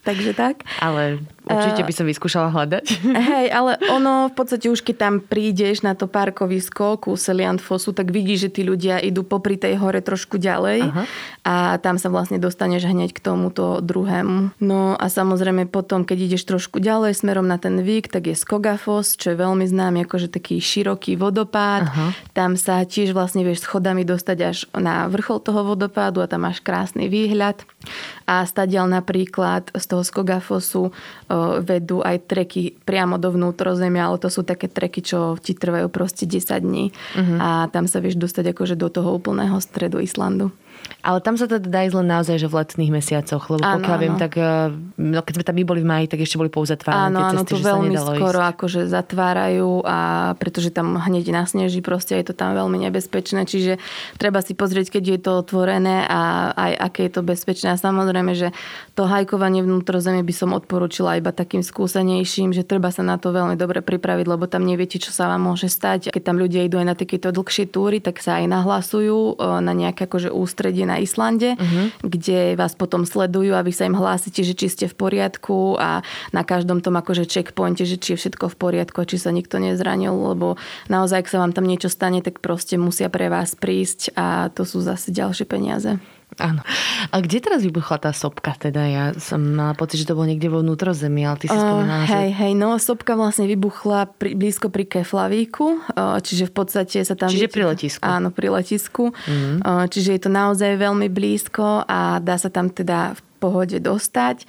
takže 0.05 0.33
tak. 0.33 0.65
Ale 0.81 1.21
určite 1.49 1.81
by 1.81 1.93
som 1.93 2.05
vyskúšala 2.05 2.53
hľadať. 2.53 2.85
Hej, 3.33 3.47
ale 3.49 3.81
ono 3.89 4.29
v 4.29 4.33
podstate 4.37 4.69
už 4.69 4.85
keď 4.85 4.95
tam 4.95 5.15
prídeš 5.19 5.81
na 5.81 5.97
to 5.97 6.05
parkovisko 6.05 7.01
ku 7.01 7.17
Seliantfosu, 7.17 7.91
tak 7.91 8.13
vidíš, 8.13 8.49
že 8.49 8.53
tí 8.55 8.61
ľudia 8.61 9.01
idú 9.01 9.25
popri 9.25 9.57
tej 9.57 9.81
hore 9.81 9.99
trošku 9.99 10.37
ďalej 10.37 10.79
Aha. 10.85 11.03
a 11.43 11.55
tam 11.81 11.97
sa 11.97 12.13
vlastne 12.13 12.37
dostaneš 12.37 12.85
hneď 12.85 13.17
k 13.17 13.23
tomuto 13.23 13.81
druhému. 13.81 14.53
No 14.61 14.93
a 14.93 15.05
samozrejme 15.09 15.65
potom, 15.67 16.05
keď 16.05 16.17
ideš 16.31 16.45
trošku 16.45 16.77
ďalej 16.77 17.17
smerom 17.17 17.49
na 17.49 17.57
ten 17.57 17.81
Vík, 17.81 18.11
tak 18.11 18.29
je 18.29 18.35
Skogafos, 18.37 19.17
čo 19.17 19.33
je 19.33 19.41
veľmi 19.41 19.65
známy, 19.65 20.05
akože 20.05 20.29
taký 20.29 20.61
široký 20.61 21.17
vodopád. 21.17 21.89
Aha. 21.89 22.13
Tam 22.37 22.53
sa 22.55 22.85
tiež 22.85 23.11
vlastne 23.11 23.41
vieš 23.41 23.65
schodami 23.65 24.05
dostať 24.05 24.37
až 24.45 24.57
na 24.77 25.09
vrchol 25.09 25.41
toho 25.41 25.65
vodopádu 25.65 26.21
a 26.21 26.29
tam 26.29 26.45
máš 26.45 26.61
krásny 26.61 27.09
výhľad. 27.09 27.65
A 28.29 28.45
stadial 28.45 28.85
napríklad 28.85 29.73
z 29.73 29.85
toho 29.89 30.03
Skogafosu 30.05 30.93
vedú 31.61 32.01
aj 32.03 32.27
treky 32.29 32.79
priamo 32.83 33.17
do 33.17 33.33
vnútrozemia, 33.33 34.07
ale 34.07 34.17
to 34.21 34.29
sú 34.31 34.41
také 34.45 34.67
treky, 34.71 35.03
čo 35.03 35.35
ti 35.39 35.55
trvajú 35.55 35.87
proste 35.91 36.29
10 36.29 36.65
dní. 36.65 36.85
Uh-huh. 36.91 37.37
A 37.39 37.49
tam 37.71 37.89
sa 37.89 37.99
vieš 37.99 38.19
dostať 38.19 38.53
akože 38.55 38.75
do 38.79 38.87
toho 38.89 39.15
úplného 39.15 39.57
stredu 39.59 39.99
Islandu. 39.99 40.53
Ale 40.99 41.23
tam 41.23 41.39
sa 41.39 41.47
teda 41.47 41.63
dá 41.63 41.87
ísť 41.87 41.95
len 41.95 42.07
naozaj, 42.11 42.35
že 42.43 42.51
v 42.51 42.59
letných 42.59 42.91
mesiacoch, 42.91 43.43
lebo 43.47 43.63
áno, 43.63 43.79
pokiaľ 43.79 43.95
áno. 43.95 44.03
viem, 44.03 44.15
tak 44.19 44.33
eh, 44.35 44.67
no, 44.99 45.23
keď 45.23 45.33
sme 45.39 45.45
tam 45.47 45.55
my 45.55 45.63
boli 45.63 45.79
v 45.79 45.87
maji, 45.87 46.05
tak 46.11 46.19
ešte 46.19 46.35
boli 46.35 46.51
pouzatvárané 46.51 47.07
áno, 47.07 47.19
tie 47.19 47.27
cesty, 47.31 47.39
áno, 47.39 47.47
to 47.47 47.57
veľmi 47.63 47.95
skoro 47.95 48.39
ísť. 48.43 48.51
akože 48.51 48.81
zatvárajú 48.91 49.71
a 49.87 49.97
pretože 50.35 50.75
tam 50.75 50.99
hneď 50.99 51.31
nasneží, 51.31 51.79
proste 51.79 52.19
je 52.19 52.25
to 52.27 52.33
tam 52.35 52.51
veľmi 52.51 52.83
nebezpečné, 52.91 53.47
čiže 53.47 53.79
treba 54.19 54.43
si 54.43 54.51
pozrieť, 54.59 54.99
keď 54.99 55.03
je 55.15 55.19
to 55.23 55.31
otvorené 55.39 56.03
a 56.03 56.51
aj 56.51 56.71
aké 56.91 57.01
je 57.07 57.13
to 57.15 57.21
bezpečné. 57.23 57.67
A 57.71 57.77
samozrejme, 57.79 58.35
že 58.35 58.51
to 58.99 59.07
hajkovanie 59.07 59.63
vnútrozemie 59.63 60.27
by 60.27 60.35
som 60.35 60.51
odporúčila 60.51 61.15
iba 61.15 61.31
takým 61.31 61.63
skúsenejším, 61.63 62.51
že 62.51 62.67
treba 62.67 62.91
sa 62.91 63.07
na 63.07 63.15
to 63.15 63.31
veľmi 63.31 63.55
dobre 63.55 63.79
pripraviť, 63.79 64.25
lebo 64.27 64.51
tam 64.51 64.67
neviete, 64.67 64.99
čo 64.99 65.15
sa 65.15 65.31
vám 65.31 65.47
môže 65.47 65.71
stať. 65.71 66.11
Keď 66.11 66.23
tam 66.27 66.35
ľudia 66.35 66.67
idú 66.67 66.75
aj 66.75 66.87
na 66.91 66.95
takéto 66.99 67.31
dlhšie 67.31 67.71
túry, 67.71 68.03
tak 68.03 68.19
sa 68.19 68.43
aj 68.43 68.51
nahlasujú 68.51 69.39
eh, 69.39 69.63
na 69.63 69.71
nejaké 69.71 70.03
akože 70.03 70.27
ústredie 70.27 70.68
na 70.85 71.01
Islande, 71.01 71.55
uh-huh. 71.55 71.95
kde 72.05 72.53
vás 72.53 72.77
potom 72.77 73.07
sledujú 73.07 73.55
a 73.57 73.65
vy 73.65 73.73
sa 73.73 73.87
im 73.89 73.97
hlásite, 73.97 74.45
že 74.45 74.53
či 74.53 74.67
ste 74.69 74.85
v 74.85 74.95
poriadku 74.95 75.79
a 75.79 76.05
na 76.35 76.43
každom 76.45 76.83
tom 76.83 76.97
akože 76.99 77.25
checkpointe, 77.25 77.87
že 77.87 77.97
či 77.97 78.13
je 78.15 78.19
všetko 78.21 78.51
v 78.53 78.59
poriadku 78.59 78.97
a 79.01 79.09
či 79.09 79.17
sa 79.17 79.33
nikto 79.33 79.57
nezranil, 79.57 80.13
lebo 80.13 80.59
naozaj, 80.91 81.25
ak 81.25 81.31
sa 81.31 81.41
vám 81.41 81.55
tam 81.55 81.65
niečo 81.65 81.89
stane, 81.89 82.19
tak 82.21 82.43
proste 82.43 82.77
musia 82.77 83.09
pre 83.09 83.31
vás 83.31 83.57
prísť 83.57 84.13
a 84.13 84.53
to 84.53 84.67
sú 84.67 84.83
zase 84.83 85.09
ďalšie 85.09 85.45
peniaze. 85.49 85.97
Áno. 86.39 86.63
A 87.11 87.15
kde 87.19 87.37
teraz 87.43 87.61
vybuchla 87.61 87.99
tá 87.99 88.11
sopka? 88.15 88.55
Teda 88.55 88.87
ja 88.87 89.05
som 89.19 89.39
mala 89.43 89.75
pocit, 89.75 90.01
že 90.03 90.09
to 90.09 90.17
bolo 90.17 90.31
niekde 90.31 90.47
vo 90.47 90.63
vnútrozemí, 90.63 91.27
ale 91.27 91.37
ty 91.39 91.45
si 91.51 91.55
uh, 91.55 91.61
spomínala, 91.61 92.03
že... 92.07 92.15
Hej, 92.15 92.29
hej, 92.39 92.53
no 92.55 92.79
sopka 92.79 93.13
vlastne 93.19 93.45
vybuchla 93.45 94.09
pri, 94.17 94.33
blízko 94.39 94.71
pri 94.71 94.87
Keflavíku, 94.87 95.83
čiže 96.23 96.49
v 96.49 96.53
podstate 96.53 96.97
sa 97.03 97.13
tam... 97.13 97.29
Čiže 97.29 97.47
vytýka... 97.47 97.55
pri 97.55 97.63
letisku. 97.75 98.03
Áno, 98.03 98.27
pri 98.31 98.47
letisku. 98.49 99.03
Mm. 99.27 99.61
Uh, 99.61 99.85
čiže 99.91 100.15
je 100.17 100.21
to 100.23 100.31
naozaj 100.31 100.79
veľmi 100.79 101.07
blízko 101.11 101.83
a 101.83 102.23
dá 102.23 102.35
sa 102.39 102.47
tam 102.47 102.71
teda 102.71 103.13
v 103.13 103.21
pohode 103.39 103.79
dostať. 103.79 104.43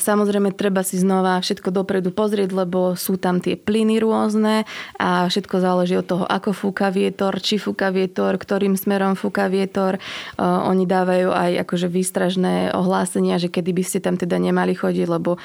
Samozrejme, 0.00 0.56
treba 0.56 0.80
si 0.80 0.96
znova 0.96 1.36
všetko 1.36 1.68
dopredu 1.68 2.08
pozrieť, 2.16 2.56
lebo 2.56 2.96
sú 2.96 3.20
tam 3.20 3.44
tie 3.44 3.60
plyny 3.60 4.00
rôzne 4.00 4.64
a 4.96 5.28
všetko 5.28 5.60
záleží 5.60 6.00
od 6.00 6.08
toho, 6.08 6.24
ako 6.24 6.56
fúka 6.56 6.88
vietor, 6.88 7.36
či 7.44 7.60
fúka 7.60 7.92
vietor, 7.92 8.40
ktorým 8.40 8.72
smerom 8.80 9.20
fúka 9.20 9.52
vietor. 9.52 10.00
Oni 10.40 10.88
dávajú 10.88 11.28
aj 11.28 11.68
akože 11.68 11.92
výstražné 11.92 12.72
ohlásenia, 12.72 13.36
že 13.36 13.52
kedy 13.52 13.70
by 13.76 13.84
ste 13.84 14.00
tam 14.00 14.16
teda 14.16 14.40
nemali 14.40 14.72
chodiť, 14.72 15.04
lebo 15.04 15.36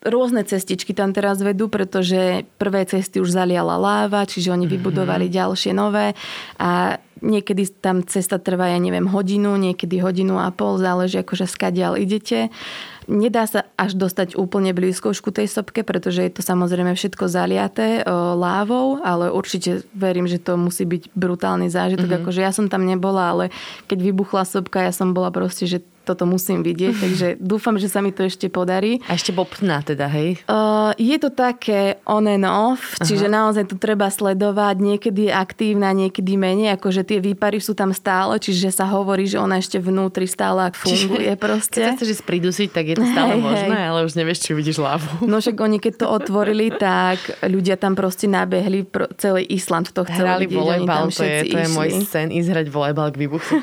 rôzne 0.00 0.48
cestičky 0.48 0.96
tam 0.96 1.12
teraz 1.12 1.44
vedú, 1.44 1.68
pretože 1.68 2.48
prvé 2.56 2.88
cesty 2.88 3.20
už 3.20 3.28
zaliala 3.28 3.76
láva, 3.76 4.24
čiže 4.24 4.56
oni 4.56 4.64
vybudovali 4.64 5.28
mm-hmm. 5.28 5.38
ďalšie 5.40 5.72
nové 5.76 6.16
a 6.56 6.96
Niekedy 7.24 7.80
tam 7.80 8.04
cesta 8.04 8.36
trvá, 8.36 8.68
ja 8.68 8.76
neviem, 8.76 9.08
hodinu, 9.08 9.56
niekedy 9.56 9.96
hodinu 10.04 10.36
a 10.36 10.52
pol, 10.52 10.76
záleží 10.76 11.24
akože 11.24 11.48
skadiaľ 11.48 11.96
idete. 11.96 12.52
Nedá 13.08 13.48
sa 13.48 13.64
až 13.80 13.96
dostať 13.96 14.36
úplne 14.36 14.76
blízko 14.76 15.12
ku 15.16 15.32
tej 15.32 15.48
sopke, 15.48 15.84
pretože 15.84 16.24
je 16.24 16.32
to 16.32 16.44
samozrejme 16.44 16.92
všetko 16.92 17.28
zaliaté 17.28 18.04
o, 18.04 18.36
lávou, 18.36 19.00
ale 19.00 19.32
určite 19.32 19.84
verím, 19.96 20.28
že 20.28 20.40
to 20.40 20.60
musí 20.60 20.84
byť 20.84 21.16
brutálny 21.16 21.72
zážitok. 21.72 22.08
Mm-hmm. 22.08 22.24
Akože 22.28 22.40
ja 22.44 22.52
som 22.52 22.68
tam 22.68 22.84
nebola, 22.84 23.32
ale 23.32 23.44
keď 23.88 23.98
vybuchla 24.04 24.44
sopka, 24.44 24.84
ja 24.84 24.92
som 24.92 25.16
bola 25.16 25.32
proste, 25.32 25.64
že 25.64 25.84
toto 26.04 26.28
musím 26.28 26.60
vidieť, 26.60 26.94
takže 27.04 27.26
dúfam, 27.40 27.80
že 27.80 27.88
sa 27.88 28.04
mi 28.04 28.12
to 28.12 28.22
ešte 28.28 28.52
podarí. 28.52 29.00
A 29.08 29.16
ešte 29.16 29.32
bobtná 29.32 29.80
teda, 29.80 30.06
hej? 30.12 30.44
Uh, 30.46 30.92
je 31.00 31.16
to 31.16 31.32
také 31.32 31.98
on 32.04 32.28
and 32.28 32.44
off, 32.44 33.00
Aha. 33.00 33.08
čiže 33.08 33.26
naozaj 33.32 33.72
to 33.72 33.76
treba 33.80 34.12
sledovať. 34.12 34.76
Niekedy 34.78 35.30
je 35.30 35.32
aktívna, 35.32 35.96
niekedy 35.96 36.36
menej, 36.36 36.76
akože 36.76 37.02
tie 37.08 37.18
výpary 37.24 37.58
sú 37.58 37.72
tam 37.72 37.96
stále, 37.96 38.36
čiže 38.36 38.68
sa 38.68 38.84
hovorí, 38.84 39.24
že 39.24 39.40
ona 39.40 39.56
ešte 39.56 39.80
vnútri 39.80 40.28
stále 40.28 40.68
funguje 40.76 41.32
čiže, 41.32 41.40
proste. 41.44 41.80
Keď 41.80 41.88
sa 41.88 41.96
chceš 41.96 42.20
pridusiť, 42.26 42.68
tak 42.74 42.84
je 42.92 42.96
to 43.00 43.06
stále 43.08 43.38
hej, 43.38 43.42
možné, 43.42 43.76
hej. 43.80 43.88
ale 43.88 43.98
už 44.04 44.12
nevieš, 44.18 44.44
či 44.44 44.50
vidíš 44.52 44.78
lávu. 44.82 45.08
No 45.34 45.42
však 45.42 45.56
oni 45.56 45.78
keď 45.82 46.04
to 46.04 46.06
otvorili, 46.10 46.70
tak 46.70 47.18
ľudia 47.42 47.74
tam 47.74 47.98
proste 47.98 48.30
nabehli, 48.30 48.86
pro, 48.86 49.08
celý 49.18 49.42
Island 49.50 49.90
to 49.90 50.06
chceli 50.06 50.20
Hrali 50.20 50.46
vidieť. 50.46 50.60
volejbal, 50.60 51.04
to 51.10 51.24
je, 51.24 51.38
to 51.50 51.58
je 51.58 51.68
môj 51.74 51.88
sen, 52.06 52.28
ísť 52.30 52.48
hrať 52.54 52.66
volejbal 52.70 53.08
k 53.10 53.16
výbuchu 53.24 53.54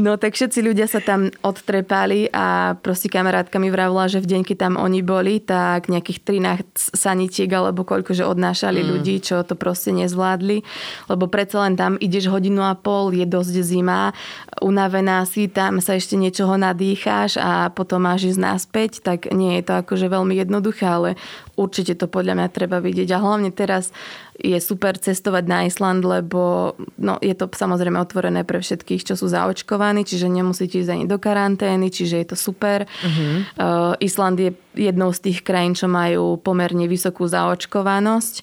No 0.00 0.16
tak 0.16 0.34
všetci 0.34 0.58
ľudia 0.64 0.71
ľudia 0.72 0.88
sa 0.88 1.04
tam 1.04 1.28
odtrepali 1.44 2.32
a 2.32 2.72
proste 2.80 3.12
kamarátka 3.12 3.60
mi 3.60 3.68
vravila, 3.68 4.08
že 4.08 4.24
v 4.24 4.30
deň, 4.32 4.42
keď 4.48 4.56
tam 4.56 4.74
oni 4.80 5.04
boli, 5.04 5.36
tak 5.44 5.92
nejakých 5.92 6.24
13 6.64 6.96
sanitiek 6.96 7.52
alebo 7.52 7.84
koľko, 7.84 8.16
že 8.16 8.24
odnášali 8.24 8.80
mm. 8.80 8.88
ľudí, 8.88 9.20
čo 9.20 9.44
to 9.44 9.52
proste 9.52 9.92
nezvládli. 9.92 10.64
Lebo 11.12 11.28
predsa 11.28 11.68
len 11.68 11.76
tam 11.76 12.00
ideš 12.00 12.32
hodinu 12.32 12.64
a 12.64 12.72
pol, 12.72 13.12
je 13.12 13.28
dosť 13.28 13.54
zima, 13.60 14.16
unavená 14.64 15.28
si, 15.28 15.52
tam 15.52 15.84
sa 15.84 16.00
ešte 16.00 16.16
niečoho 16.16 16.56
nadýcháš 16.56 17.36
a 17.36 17.68
potom 17.68 18.08
máš 18.08 18.32
ísť 18.32 18.40
naspäť, 18.40 18.90
tak 19.04 19.28
nie 19.28 19.60
je 19.60 19.68
to 19.68 19.84
akože 19.84 20.08
veľmi 20.08 20.40
jednoduché, 20.40 20.88
ale 20.88 21.20
určite 21.60 22.00
to 22.00 22.08
podľa 22.08 22.40
mňa 22.40 22.48
treba 22.48 22.80
vidieť. 22.80 23.12
A 23.12 23.20
hlavne 23.20 23.52
teraz 23.52 23.92
je 24.40 24.56
super 24.58 24.96
cestovať 24.96 25.44
na 25.44 25.68
Island, 25.68 26.08
lebo 26.08 26.72
no, 26.96 27.20
je 27.20 27.36
to 27.36 27.52
samozrejme 27.52 28.00
otvorené 28.00 28.48
pre 28.48 28.64
všetkých, 28.64 29.12
čo 29.12 29.14
sú 29.14 29.28
zaočkovaní, 29.28 30.08
čiže 30.08 30.32
nemusíte 30.32 30.80
ísť 30.80 30.92
ani 30.92 31.04
do 31.04 31.20
karantény, 31.20 31.92
čiže 31.92 32.16
je 32.24 32.26
to 32.32 32.36
super. 32.36 32.88
Uh-huh. 32.88 33.44
Uh, 33.60 33.92
Island 34.00 34.40
je 34.40 34.56
jednou 34.72 35.12
z 35.12 35.20
tých 35.30 35.44
krajín, 35.44 35.76
čo 35.76 35.84
majú 35.84 36.40
pomerne 36.40 36.88
vysokú 36.88 37.28
zaočkovanosť, 37.28 38.34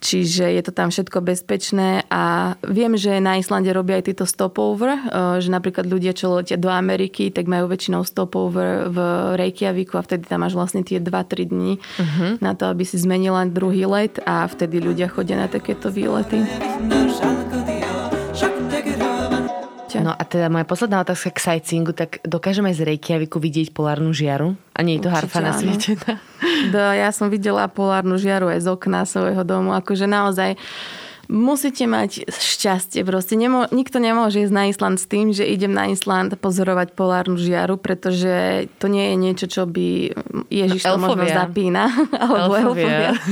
čiže 0.00 0.48
je 0.48 0.62
to 0.62 0.72
tam 0.72 0.88
všetko 0.92 1.18
bezpečné 1.22 2.04
a 2.10 2.54
viem, 2.66 2.94
že 2.98 3.22
na 3.22 3.40
Islande 3.40 3.72
robia 3.72 3.98
aj 4.00 4.12
tieto 4.12 4.26
stopover, 4.28 4.96
uh, 4.96 5.38
že 5.40 5.48
napríklad 5.52 5.86
ľudia, 5.88 6.12
čo 6.12 6.36
letia 6.36 6.60
do 6.60 6.68
Ameriky, 6.72 7.32
tak 7.32 7.48
majú 7.48 7.70
väčšinou 7.70 8.02
stopover 8.02 8.90
v 8.90 8.98
Reykjaviku 9.38 9.98
a 9.98 10.04
vtedy 10.04 10.28
tam 10.28 10.42
máš 10.44 10.58
vlastne 10.58 10.82
tie 10.82 10.98
2-3 10.98 11.52
dní 11.52 11.72
uh-huh. 11.78 12.30
na 12.42 12.52
to, 12.58 12.68
aby 12.68 12.82
si 12.82 12.98
zmenila 12.98 13.46
druhý 13.48 13.86
let 13.86 14.18
a 14.26 14.44
vtedy 14.46 14.82
ľudia 14.82 15.08
chodia 15.08 15.38
na 15.38 15.48
takéto 15.48 15.88
výlety. 15.88 16.42
No 20.06 20.14
a 20.14 20.22
teda 20.22 20.46
moja 20.46 20.62
posledná 20.62 21.02
otázka 21.02 21.34
k 21.34 21.42
sightseeingu, 21.42 21.90
tak 21.90 22.22
dokážeme 22.22 22.70
z 22.70 22.86
Reykjaviku 22.86 23.42
vidieť 23.42 23.74
polárnu 23.74 24.14
žiaru? 24.14 24.54
A 24.70 24.86
nie 24.86 25.02
je 25.02 25.02
to 25.02 25.10
harfa 25.10 25.42
na 25.42 25.50
svete? 25.50 25.98
Do, 26.74 26.78
ja 26.78 27.10
som 27.10 27.26
videla 27.26 27.66
polárnu 27.66 28.14
žiaru 28.14 28.46
aj 28.46 28.62
z 28.62 28.68
okna 28.70 29.02
svojho 29.02 29.42
domu. 29.42 29.74
Akože 29.74 30.06
naozaj 30.06 30.54
musíte 31.26 31.86
mať 31.90 32.30
šťastie. 32.30 33.02
Proste 33.02 33.34
nemo, 33.34 33.66
nikto 33.74 33.98
nemôže 33.98 34.46
ísť 34.46 34.54
na 34.54 34.70
Island 34.70 34.96
s 35.02 35.06
tým, 35.10 35.34
že 35.34 35.42
idem 35.42 35.74
na 35.74 35.90
Island 35.90 36.38
pozorovať 36.38 36.94
polárnu 36.94 37.34
žiaru, 37.34 37.78
pretože 37.78 38.66
to 38.78 38.86
nie 38.86 39.12
je 39.12 39.16
niečo, 39.18 39.46
čo 39.50 39.62
by 39.66 40.14
Ježiš 40.50 40.86
no, 40.86 40.96
to 40.96 40.98
možno 41.02 41.26
zapína. 41.26 41.90
Alebo 42.22 42.54
elfovia. 42.54 43.12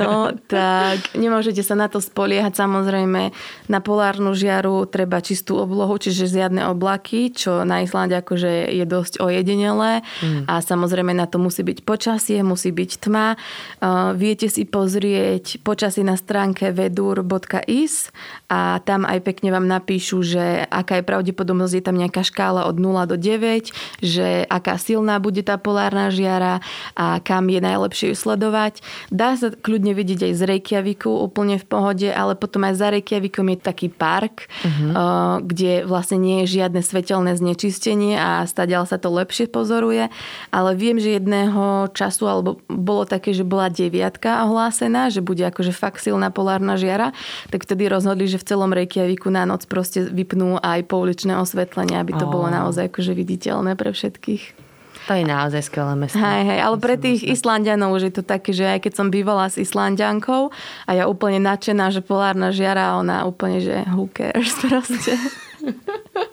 No, 0.00 0.32
tak 0.48 1.12
nemôžete 1.18 1.60
sa 1.60 1.76
na 1.76 1.90
to 1.90 2.00
spoliehať. 2.00 2.56
Samozrejme, 2.56 3.34
na 3.68 3.80
polárnu 3.82 4.32
žiaru 4.32 4.88
treba 4.88 5.20
čistú 5.20 5.60
oblohu, 5.60 5.92
čiže 6.00 6.30
žiadne 6.30 6.70
oblaky, 6.72 7.34
čo 7.34 7.66
na 7.66 7.84
Islande 7.84 8.16
akože 8.16 8.70
je 8.70 8.84
dosť 8.86 9.20
ojedinelé. 9.20 10.00
Mm. 10.24 10.48
A 10.48 10.64
samozrejme 10.64 11.12
na 11.12 11.28
to 11.28 11.36
musí 11.36 11.60
byť 11.66 11.84
počasie, 11.84 12.40
musí 12.40 12.72
byť 12.72 12.90
tma. 13.02 13.34
Uh, 13.82 14.16
viete 14.16 14.48
si 14.48 14.64
pozrieť 14.64 15.60
počasie 15.60 16.06
na 16.06 16.16
stránke 16.16 16.72
vedu 16.72 17.09
tour.is 17.14 18.10
a 18.50 18.82
tam 18.82 19.06
aj 19.06 19.22
pekne 19.22 19.54
vám 19.54 19.70
napíšu, 19.70 20.26
že 20.26 20.66
aká 20.66 20.98
je 20.98 21.06
pravdepodobnosť, 21.06 21.74
je 21.78 21.84
tam 21.86 21.94
nejaká 21.94 22.26
škála 22.26 22.66
od 22.66 22.82
0 22.82 23.06
do 23.06 23.14
9, 23.14 23.70
že 24.02 24.42
aká 24.50 24.74
silná 24.74 25.22
bude 25.22 25.46
tá 25.46 25.54
polárna 25.54 26.10
žiara 26.10 26.58
a 26.98 27.22
kam 27.22 27.46
je 27.46 27.62
najlepšie 27.62 28.10
ju 28.10 28.16
sledovať. 28.18 28.82
Dá 29.14 29.38
sa 29.38 29.54
kľudne 29.54 29.94
vidieť 29.94 30.26
aj 30.26 30.32
z 30.34 30.42
Reykjaviku 30.50 31.14
úplne 31.14 31.62
v 31.62 31.66
pohode, 31.70 32.10
ale 32.10 32.34
potom 32.34 32.66
aj 32.66 32.74
za 32.74 32.90
Reykjavikom 32.90 33.46
je 33.54 33.58
taký 33.62 33.86
park, 33.86 34.50
uh-huh. 34.66 35.38
kde 35.46 35.86
vlastne 35.86 36.18
nie 36.18 36.42
je 36.42 36.58
žiadne 36.58 36.82
svetelné 36.82 37.38
znečistenie 37.38 38.18
a 38.18 38.42
stadiaľ 38.50 38.90
sa 38.90 38.98
to 38.98 39.14
lepšie 39.14 39.46
pozoruje. 39.46 40.10
Ale 40.50 40.74
viem, 40.74 40.98
že 40.98 41.22
jedného 41.22 41.94
času, 41.94 42.26
alebo 42.26 42.58
bolo 42.66 43.06
také, 43.06 43.30
že 43.30 43.46
bola 43.46 43.70
deviatka 43.70 44.42
ohlásená, 44.50 45.06
že 45.14 45.22
bude 45.22 45.46
akože 45.46 45.70
fakt 45.70 46.02
silná 46.02 46.34
polárna 46.34 46.74
žiara, 46.74 47.14
tak 47.54 47.62
vtedy 47.62 47.86
rozhodli, 47.86 48.26
že 48.26 48.39
v 48.40 48.48
celom 48.48 48.72
Reykjaviku 48.72 49.28
na 49.28 49.44
noc 49.44 49.68
proste 49.68 50.08
vypnú 50.08 50.56
aj 50.56 50.88
pouličné 50.88 51.36
osvetlenie, 51.36 52.00
aby 52.00 52.16
to 52.16 52.24
oh. 52.24 52.32
bolo 52.32 52.48
naozaj 52.48 52.88
akože 52.88 53.12
viditeľné 53.12 53.76
pre 53.76 53.92
všetkých. 53.92 54.70
To 55.08 55.16
je 55.16 55.24
naozaj 55.24 55.66
skvelé 55.66 55.96
mesto. 55.96 56.20
Hej, 56.20 56.42
hej, 56.44 56.60
ale 56.60 56.76
pre 56.78 56.94
tých 56.94 57.24
Islandianov 57.24 57.98
už 57.98 58.12
je 58.12 58.14
to 58.20 58.24
také, 58.24 58.54
že 58.54 58.78
aj 58.78 58.84
keď 58.84 58.92
som 58.94 59.08
bývala 59.08 59.48
s 59.48 59.58
Islandiankou 59.58 60.54
a 60.86 60.90
ja 60.92 61.10
úplne 61.10 61.42
nadšená, 61.42 61.90
že 61.90 62.04
polárna 62.04 62.52
žiara, 62.54 62.94
ona 62.94 63.26
úplne, 63.26 63.58
že 63.58 63.82
who 63.90 64.06
cares 64.12 64.54
proste. 64.62 65.18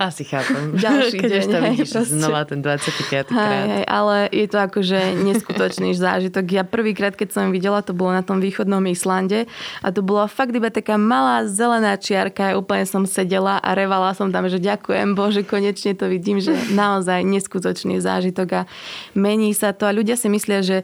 Asi 0.00 0.24
chápem. 0.24 0.74
Ďalší 0.84 1.16
Keď 1.20 1.30
deň, 1.30 1.62
vidíš 1.76 1.90
proste. 1.92 2.16
znova 2.16 2.40
ten 2.48 2.64
25 2.64 3.28
krát. 3.28 3.28
Hej, 3.28 3.64
hej, 3.68 3.84
ale 3.86 4.16
je 4.32 4.46
to 4.48 4.58
akože 4.58 5.00
neskutočný 5.20 5.90
zážitok. 6.04 6.44
Ja 6.48 6.64
prvýkrát, 6.64 7.12
keď 7.14 7.28
som 7.30 7.44
videla, 7.52 7.84
to 7.84 7.92
bolo 7.92 8.16
na 8.16 8.24
tom 8.24 8.40
východnom 8.40 8.82
Islande 8.88 9.44
a 9.84 9.88
to 9.92 10.00
bola 10.00 10.26
fakt 10.26 10.56
iba 10.56 10.72
taká 10.72 10.96
malá 10.96 11.44
zelená 11.44 11.94
čiarka. 12.00 12.52
Ja 12.52 12.58
úplne 12.58 12.88
som 12.88 13.04
sedela 13.04 13.60
a 13.60 13.70
revala 13.76 14.16
som 14.16 14.32
tam, 14.32 14.48
že 14.48 14.58
ďakujem 14.58 15.12
Bože, 15.12 15.44
konečne 15.44 15.92
to 15.92 16.08
vidím, 16.08 16.40
že 16.40 16.56
naozaj 16.72 17.22
neskutočný 17.22 18.00
zážitok 18.00 18.48
a 18.52 18.60
mení 19.12 19.52
sa 19.52 19.76
to 19.76 19.84
a 19.84 19.92
ľudia 19.92 20.16
si 20.16 20.32
myslia, 20.32 20.60
že 20.64 20.76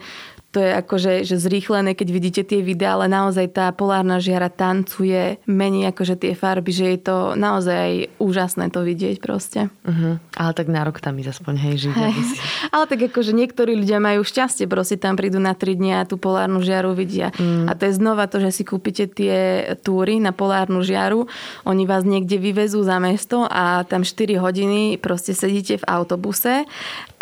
to 0.51 0.59
je 0.59 0.71
akože 0.75 1.23
že 1.23 1.39
zrýchlené, 1.39 1.95
keď 1.95 2.09
vidíte 2.11 2.43
tie 2.43 2.59
videá, 2.59 2.99
ale 2.99 3.07
naozaj 3.07 3.55
tá 3.55 3.71
polárna 3.71 4.19
žiara 4.19 4.51
tancuje, 4.51 5.39
mení 5.47 5.87
akože 5.87 6.19
tie 6.19 6.35
farby, 6.35 6.75
že 6.75 6.87
je 6.91 6.99
to 7.07 7.17
naozaj 7.39 8.11
úžasné 8.19 8.67
to 8.75 8.83
vidieť 8.83 9.23
proste. 9.23 9.71
Uh-huh. 9.87 10.19
Ale 10.35 10.51
tak 10.59 10.67
na 10.67 10.83
rok 10.83 10.99
tam 10.99 11.15
ísť 11.23 11.39
aspoň, 11.39 11.55
hej, 11.55 11.75
žiť. 11.87 11.95
Hej. 11.95 12.15
Ale 12.75 12.85
tak 12.91 13.01
akože 13.15 13.31
niektorí 13.31 13.79
ľudia 13.79 14.03
majú 14.03 14.27
šťastie, 14.27 14.67
proste 14.67 14.99
tam 14.99 15.15
prídu 15.15 15.39
na 15.39 15.55
3 15.55 15.79
dni 15.79 16.03
a 16.03 16.09
tú 16.09 16.19
polárnu 16.19 16.59
žiaru 16.67 16.99
vidia. 16.99 17.31
Mm. 17.39 17.71
A 17.71 17.73
to 17.79 17.87
je 17.87 17.95
znova 17.95 18.27
to, 18.27 18.43
že 18.43 18.51
si 18.51 18.63
kúpite 18.67 19.07
tie 19.07 19.71
túry 19.87 20.19
na 20.19 20.35
polárnu 20.35 20.83
žiaru, 20.83 21.31
oni 21.63 21.87
vás 21.87 22.03
niekde 22.03 22.43
vyvezú 22.43 22.83
za 22.83 22.99
mesto 22.99 23.47
a 23.47 23.87
tam 23.87 24.03
4 24.03 24.35
hodiny 24.43 24.99
proste 24.99 25.31
sedíte 25.31 25.79
v 25.79 25.87
autobuse 25.87 26.67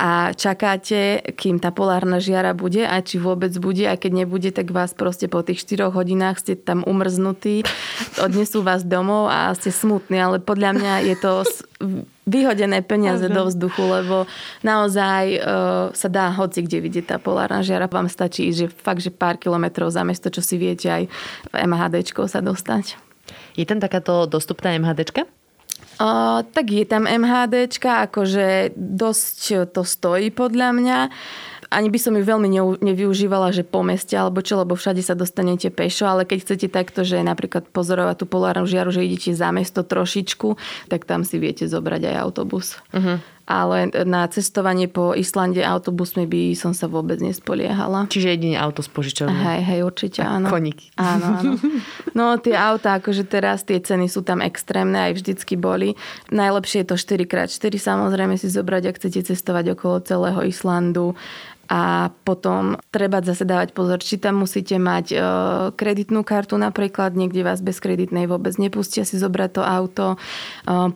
a 0.01 0.33
čakáte, 0.33 1.21
kým 1.37 1.61
tá 1.61 1.75
polárna 1.75 2.23
žiara 2.23 2.57
bude 2.57 2.87
a 2.87 2.97
či 3.03 3.18
vôbec 3.19 3.53
bude 3.59 3.85
a 3.85 3.99
keď 3.99 4.25
nebude, 4.25 4.51
tak 4.55 4.71
vás 4.71 4.97
proste 4.97 5.27
po 5.29 5.43
tých 5.45 5.67
4 5.67 5.91
hodinách 5.93 6.41
ste 6.41 6.55
tam 6.57 6.87
umrznutí, 6.87 7.67
odnesú 8.23 8.63
vás 8.65 8.87
domov 8.87 9.29
a 9.29 9.53
ste 9.59 9.75
smutní, 9.75 10.17
ale 10.23 10.37
podľa 10.39 10.71
mňa 10.79 10.95
je 11.05 11.17
to 11.19 11.33
vyhodené 12.29 12.85
peniaze 12.85 13.25
do 13.27 13.49
vzduchu, 13.49 13.83
lebo 13.83 14.17
naozaj 14.61 15.25
e, 15.33 15.41
sa 15.97 16.09
dá 16.13 16.29
hoci 16.35 16.61
kde 16.61 16.85
vidieť 16.85 17.05
tá 17.15 17.17
polárna 17.17 17.65
žiara. 17.65 17.89
Vám 17.89 18.13
stačí 18.13 18.53
ísť, 18.53 18.59
že 18.59 18.69
fakt, 18.69 19.01
že 19.01 19.11
pár 19.15 19.41
kilometrov 19.41 19.89
za 19.89 20.05
mesto, 20.05 20.29
čo 20.29 20.45
si 20.45 20.61
viete 20.61 20.93
aj 20.93 21.03
v 21.49 21.55
MHDčko 21.55 22.29
sa 22.29 22.45
dostať. 22.45 23.01
Je 23.57 23.65
tam 23.65 23.81
takáto 23.81 24.29
dostupná 24.29 24.77
MHDčka? 24.77 25.25
Uh, 25.99 26.47
tak 26.55 26.71
je 26.71 26.87
tam 26.87 27.11
MHDčka, 27.11 28.07
akože 28.07 28.77
dosť 28.79 29.67
to 29.75 29.83
stojí 29.83 30.31
podľa 30.31 30.71
mňa. 30.71 30.99
Ani 31.69 31.93
by 31.93 32.01
som 32.01 32.17
ju 32.17 32.25
veľmi 32.25 32.49
nevyužívala, 32.81 33.53
že 33.53 33.61
po 33.61 33.85
meste 33.85 34.17
alebo 34.17 34.41
čo, 34.41 34.57
lebo 34.57 34.73
všade 34.73 35.05
sa 35.05 35.13
dostanete 35.13 35.69
pešo, 35.69 36.09
ale 36.09 36.25
keď 36.25 36.39
chcete 36.41 36.67
takto, 36.73 37.05
že 37.05 37.21
napríklad 37.21 37.69
pozorovať 37.69 38.25
tú 38.25 38.27
polárnu 38.27 38.65
žiaru, 38.65 38.89
že 38.89 39.05
idete 39.05 39.37
za 39.37 39.53
mesto 39.53 39.85
trošičku, 39.85 40.57
tak 40.89 41.05
tam 41.05 41.29
si 41.29 41.37
viete 41.37 41.69
zobrať 41.69 42.09
aj 42.09 42.17
autobus. 42.25 42.81
Uh-huh. 42.89 43.21
Ale 43.49 43.89
na 44.05 44.29
cestovanie 44.29 44.93
po 44.93 45.17
Islande 45.17 45.65
autobusmi 45.65 46.29
by 46.29 46.53
som 46.53 46.77
sa 46.77 46.85
vôbec 46.85 47.17
nespoliehala. 47.17 48.05
Čiže 48.13 48.37
jedine 48.37 48.61
auto 48.61 48.85
z 48.85 48.93
požičovne. 48.93 49.33
Hej, 49.33 49.61
hej, 49.65 49.81
určite 49.89 50.21
áno. 50.21 50.53
koníky. 50.53 50.93
Áno, 51.01 51.41
áno. 51.41 51.53
No 52.13 52.37
tie 52.37 52.53
autá, 52.53 53.01
akože 53.01 53.25
teraz 53.25 53.65
tie 53.65 53.81
ceny 53.81 54.13
sú 54.13 54.21
tam 54.21 54.45
extrémne, 54.45 55.01
aj 55.01 55.23
vždycky 55.23 55.57
boli. 55.57 55.97
Najlepšie 56.29 56.85
je 56.85 56.89
to 56.93 56.97
4x4 57.01 57.73
samozrejme 57.81 58.37
si 58.37 58.53
zobrať, 58.53 58.93
ak 58.93 58.99
chcete 59.01 59.33
cestovať 59.33 59.79
okolo 59.79 59.97
celého 60.05 60.45
Islandu. 60.45 61.17
A 61.69 62.09
potom 62.25 62.81
treba 62.89 63.21
zase 63.21 63.45
dávať 63.45 63.77
pozor, 63.77 64.01
či 64.01 64.17
tam 64.17 64.41
musíte 64.41 64.81
mať 64.81 65.07
e, 65.13 65.17
kreditnú 65.77 66.25
kartu 66.25 66.57
napríklad, 66.57 67.13
niekde 67.13 67.45
vás 67.45 67.61
bez 67.61 67.77
kreditnej 67.77 68.25
vôbec 68.25 68.57
nepustia 68.57 69.05
si 69.05 69.21
zobrať 69.21 69.61
to 69.61 69.63
auto. 69.63 70.07
E, 70.17 70.17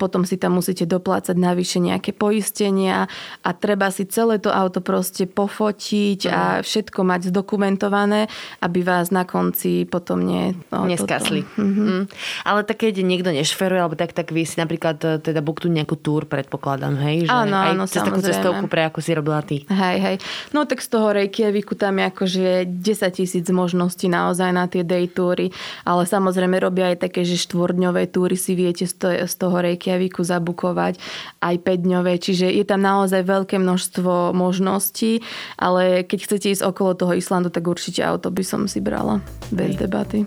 potom 0.01 0.25
si 0.25 0.41
tam 0.41 0.57
musíte 0.57 0.89
doplácať 0.89 1.37
navyše 1.37 1.77
nejaké 1.77 2.17
poistenia 2.17 3.05
a 3.45 3.51
treba 3.53 3.93
si 3.93 4.09
celé 4.09 4.41
to 4.41 4.49
auto 4.49 4.81
proste 4.81 5.29
pofotiť 5.29 6.21
a 6.33 6.41
všetko 6.65 7.05
mať 7.05 7.29
zdokumentované, 7.29 8.33
aby 8.65 8.81
vás 8.81 9.13
na 9.13 9.29
konci 9.29 9.85
potom 9.85 10.25
nie... 10.25 10.57
No, 10.73 10.89
Neskasli. 10.89 11.45
Toto. 11.45 11.69
Mhm. 11.69 11.83
Mm. 11.83 12.05
Ale 12.49 12.65
tak 12.65 12.81
keď 12.81 13.05
niekto 13.05 13.29
nešferuje, 13.29 13.77
alebo 13.77 13.95
tak, 13.95 14.17
tak 14.17 14.33
vy 14.33 14.49
si 14.49 14.57
napríklad 14.57 14.97
e, 15.05 15.21
teda 15.21 15.45
booknú 15.45 15.69
nejakú 15.69 16.01
túr, 16.01 16.25
predpokladám, 16.25 16.97
hej? 17.05 17.29
Že 17.29 17.31
Áno, 17.31 17.57
aj 17.61 17.73
áno, 17.77 17.85
cez 17.85 18.01
takú 18.01 18.25
cestovku 18.25 18.67
pre 18.73 18.89
ako 18.89 18.99
si 19.05 19.11
robila 19.13 19.45
ty. 19.45 19.69
Hej, 19.69 19.97
hej. 20.01 20.17
No 20.57 20.62
tak 20.65 20.81
z 20.81 20.89
toho 20.89 21.13
Reykjaviku 21.13 21.75
tam 21.75 21.99
je 21.99 22.05
akože 22.09 22.47
10 22.69 23.19
tisíc 23.19 23.47
možností 23.51 24.07
naozaj 24.09 24.51
na 24.55 24.71
tie 24.71 24.87
day 24.87 25.11
túry, 25.11 25.51
ale 25.85 26.07
samozrejme 26.07 26.57
robia 26.63 26.95
aj 26.95 27.09
také, 27.09 27.27
že 27.27 27.41
štvordňové 27.41 28.09
túry 28.09 28.39
si 28.39 28.55
viete 28.55 28.87
z 28.87 28.95
to- 28.97 29.27
z 29.27 29.35
toho 29.35 29.57
Reykjaviku 29.61 30.23
zabukovať, 30.23 30.97
aj 31.43 31.55
5-dňové, 31.63 32.23
čiže 32.23 32.47
je 32.49 32.65
tam 32.65 32.83
naozaj 32.83 33.27
veľké 33.27 33.59
množstvo 33.59 34.33
možností, 34.33 35.21
ale 35.59 36.07
keď 36.07 36.19
chcete 36.25 36.47
ísť 36.55 36.63
okolo 36.65 36.95
toho 36.95 37.13
Islandu, 37.19 37.51
tak 37.51 37.67
určite 37.67 38.07
auto 38.07 38.31
by 38.31 38.45
som 38.47 38.71
si 38.71 38.79
brala, 38.79 39.19
bez 39.51 39.75
debaty. 39.75 40.25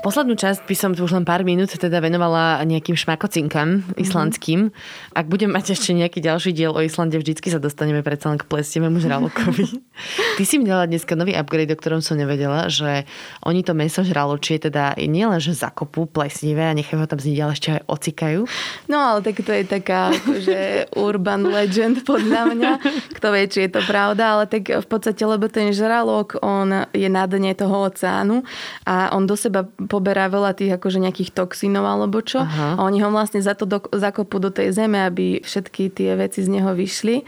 Poslednú 0.00 0.32
časť 0.32 0.64
by 0.64 0.76
som 0.80 0.96
tu 0.96 1.04
už 1.04 1.12
len 1.12 1.28
pár 1.28 1.44
minút 1.44 1.76
teda 1.76 2.00
venovala 2.00 2.64
nejakým 2.64 2.96
šmakocinkám 2.96 4.00
islandským. 4.00 4.72
Ak 5.12 5.28
budem 5.28 5.52
mať 5.52 5.76
ešte 5.76 5.92
nejaký 5.92 6.24
ďalší 6.24 6.56
diel 6.56 6.72
o 6.72 6.80
Islande, 6.80 7.20
vždycky 7.20 7.52
sa 7.52 7.60
dostaneme 7.60 8.00
predsa 8.00 8.32
len 8.32 8.40
k 8.40 8.48
plestivému 8.48 8.96
žralokovi. 8.96 9.68
Ty 10.40 10.44
si 10.48 10.56
mi 10.56 10.64
dala 10.64 10.88
dneska 10.88 11.12
nový 11.20 11.36
upgrade, 11.36 11.68
o 11.68 11.76
ktorom 11.76 12.00
som 12.00 12.16
nevedela, 12.16 12.72
že 12.72 13.04
oni 13.44 13.60
to 13.60 13.76
meso 13.76 14.00
žraločie 14.00 14.56
teda 14.56 14.96
nie 15.04 15.28
len, 15.28 15.36
že 15.36 15.52
zakopú 15.52 16.08
plesnivé 16.08 16.64
a 16.64 16.72
nechajú 16.72 16.96
ho 16.96 17.04
tam 17.04 17.20
zniť, 17.20 17.36
ale 17.36 17.52
ešte 17.52 17.68
aj 17.76 17.82
ocikajú. 17.84 18.40
No 18.88 18.96
ale 19.04 19.20
tak 19.20 19.44
to 19.44 19.52
je 19.52 19.68
taká 19.68 20.16
akože 20.16 20.58
urban 21.04 21.44
legend 21.44 22.08
podľa 22.08 22.56
mňa. 22.56 22.72
Kto 23.20 23.36
vie, 23.36 23.44
či 23.52 23.68
je 23.68 23.76
to 23.76 23.84
pravda, 23.84 24.40
ale 24.40 24.44
tak 24.48 24.64
v 24.64 24.88
podstate, 24.88 25.20
lebo 25.28 25.44
ten 25.52 25.76
žralok, 25.76 26.40
on 26.40 26.88
je 26.96 27.08
na 27.12 27.28
dne 27.28 27.52
toho 27.52 27.84
oceánu 27.84 28.48
a 28.88 29.12
on 29.12 29.28
do 29.28 29.36
seba 29.36 29.68
poberá 29.90 30.30
veľa 30.30 30.54
tých 30.54 30.78
akože 30.78 31.02
nejakých 31.02 31.34
toxínov 31.34 31.82
alebo 31.82 32.22
čo. 32.22 32.46
Aha. 32.46 32.78
A 32.78 32.80
oni 32.86 33.02
ho 33.02 33.10
vlastne 33.10 33.42
za 33.42 33.58
to 33.58 33.66
do, 33.66 33.82
zakopú 33.90 34.38
do 34.38 34.54
tej 34.54 34.70
zeme, 34.70 35.02
aby 35.02 35.42
všetky 35.42 35.90
tie 35.90 36.14
veci 36.14 36.46
z 36.46 36.48
neho 36.54 36.70
vyšli 36.70 37.26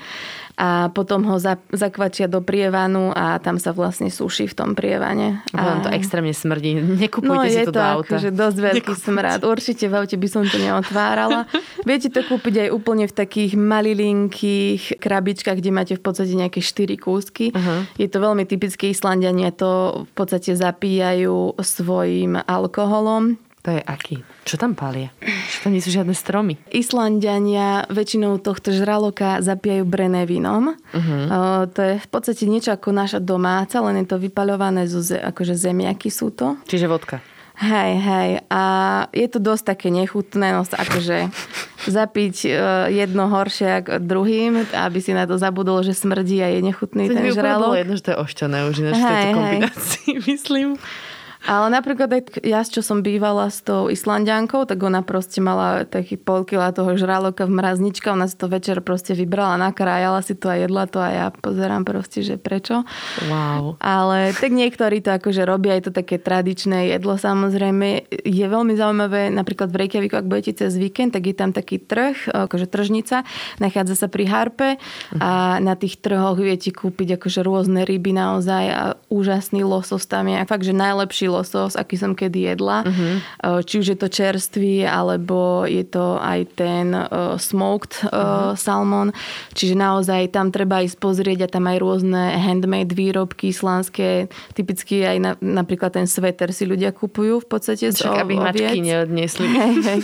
a 0.56 0.92
potom 0.92 1.24
ho 1.24 1.40
za, 1.40 1.56
zakvačia 1.72 2.28
do 2.28 2.44
prievanu 2.44 3.08
a 3.16 3.40
tam 3.40 3.56
sa 3.56 3.72
vlastne 3.72 4.12
suší 4.12 4.52
v 4.52 4.54
tom 4.54 4.70
prievane. 4.76 5.40
A... 5.56 5.80
A... 5.80 5.84
to 5.84 5.90
extrémne 5.90 6.36
smrdí. 6.36 6.76
No 6.76 6.94
Nekupujte 6.94 7.48
si 7.48 7.58
je 7.64 7.66
to 7.66 7.72
to 7.72 7.78
do 7.78 7.82
auta. 7.82 8.04
akože 8.04 8.28
dosť 8.30 8.58
veľký 8.60 8.92
smrad. 8.94 9.40
Určite 9.48 9.84
v 9.88 9.94
aute 9.96 10.16
by 10.20 10.28
som 10.28 10.42
to 10.44 10.60
neotvárala. 10.60 11.48
Viete 11.88 12.12
to 12.12 12.20
kúpiť 12.20 12.68
aj 12.68 12.68
úplne 12.68 13.04
v 13.08 13.14
takých 13.16 13.56
malilinkých 13.56 15.00
krabičkách, 15.00 15.56
kde 15.56 15.70
máte 15.72 15.94
v 15.96 16.02
podstate 16.04 16.32
nejaké 16.36 16.60
4 16.60 17.00
kúsky. 17.00 17.50
Aha. 17.56 17.88
Je 17.96 18.08
to 18.08 18.20
veľmi 18.20 18.44
typické 18.44 18.92
Islandiania 18.92 19.50
to 19.56 20.04
v 20.08 20.12
podstate 20.12 20.52
zapíjajú 20.52 21.56
svojim 21.58 22.36
alkoholom. 22.44 23.40
To 23.62 23.70
je 23.70 23.78
aký? 23.78 24.26
Čo 24.42 24.58
tam 24.58 24.74
pália? 24.74 25.14
Čo 25.22 25.58
tam 25.62 25.70
nie 25.70 25.78
sú 25.78 25.94
žiadne 25.94 26.10
stromy? 26.18 26.58
Islandiania 26.74 27.86
väčšinou 27.86 28.42
tohto 28.42 28.74
žraloka 28.74 29.38
zapíjajú 29.38 29.86
brené 29.86 30.26
vínom. 30.26 30.74
Uh-huh. 30.74 31.66
To 31.70 31.80
je 31.80 31.94
v 32.02 32.08
podstate 32.10 32.50
niečo 32.50 32.74
ako 32.74 32.90
naša 32.90 33.22
domáca, 33.22 33.78
len 33.78 34.02
je 34.02 34.06
to 34.10 34.18
vypaľované 34.18 34.90
zo 34.90 34.98
ze- 34.98 35.22
akože 35.22 35.54
zemiaky 35.54 36.10
sú 36.10 36.34
to. 36.34 36.58
Čiže 36.66 36.90
vodka. 36.90 37.22
Hej, 37.62 37.92
hej. 38.02 38.30
A 38.50 38.62
je 39.14 39.28
to 39.30 39.38
dosť 39.38 39.76
také 39.76 39.88
nechutné, 39.94 40.56
no 40.56 40.66
akože 40.66 41.30
zapiť 41.86 42.34
jedno 42.90 43.30
horšie 43.30 43.68
ako 43.78 44.02
druhým, 44.02 44.66
aby 44.74 44.98
si 44.98 45.14
na 45.14 45.28
to 45.28 45.38
zabudol, 45.38 45.86
že 45.86 45.94
smrdí 45.94 46.42
a 46.42 46.50
je 46.50 46.60
nechutný 46.64 47.06
to 47.06 47.14
ten 47.14 47.30
žralok. 47.30 47.78
jedno, 47.78 47.94
že 47.94 48.02
to 48.02 48.10
je 48.10 48.18
ošťané 48.18 48.58
už 48.66 48.74
ináč 48.82 48.94
v 48.98 49.04
tejto 49.06 49.28
kombinácii, 49.38 50.10
myslím. 50.34 50.68
Ale 51.42 51.74
napríklad 51.74 52.08
aj 52.12 52.22
ja, 52.46 52.62
čo 52.62 52.84
som 52.84 53.02
bývala 53.02 53.50
s 53.50 53.66
tou 53.66 53.90
Islandiankou, 53.90 54.62
tak 54.62 54.78
ona 54.78 55.02
proste 55.02 55.42
mala 55.42 55.82
taký 55.82 56.14
pol 56.14 56.46
kila 56.46 56.70
toho 56.70 56.94
žraloka 56.94 57.50
v 57.50 57.58
mrazničke, 57.58 58.06
ona 58.06 58.30
si 58.30 58.38
to 58.38 58.46
večer 58.46 58.78
proste 58.78 59.18
vybrala, 59.18 59.58
nakrájala 59.58 60.22
si 60.22 60.38
to 60.38 60.46
a 60.46 60.56
jedla 60.62 60.86
to 60.86 61.02
a 61.02 61.10
ja 61.10 61.26
pozerám 61.34 61.82
proste, 61.82 62.22
že 62.22 62.38
prečo. 62.38 62.86
Wow. 63.26 63.74
Ale 63.82 64.30
tak 64.38 64.54
niektorí 64.54 65.02
to 65.02 65.18
akože 65.18 65.42
robia, 65.42 65.74
je 65.78 65.90
to 65.90 65.92
také 65.92 66.22
tradičné 66.22 66.94
jedlo 66.94 67.18
samozrejme. 67.18 68.06
Je 68.22 68.46
veľmi 68.46 68.78
zaujímavé, 68.78 69.34
napríklad 69.34 69.74
v 69.74 69.86
Reykjavíku, 69.86 70.14
ak 70.14 70.30
budete 70.30 70.62
cez 70.62 70.78
víkend, 70.78 71.18
tak 71.18 71.26
je 71.26 71.34
tam 71.34 71.50
taký 71.50 71.82
trh, 71.82 72.30
akože 72.30 72.70
tržnica, 72.70 73.26
nachádza 73.58 73.98
sa 73.98 74.06
pri 74.06 74.30
Harpe 74.30 74.68
a 75.18 75.58
na 75.58 75.74
tých 75.74 75.98
trhoch 75.98 76.38
viete 76.38 76.70
kúpiť 76.70 77.18
akože 77.18 77.40
rôzne 77.42 77.82
ryby 77.82 78.14
naozaj 78.14 78.64
a 78.70 78.82
úžasný 79.10 79.66
losos 79.66 80.06
tam 80.06 80.30
je. 80.30 80.38
Fakt, 80.46 80.62
že 80.62 80.76
najlepší 80.76 81.31
losos, 81.32 81.72
aký 81.80 81.96
som 81.96 82.12
kedy 82.12 82.52
jedla. 82.52 82.84
Uh-huh. 82.84 83.64
Či 83.64 83.74
už 83.80 83.86
je 83.94 83.98
to 83.98 84.08
čerstvý, 84.12 84.84
alebo 84.84 85.64
je 85.64 85.88
to 85.88 86.20
aj 86.20 86.40
ten 86.52 86.92
uh, 86.92 87.40
smoked 87.40 88.04
uh, 88.04 88.12
uh-huh. 88.12 88.52
salmon. 88.54 89.16
Čiže 89.56 89.72
naozaj 89.72 90.36
tam 90.36 90.52
treba 90.52 90.84
ísť 90.84 91.00
pozrieť 91.00 91.48
a 91.48 91.52
tam 91.52 91.64
aj 91.72 91.78
rôzne 91.80 92.36
handmade 92.36 92.92
výrobky 92.92 93.48
islandské. 93.48 94.28
Typicky 94.52 95.08
aj 95.08 95.16
na, 95.16 95.32
napríklad 95.40 95.96
ten 95.96 96.04
sveter 96.04 96.52
si 96.52 96.68
ľudia 96.68 96.92
kupujú 96.92 97.40
v 97.40 97.48
podstate 97.48 97.88
z 97.88 97.96
Však, 97.96 98.28
aby 98.28 98.34
mačky 98.36 98.78
neodniesli. 98.84 99.46
Hej, 99.62 99.74
hej. 99.84 100.00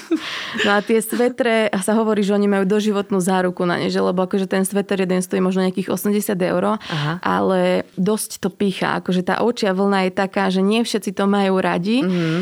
No 0.63 0.79
a 0.79 0.81
tie 0.81 1.03
svetre, 1.03 1.67
sa 1.83 1.93
hovorí, 1.99 2.23
že 2.23 2.37
oni 2.37 2.47
majú 2.47 2.65
doživotnú 2.69 3.19
záruku 3.19 3.67
na 3.67 3.81
ne, 3.81 3.91
že 3.91 3.99
lebo 3.99 4.23
akože 4.23 4.47
ten 4.47 4.63
sveter 4.63 5.03
jeden 5.03 5.19
stojí 5.19 5.43
možno 5.43 5.67
nejakých 5.67 5.91
80 5.91 6.37
eur, 6.39 6.79
Aha. 6.79 7.13
ale 7.25 7.89
dosť 7.99 8.39
to 8.39 8.49
pícha. 8.53 9.03
Akože 9.03 9.27
tá 9.27 9.43
očia 9.43 9.75
vlna 9.75 10.09
je 10.09 10.13
taká, 10.15 10.53
že 10.53 10.63
nie 10.63 10.87
všetci 10.87 11.17
to 11.19 11.27
majú 11.27 11.59
radi. 11.59 11.99
Mm-hmm. 12.07 12.39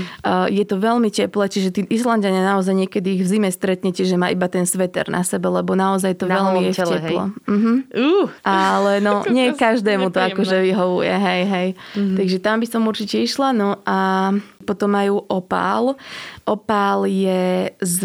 Je 0.53 0.65
to 0.69 0.77
veľmi 0.77 1.09
teplé, 1.09 1.49
čiže 1.49 1.73
tí 1.73 1.81
Islandiania 1.89 2.45
naozaj 2.45 2.77
niekedy 2.77 3.17
ich 3.17 3.25
v 3.25 3.41
zime 3.41 3.49
stretnete, 3.49 4.05
že 4.05 4.21
má 4.21 4.29
iba 4.29 4.45
ten 4.53 4.69
sveter 4.69 5.09
na 5.09 5.25
sebe, 5.25 5.49
lebo 5.49 5.73
naozaj 5.73 6.21
to 6.21 6.29
na 6.29 6.45
veľmi 6.45 6.69
je 6.69 6.73
tele, 6.77 6.97
teplo. 7.01 7.25
Mm-hmm. 7.49 7.77
Uh. 7.97 8.29
Ale 8.45 9.01
no, 9.01 9.25
nie 9.37 9.57
každému 9.57 10.13
to 10.13 10.21
akože 10.21 10.61
vyhovuje. 10.61 11.09
Hej, 11.09 11.43
hej. 11.49 11.69
Mm-hmm. 11.97 12.17
Takže 12.21 12.37
tam 12.45 12.57
by 12.61 12.67
som 12.69 12.83
určite 12.85 13.17
išla. 13.25 13.57
No 13.57 13.81
a 13.89 14.31
potom 14.69 14.93
majú 14.93 15.25
opál. 15.25 15.97
Opál 16.45 17.09
je 17.09 17.73
z 17.81 18.01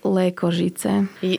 lékožice. 0.00 1.10
Je 1.20 1.36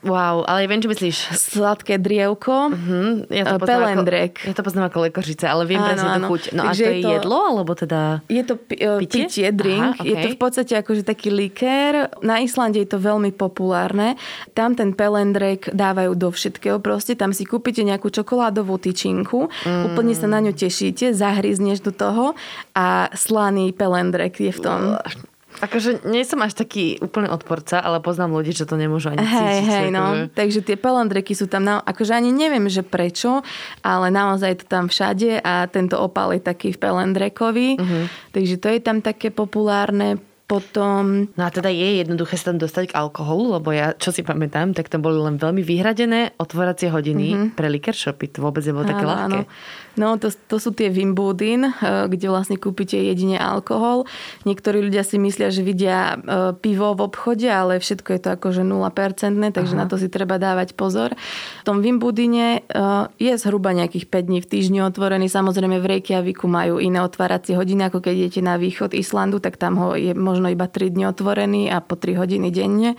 Wow, 0.00 0.48
ale 0.48 0.64
ja 0.64 0.68
viem, 0.72 0.80
čo 0.80 0.88
myslíš. 0.88 1.16
Sladké 1.36 2.00
drievko, 2.00 2.72
uh-huh. 2.72 3.28
ja 3.28 3.44
to 3.44 3.60
pelendrek. 3.60 4.40
Ako, 4.40 4.48
ja 4.48 4.54
to 4.56 4.62
poznám 4.64 4.86
ako 4.88 4.98
lekožice, 5.12 5.44
ale 5.44 5.68
viem 5.68 5.76
presne 5.76 6.08
tú 6.16 6.22
chuť. 6.24 6.42
No 6.56 6.62
Takže 6.72 6.84
a 6.84 6.88
to 6.88 6.92
je, 6.96 7.02
to, 7.04 7.10
jedlo, 7.20 7.38
alebo 7.44 7.72
teda 7.76 8.00
Je 8.32 8.42
to 8.48 8.54
pi- 8.56 8.80
e, 8.80 9.04
pitie, 9.04 9.28
pitie 9.28 9.48
drink. 9.52 10.00
Aha, 10.00 10.00
okay. 10.00 10.08
Je 10.08 10.14
to 10.24 10.28
v 10.32 10.40
podstate 10.40 10.72
akože 10.80 11.02
taký 11.04 11.28
likér. 11.28 12.08
Na 12.24 12.40
Islande 12.40 12.80
je 12.80 12.88
to 12.88 12.96
veľmi 12.96 13.28
populárne. 13.36 14.16
Tam 14.56 14.72
ten 14.72 14.96
pelendrek 14.96 15.68
dávajú 15.68 16.16
do 16.16 16.32
všetkého 16.32 16.80
proste. 16.80 17.12
Tam 17.12 17.36
si 17.36 17.44
kúpite 17.44 17.84
nejakú 17.84 18.08
čokoládovú 18.08 18.80
tyčinku, 18.80 19.52
mm. 19.52 19.92
úplne 19.92 20.16
sa 20.16 20.24
na 20.24 20.40
ňu 20.40 20.56
tešíte, 20.56 21.12
zahryzneš 21.12 21.84
do 21.84 21.92
toho 21.92 22.32
a 22.72 23.12
slaný 23.12 23.76
pelendrek 23.76 24.40
je 24.40 24.48
v 24.48 24.60
tom. 24.64 24.96
Akože 25.60 26.08
nie 26.08 26.24
som 26.24 26.40
až 26.40 26.56
taký 26.56 26.96
úplný 27.04 27.28
odporca, 27.28 27.80
ale 27.84 28.00
poznám 28.00 28.32
ľudí, 28.40 28.56
čo 28.56 28.64
to 28.64 28.80
nemôžu 28.80 29.12
ani 29.12 29.20
cítiť. 29.20 29.44
Hej, 29.44 29.58
hej, 29.68 29.86
no. 29.92 30.04
Akože... 30.04 30.24
Takže 30.32 30.60
tie 30.64 30.76
pelandreky 30.80 31.32
sú 31.36 31.46
tam, 31.46 31.68
na... 31.68 31.84
akože 31.84 32.16
ani 32.16 32.32
neviem, 32.32 32.64
že 32.72 32.80
prečo, 32.80 33.44
ale 33.84 34.08
naozaj 34.08 34.48
je 34.48 34.58
to 34.64 34.66
tam 34.66 34.88
všade 34.88 35.44
a 35.44 35.68
tento 35.68 36.00
opal 36.00 36.32
je 36.32 36.40
taký 36.40 36.72
v 36.72 36.80
pelendrekovi. 36.80 37.68
Uh-huh. 37.76 38.04
Takže 38.32 38.54
to 38.56 38.68
je 38.72 38.80
tam 38.80 39.04
také 39.04 39.28
populárne. 39.28 40.29
Potom... 40.50 41.30
No 41.38 41.42
a 41.46 41.50
teda 41.54 41.70
je 41.70 42.02
jednoduché 42.02 42.34
sa 42.34 42.50
tam 42.50 42.58
dostať 42.58 42.90
k 42.90 42.96
alkoholu, 42.98 43.54
lebo 43.62 43.70
ja, 43.70 43.94
čo 43.94 44.10
si 44.10 44.26
pamätám, 44.26 44.74
tak 44.74 44.90
tam 44.90 44.98
boli 44.98 45.22
len 45.22 45.38
veľmi 45.38 45.62
vyhradené 45.62 46.34
otvoracie 46.42 46.90
hodiny 46.90 47.26
mm-hmm. 47.30 47.50
pre 47.54 47.70
liquor 47.70 47.94
shopy. 47.94 48.26
To 48.34 48.42
vôbec 48.42 48.66
nebolo 48.66 48.82
také 48.82 49.06
ľahké. 49.06 49.46
Áno. 49.46 49.46
No, 49.98 50.16
to, 50.16 50.32
to 50.32 50.56
sú 50.62 50.72
tie 50.72 50.88
Wimbudin, 50.88 51.68
eh, 51.68 52.06
kde 52.08 52.32
vlastne 52.32 52.56
kúpite 52.56 52.96
jedine 52.96 53.36
alkohol. 53.36 54.08
Niektorí 54.48 54.80
ľudia 54.80 55.04
si 55.04 55.20
myslia, 55.20 55.52
že 55.52 55.60
vidia 55.60 56.16
eh, 56.16 56.56
pivo 56.56 56.96
v 56.96 57.04
obchode, 57.04 57.44
ale 57.44 57.76
všetko 57.82 58.08
je 58.16 58.20
to 58.24 58.28
akože 58.32 58.62
0%, 58.64 59.52
takže 59.52 59.74
Aha. 59.76 59.80
na 59.84 59.86
to 59.90 60.00
si 60.00 60.08
treba 60.08 60.40
dávať 60.40 60.72
pozor. 60.72 61.12
V 61.60 61.64
tom 61.68 61.84
Wimbudine 61.84 62.64
eh, 62.64 63.04
je 63.20 63.32
zhruba 63.36 63.76
nejakých 63.76 64.08
5 64.08 64.28
dní 64.32 64.38
v 64.40 64.48
týždni 64.48 64.80
otvorený. 64.88 65.28
Samozrejme 65.28 65.76
v 65.82 65.98
Reykjaviku 65.98 66.48
majú 66.48 66.80
iné 66.80 67.04
otváracie 67.04 67.58
hodiny, 67.58 67.92
ako 67.92 68.00
keď 68.00 68.14
idete 68.16 68.40
na 68.40 68.56
východ 68.56 68.96
Islandu, 68.96 69.36
tak 69.42 69.60
tam 69.60 69.76
ho 69.76 69.92
je 69.98 70.16
možno 70.16 70.39
iba 70.48 70.64
3 70.64 70.90
dní 70.90 71.04
otvorený 71.04 71.68
a 71.68 71.84
po 71.84 72.00
3 72.00 72.16
hodiny 72.16 72.48
denne. 72.48 72.96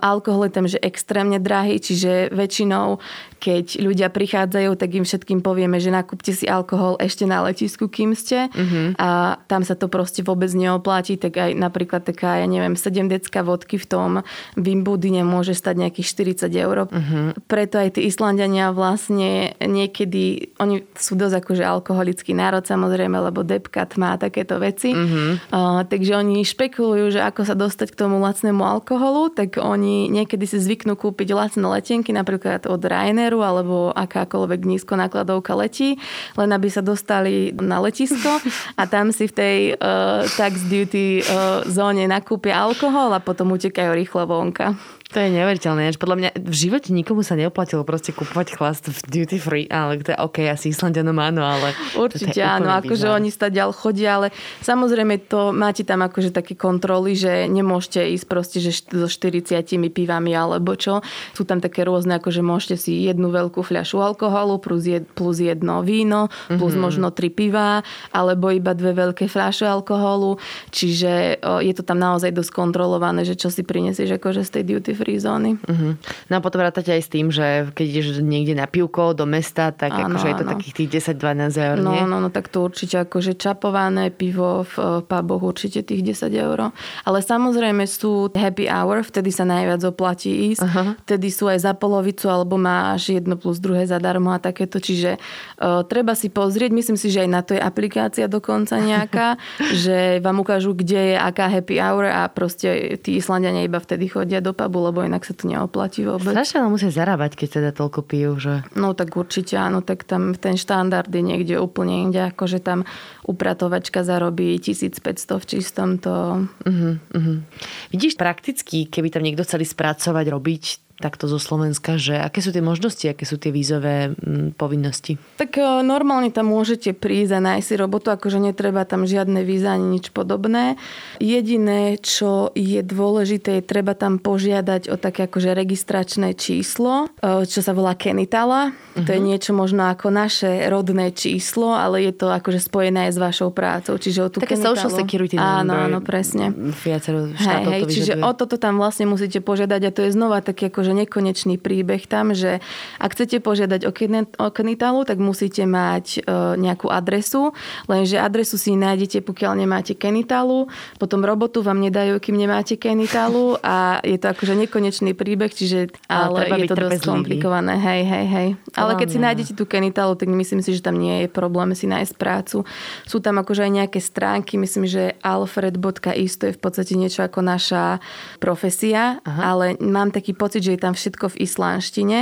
Alkohol 0.00 0.48
je 0.48 0.52
tam 0.52 0.66
že 0.66 0.78
extrémne 0.82 1.38
drahý, 1.38 1.78
čiže 1.78 2.32
väčšinou 2.32 2.98
keď 3.44 3.76
ľudia 3.76 4.08
prichádzajú, 4.08 4.72
tak 4.80 4.90
im 4.96 5.04
všetkým 5.04 5.44
povieme, 5.44 5.76
že 5.76 5.92
nakúpte 5.92 6.32
si 6.32 6.48
alkohol 6.48 6.96
ešte 6.96 7.28
na 7.28 7.44
letisku, 7.44 7.92
kým 7.92 8.16
ste 8.16 8.48
uh-huh. 8.48 8.96
a 8.96 9.36
tam 9.44 9.60
sa 9.60 9.76
to 9.76 9.92
proste 9.92 10.24
vôbec 10.24 10.48
neoplatí, 10.56 11.20
tak 11.20 11.36
aj 11.36 11.52
napríklad 11.52 12.08
taká, 12.08 12.40
ja 12.40 12.48
neviem, 12.48 12.72
7 12.72 13.04
decka 13.04 13.44
vodky 13.44 13.76
v 13.76 13.84
tom 13.84 14.10
Wimbudine 14.56 15.28
môže 15.28 15.52
stať 15.52 15.76
nejakých 15.76 16.40
40 16.40 16.56
eur. 16.56 16.76
Uh-huh. 16.88 17.36
Preto 17.44 17.76
aj 17.76 18.00
tí 18.00 18.08
Islandiania 18.08 18.72
vlastne 18.72 19.52
niekedy, 19.60 20.56
oni 20.56 20.88
sú 20.96 21.12
dosť 21.12 21.44
akože 21.44 21.68
alkoholický 21.68 22.32
národ 22.32 22.64
samozrejme, 22.64 23.20
lebo 23.28 23.44
Depkat 23.44 24.00
má 24.00 24.16
takéto 24.16 24.56
veci. 24.56 24.96
Uh-huh. 24.96 25.36
Uh, 25.52 25.84
takže 25.84 26.16
oni 26.16 26.48
špekulujú, 26.48 27.12
že 27.12 27.20
ako 27.20 27.44
sa 27.44 27.52
dostať 27.52 27.92
k 27.92 28.00
tomu 28.08 28.24
lacnému 28.24 28.64
alkoholu, 28.64 29.28
tak 29.36 29.60
oni 29.60 29.83
niekedy 30.08 30.48
si 30.48 30.58
zvyknú 30.58 30.96
kúpiť 30.96 31.36
lacné 31.36 31.64
letenky, 31.64 32.10
napríklad 32.10 32.64
od 32.64 32.80
Ryanairu 32.80 33.44
alebo 33.44 33.92
akákoľvek 33.92 34.60
nízko 34.64 34.96
nákladovka 34.96 35.52
letí, 35.52 36.00
len 36.40 36.50
aby 36.50 36.68
sa 36.72 36.80
dostali 36.80 37.52
na 37.52 37.78
letisko 37.84 38.40
a 38.80 38.82
tam 38.88 39.12
si 39.12 39.28
v 39.28 39.34
tej 39.34 39.58
uh, 39.76 40.24
tax 40.34 40.64
duty 40.66 41.20
uh, 41.20 41.62
zóne 41.68 42.08
nakúpia 42.08 42.56
alkohol 42.58 43.12
a 43.12 43.20
potom 43.20 43.52
utekajú 43.52 43.90
rýchlo 43.92 44.24
vonka. 44.24 44.74
To 45.14 45.22
je 45.22 45.30
neveriteľné. 45.30 45.94
Podľa 45.94 46.16
mňa 46.18 46.30
v 46.42 46.54
živote 46.58 46.90
nikomu 46.90 47.22
sa 47.22 47.38
neoplatilo 47.38 47.86
proste 47.86 48.10
kupovať 48.10 48.58
chlast 48.58 48.90
v 48.90 48.98
duty 49.06 49.38
free, 49.38 49.70
ale 49.70 50.02
to 50.02 50.10
je 50.10 50.18
OK, 50.18 50.42
asi 50.50 50.74
Islandianom 50.74 51.14
áno, 51.22 51.46
ale... 51.46 51.70
Určite 51.94 52.42
áno, 52.42 52.66
akože 52.74 53.14
oni 53.14 53.30
sa 53.30 53.46
ďal 53.46 53.70
chodia, 53.70 54.18
ale 54.18 54.34
samozrejme 54.66 55.30
to 55.30 55.54
máte 55.54 55.86
tam 55.86 56.02
akože 56.02 56.34
také 56.34 56.58
kontroly, 56.58 57.14
že 57.14 57.46
nemôžete 57.46 58.10
ísť 58.10 58.26
proste 58.26 58.58
že 58.58 58.74
so 58.74 59.06
40 59.06 59.54
pivami 59.94 60.34
alebo 60.34 60.74
čo. 60.74 60.98
Sú 61.30 61.46
tam 61.46 61.62
také 61.62 61.86
rôzne, 61.86 62.18
akože 62.18 62.42
môžete 62.42 62.74
si 62.74 63.06
jednu 63.06 63.30
veľkú 63.30 63.62
fľašu 63.62 64.02
alkoholu 64.02 64.58
plus, 64.58 64.82
jed, 64.82 65.06
plus 65.14 65.38
jedno 65.38 65.86
víno, 65.86 66.26
plus 66.50 66.74
mm-hmm. 66.74 66.82
možno 66.82 67.14
tri 67.14 67.30
piva, 67.30 67.86
alebo 68.10 68.50
iba 68.50 68.74
dve 68.74 68.90
veľké 68.90 69.30
fľaše 69.30 69.62
alkoholu. 69.62 70.42
Čiže 70.74 71.38
je 71.62 71.72
to 71.78 71.86
tam 71.86 72.02
naozaj 72.02 72.34
dosť 72.34 72.50
kontrolované, 72.50 73.22
že 73.22 73.38
čo 73.38 73.46
si 73.46 73.62
prinesieš 73.62 74.18
akože 74.18 74.42
z 74.42 74.50
tej 74.58 74.64
duty 74.74 74.90
free 74.90 75.02
free 75.04 75.20
zóny. 75.20 75.60
Uh-huh. 75.60 76.00
No 76.32 76.34
a 76.36 76.40
potom 76.40 76.64
rátate 76.64 76.88
aj 76.88 77.02
s 77.04 77.10
tým, 77.12 77.28
že 77.28 77.68
keď 77.76 77.86
ideš 77.92 78.06
niekde 78.24 78.56
na 78.56 78.64
pivko 78.64 79.12
do 79.12 79.28
mesta, 79.28 79.68
tak 79.68 79.92
áno, 79.92 80.16
akože 80.16 80.26
je 80.32 80.36
to 80.40 80.46
takých 80.48 80.74
tých 80.80 80.88
10-12 81.12 81.52
eur, 81.60 81.76
no, 81.84 81.92
nie? 81.92 82.02
No, 82.08 82.16
no, 82.24 82.32
tak 82.32 82.48
to 82.48 82.64
určite 82.64 83.04
akože 83.04 83.36
čapované 83.36 84.08
pivo 84.08 84.64
v 84.64 85.04
puboch 85.04 85.44
určite 85.44 85.84
tých 85.84 86.00
10 86.16 86.32
eur. 86.32 86.72
Ale 87.04 87.18
samozrejme 87.20 87.84
sú 87.84 88.32
happy 88.32 88.64
hour, 88.72 89.04
vtedy 89.04 89.28
sa 89.28 89.44
najviac 89.44 89.84
oplatí 89.84 90.56
ísť. 90.56 90.64
Uh-huh. 90.64 90.96
Vtedy 91.04 91.28
sú 91.28 91.52
aj 91.52 91.60
za 91.60 91.72
polovicu, 91.76 92.32
alebo 92.32 92.56
máš 92.56 93.12
jedno 93.12 93.36
plus 93.36 93.60
druhé 93.60 93.84
zadarmo 93.84 94.32
a 94.32 94.40
takéto. 94.40 94.80
Čiže 94.80 95.20
uh, 95.20 95.84
treba 95.84 96.16
si 96.16 96.32
pozrieť, 96.32 96.72
myslím 96.72 96.96
si, 96.96 97.12
že 97.12 97.28
aj 97.28 97.30
na 97.30 97.44
to 97.44 97.52
je 97.52 97.60
aplikácia 97.60 98.24
dokonca 98.24 98.80
nejaká, 98.80 99.36
že 99.84 100.24
vám 100.24 100.40
ukážu, 100.40 100.72
kde 100.72 101.12
je 101.12 101.16
aká 101.20 101.52
happy 101.52 101.76
hour 101.76 102.08
a 102.08 102.24
proste 102.32 102.96
tí 103.04 103.20
Islandiania 103.20 103.66
iba 103.66 103.76
vtedy 103.82 104.08
chodia 104.08 104.40
do 104.40 104.54
pubu, 104.54 104.93
lebo 104.94 105.02
inak 105.02 105.26
sa 105.26 105.34
to 105.34 105.50
neoplatí 105.50 106.06
vôbec. 106.06 106.30
Strašne 106.30 106.70
musia 106.70 106.94
zarábať, 106.94 107.34
keď 107.34 107.48
teda 107.58 107.70
toľko 107.74 108.06
pijú, 108.06 108.38
že... 108.38 108.62
No 108.78 108.94
tak 108.94 109.18
určite 109.18 109.58
áno, 109.58 109.82
tak 109.82 110.06
tam 110.06 110.38
ten 110.38 110.54
štandard 110.54 111.10
je 111.10 111.18
niekde 111.18 111.58
úplne 111.58 112.06
inde, 112.06 112.30
akože 112.30 112.62
tam 112.62 112.86
upratovačka 113.26 114.06
zarobí 114.06 114.54
1500 114.62 115.42
v 115.42 115.44
čistom 115.50 115.98
to... 115.98 116.46
Uh-huh, 116.62 117.02
uh-huh. 117.10 117.42
Vidíš, 117.90 118.14
prakticky, 118.14 118.86
keby 118.86 119.10
tam 119.10 119.26
niekto 119.26 119.42
chceli 119.42 119.66
spracovať, 119.66 120.30
robiť 120.30 120.83
takto 121.02 121.26
zo 121.26 121.42
Slovenska, 121.42 121.98
že 121.98 122.14
aké 122.14 122.38
sú 122.38 122.54
tie 122.54 122.62
možnosti, 122.62 123.02
aké 123.02 123.26
sú 123.26 123.34
tie 123.34 123.50
vízové 123.50 124.14
mm, 124.14 124.54
povinnosti? 124.54 125.18
Tak 125.36 125.58
e, 125.58 125.82
normálne 125.82 126.30
tam 126.30 126.54
môžete 126.54 126.94
prísť 126.94 127.32
a 127.34 127.40
nájsť 127.42 127.66
si 127.66 127.74
robotu, 127.74 128.14
akože 128.14 128.38
netreba 128.38 128.86
tam 128.86 129.02
žiadne 129.02 129.42
víza 129.42 129.74
ani 129.74 129.98
nič 129.98 130.14
podobné. 130.14 130.78
Jediné, 131.18 131.98
čo 131.98 132.54
je 132.54 132.78
dôležité, 132.86 133.58
je 133.58 133.66
treba 133.66 133.98
tam 133.98 134.22
požiadať 134.22 134.86
o 134.90 134.94
také 134.94 135.26
akože 135.26 135.50
registračné 135.50 136.38
číslo, 136.38 137.10
e, 137.18 137.42
čo 137.42 137.58
sa 137.58 137.74
volá 137.74 137.98
Kenitala. 137.98 138.70
Uh-huh. 138.70 139.02
To 139.02 139.10
je 139.10 139.20
mhm. 139.20 139.26
niečo 139.34 139.50
možno 139.50 139.90
ako 139.90 140.14
naše 140.14 140.70
rodné 140.70 141.10
číslo, 141.10 141.74
ale 141.74 142.06
je 142.06 142.12
to 142.14 142.30
akože 142.30 142.62
spojené 142.62 143.10
aj 143.10 143.12
s 143.12 143.18
vašou 143.18 143.50
prácou. 143.50 143.98
Čiže 143.98 144.20
o 144.22 144.28
tú 144.30 144.38
Také 144.38 144.54
Kenitalu... 144.54 144.78
social 144.78 144.92
security. 144.94 145.34
Áno, 145.34 145.74
áno, 145.74 145.98
presne. 145.98 146.54
Viacero 146.54 147.34
hej, 147.34 147.64
hej, 147.66 147.82
to 147.82 147.90
čiže 147.90 148.12
o 148.22 148.30
toto 148.36 148.56
tam 148.60 148.78
vlastne 148.78 149.10
musíte 149.10 149.42
požiadať 149.42 149.80
a 149.82 149.90
to 149.90 150.00
je 150.06 150.10
znova 150.14 150.38
taký 150.38 150.70
ako 150.70 150.83
akože 150.84 151.00
nekonečný 151.00 151.56
príbeh 151.56 152.04
tam, 152.04 152.36
že 152.36 152.60
ak 153.00 153.16
chcete 153.16 153.40
požiadať 153.40 153.88
o 153.88 154.48
Kenitalu, 154.52 155.08
tak 155.08 155.16
musíte 155.16 155.64
mať 155.64 156.20
e, 156.20 156.60
nejakú 156.60 156.92
adresu, 156.92 157.56
lenže 157.88 158.20
adresu 158.20 158.60
si 158.60 158.76
nájdete, 158.76 159.24
pokiaľ 159.24 159.64
nemáte 159.64 159.96
Kenitalu, 159.96 160.68
potom 161.00 161.24
robotu 161.24 161.64
vám 161.64 161.80
nedajú, 161.80 162.20
kým 162.20 162.36
nemáte 162.36 162.76
Kenitalu 162.76 163.56
a 163.64 164.04
je 164.04 164.20
to 164.20 164.28
akože 164.28 164.52
nekonečný 164.68 165.16
príbeh, 165.16 165.48
čiže 165.48 165.96
ale, 166.12 166.52
ale 166.52 166.68
je 166.68 166.68
to 166.68 166.76
dosť 166.76 167.00
komplikované. 167.08 167.80
Hej, 167.80 168.02
hej, 168.04 168.26
hej. 168.28 168.48
Ale 168.76 168.92
keď 169.00 169.08
si 169.08 169.18
nájdete 169.24 169.52
tú 169.56 169.64
Kenitalu, 169.64 170.20
tak 170.20 170.28
myslím 170.28 170.60
si, 170.60 170.76
že 170.76 170.84
tam 170.84 171.00
nie 171.00 171.24
je 171.24 171.28
problém 171.32 171.72
si 171.72 171.88
nájsť 171.88 172.12
prácu. 172.20 172.68
Sú 173.08 173.24
tam 173.24 173.40
akože 173.40 173.64
aj 173.64 173.72
nejaké 173.72 173.98
stránky, 174.04 174.60
myslím, 174.60 174.84
že 174.84 175.16
alfred.is 175.24 176.32
to 176.36 176.52
je 176.52 176.52
v 176.52 176.60
podstate 176.60 176.92
niečo 176.92 177.24
ako 177.24 177.40
naša 177.40 178.04
profesia, 178.36 179.24
Aha. 179.24 179.40
ale 179.48 179.66
mám 179.80 180.12
taký 180.12 180.34
pocit, 180.34 180.66
že 180.66 180.73
je 180.74 180.78
tam 180.82 180.98
všetko 180.98 181.32
v 181.32 181.40
islánštine, 181.46 182.18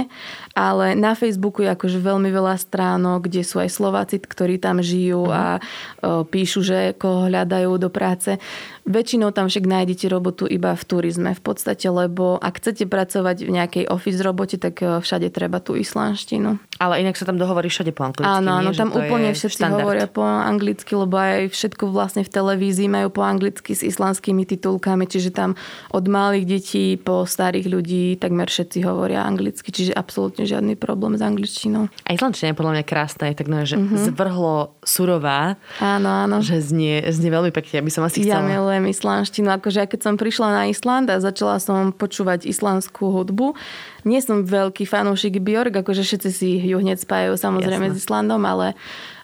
ale 0.53 0.93
na 0.93 1.17
Facebooku 1.17 1.65
je 1.65 1.73
akože 1.73 1.99
veľmi 1.99 2.29
veľa 2.29 2.61
stránok, 2.61 3.27
kde 3.27 3.43
sú 3.43 3.59
aj 3.59 3.73
Slováci, 3.73 4.21
ktorí 4.21 4.61
tam 4.61 4.85
žijú 4.85 5.33
a 5.33 5.59
o, 5.59 6.29
píšu, 6.29 6.61
že 6.61 6.93
koho 7.01 7.33
hľadajú 7.33 7.81
do 7.81 7.89
práce. 7.89 8.37
Väčšinou 8.83 9.31
tam 9.31 9.47
však 9.47 9.65
nájdete 9.65 10.11
robotu 10.11 10.45
iba 10.45 10.75
v 10.75 10.85
turizme 10.85 11.31
v 11.33 11.43
podstate, 11.43 11.87
lebo 11.87 12.37
ak 12.37 12.59
chcete 12.59 12.91
pracovať 12.91 13.47
v 13.47 13.51
nejakej 13.55 13.85
office 13.87 14.19
robote, 14.21 14.59
tak 14.59 14.83
e, 14.83 14.99
všade 14.99 15.31
treba 15.31 15.63
tú 15.63 15.79
islánštinu. 15.79 16.59
Ale 16.83 16.99
inak 16.99 17.15
sa 17.15 17.23
tam 17.23 17.39
dohovorí 17.39 17.71
všade 17.71 17.95
po 17.95 18.11
anglicky. 18.11 18.27
Áno, 18.27 18.59
áno, 18.59 18.75
tam 18.75 18.91
úplne 18.91 19.31
všetci 19.31 19.63
štandard. 19.63 19.87
hovoria 19.87 20.07
po 20.11 20.27
anglicky, 20.27 20.99
lebo 20.99 21.15
aj 21.15 21.55
všetko 21.55 21.95
vlastne 21.95 22.27
v 22.27 22.31
televízii 22.35 22.91
majú 22.91 23.15
po 23.15 23.23
anglicky 23.23 23.71
s 23.71 23.87
islandskými 23.87 24.43
titulkami, 24.43 25.07
čiže 25.07 25.31
tam 25.31 25.55
od 25.95 26.05
malých 26.11 26.45
detí 26.45 26.99
po 26.99 27.23
starých 27.23 27.71
ľudí 27.71 28.19
takmer 28.19 28.42
všetci 28.49 28.83
hovoria 28.83 29.23
anglicky, 29.23 29.69
čiže 29.69 29.93
absolútne 29.93 30.49
žiadny 30.49 30.75
problém 30.75 31.15
s 31.15 31.23
angličtinou. 31.23 31.93
A 32.07 32.11
islandčina 32.17 32.51
je 32.51 32.59
podľa 32.59 32.73
mňa 32.81 32.85
krásna, 32.87 33.31
je 33.31 33.37
tak 33.39 33.49
no, 33.51 33.63
že 33.63 33.77
mm-hmm. 33.79 33.99
zvrhlo 34.11 34.75
surová. 34.83 35.61
Áno, 35.79 36.09
áno. 36.09 36.41
Že 36.43 36.57
znie, 36.63 36.97
znie 37.13 37.31
veľmi 37.31 37.53
pekne, 37.55 37.85
aby 37.85 37.91
som 37.93 38.03
asi 38.03 38.25
chcela. 38.25 38.41
Ja 38.41 38.47
milujem 38.47 38.89
islandštinu. 38.89 39.49
Akože 39.61 39.87
keď 39.87 40.01
som 40.03 40.15
prišla 40.17 40.49
na 40.51 40.63
Island 40.73 41.13
a 41.13 41.21
začala 41.21 41.61
som 41.63 41.95
počúvať 41.95 42.49
islandskú 42.49 43.13
hudbu, 43.13 43.55
nie 44.03 44.19
som 44.19 44.43
veľký 44.43 44.83
fanúšik 44.89 45.39
Björk, 45.39 45.85
akože 45.85 46.03
všetci 46.03 46.31
si 46.35 46.59
ju 46.59 46.79
hneď 46.83 46.99
spájajú 47.03 47.39
samozrejme 47.39 47.91
Jasne. 47.91 47.97
s 47.99 48.03
Islandom, 48.03 48.43
ale 48.43 48.75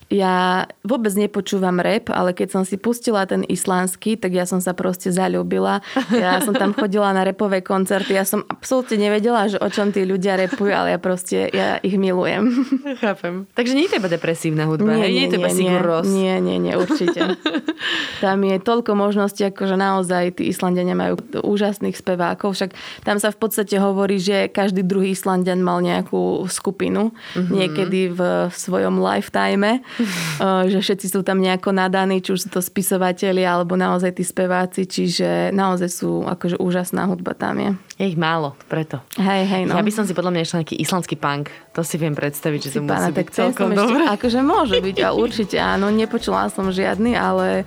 ja 0.09 0.65
vôbec 0.81 1.13
nepočúvam 1.13 1.85
rap, 1.85 2.09
ale 2.09 2.33
keď 2.33 2.49
som 2.49 2.63
si 2.65 2.81
pustila 2.81 3.29
ten 3.29 3.45
islandský, 3.45 4.17
tak 4.17 4.33
ja 4.33 4.49
som 4.49 4.57
sa 4.57 4.73
proste 4.73 5.13
zalúbila. 5.13 5.85
Ja 6.09 6.41
som 6.41 6.57
tam 6.57 6.73
chodila 6.81 7.13
na 7.13 7.29
repové 7.29 7.61
koncerty, 7.61 8.17
ja 8.17 8.25
som 8.25 8.41
absolútne 8.49 8.97
nevedela, 8.97 9.53
že 9.53 9.61
o 9.61 9.69
čom 9.69 9.93
tí 9.93 10.09
ľudia 10.09 10.41
repujú, 10.41 10.73
ale 10.73 10.97
ja 10.97 10.99
proste, 11.01 11.53
ja 11.53 11.77
ich 11.85 12.01
milujem. 12.01 12.49
Chápem. 13.05 13.45
Takže 13.53 13.77
nie 13.77 13.85
je 13.85 13.93
to 13.93 14.01
iba 14.01 14.09
depresívna 14.09 14.65
hudba, 14.65 14.97
nie, 14.97 15.13
nie, 15.13 15.13
nie 15.13 15.25
je 15.29 15.33
to 15.37 15.39
iba 15.45 15.51
nie, 15.53 15.77
nie, 16.09 16.35
nie, 16.41 16.57
nie, 16.57 16.75
určite. 16.81 17.37
Tam 18.25 18.41
je 18.41 18.57
toľko 18.65 18.97
možností, 18.97 19.45
ako 19.45 19.69
že 19.69 19.77
naozaj 19.77 20.41
tí 20.41 20.49
Islandiania 20.49 20.97
majú 20.97 21.21
úžasných 21.45 21.95
spevákov, 21.95 22.57
však 22.57 22.71
tam 23.07 23.23
sa 23.23 23.31
v 23.31 23.39
podstate 23.39 23.79
hovorí, 23.79 24.19
že 24.19 24.51
každý 24.51 24.83
druhý 24.83 25.15
Islandian 25.15 25.63
mal 25.63 25.79
nejakú 25.79 26.43
skupinu, 26.51 27.15
mm-hmm. 27.15 27.55
niekedy 27.55 28.01
v 28.11 28.51
svojom 28.51 28.99
lifetime 28.99 29.79
že 30.73 30.79
všetci 30.79 31.07
sú 31.11 31.21
tam 31.27 31.43
nejako 31.43 31.75
nadaní, 31.75 32.23
či 32.23 32.35
už 32.35 32.47
sú 32.47 32.49
to 32.49 32.61
spisovateľi 32.63 33.43
alebo 33.45 33.75
naozaj 33.75 34.17
tí 34.17 34.25
speváci, 34.25 34.87
čiže 34.87 35.51
naozaj 35.53 35.91
sú 35.91 36.25
akože 36.25 36.57
úžasná 36.59 37.07
hudba 37.11 37.35
tam 37.35 37.59
je. 37.59 37.71
Je 37.99 38.07
ich 38.15 38.19
málo, 38.19 38.55
preto. 38.71 39.03
Hej, 39.19 39.43
hej, 39.47 39.63
no. 39.67 39.75
Ja 39.75 39.83
by 39.83 39.93
som 39.93 40.07
si 40.07 40.15
podľa 40.15 40.39
mňa 40.39 40.43
išla 40.47 40.61
nejaký 40.63 40.77
islandský 40.79 41.17
punk. 41.19 41.51
To 41.75 41.83
si 41.83 41.99
viem 41.99 42.15
predstaviť, 42.15 42.61
že 42.63 42.71
to 42.79 42.87
musí 42.87 43.11
byť 43.11 43.29
celkom 43.35 43.75
dobré. 43.75 44.07
Akože 44.07 44.41
môže 44.43 44.79
byť 44.79 44.97
a 45.03 45.09
určite 45.15 45.59
áno. 45.59 45.91
Nepočula 45.91 46.47
som 46.51 46.71
žiadny, 46.71 47.19
ale 47.19 47.67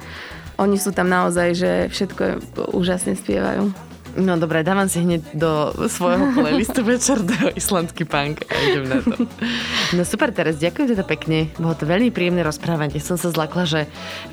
oni 0.55 0.77
sú 0.79 0.95
tam 0.95 1.11
naozaj, 1.11 1.47
že 1.57 1.71
všetko 1.91 2.23
úžasne 2.71 3.17
spievajú. 3.17 3.91
No 4.20 4.36
dobre, 4.36 4.64
dávam 4.68 4.91
si 4.91 4.99
hneď 4.99 5.24
do 5.32 5.72
svojho 5.88 6.36
playlistu 6.36 6.84
večer 6.91 7.24
do 7.24 7.53
islandský 7.55 8.03
punk 8.03 8.43
a 8.51 8.55
idem 8.59 8.86
na 8.91 8.99
to. 8.99 9.24
No 9.95 10.03
super, 10.03 10.36
teraz 10.36 10.59
ďakujem 10.59 10.97
teda 10.97 11.03
pekne. 11.07 11.47
Bolo 11.55 11.76
to 11.80 11.88
veľmi 11.88 12.12
príjemné 12.12 12.43
rozprávanie. 12.43 12.99
Som 12.99 13.16
sa 13.16 13.32
zlakla, 13.32 13.64
že 13.64 13.80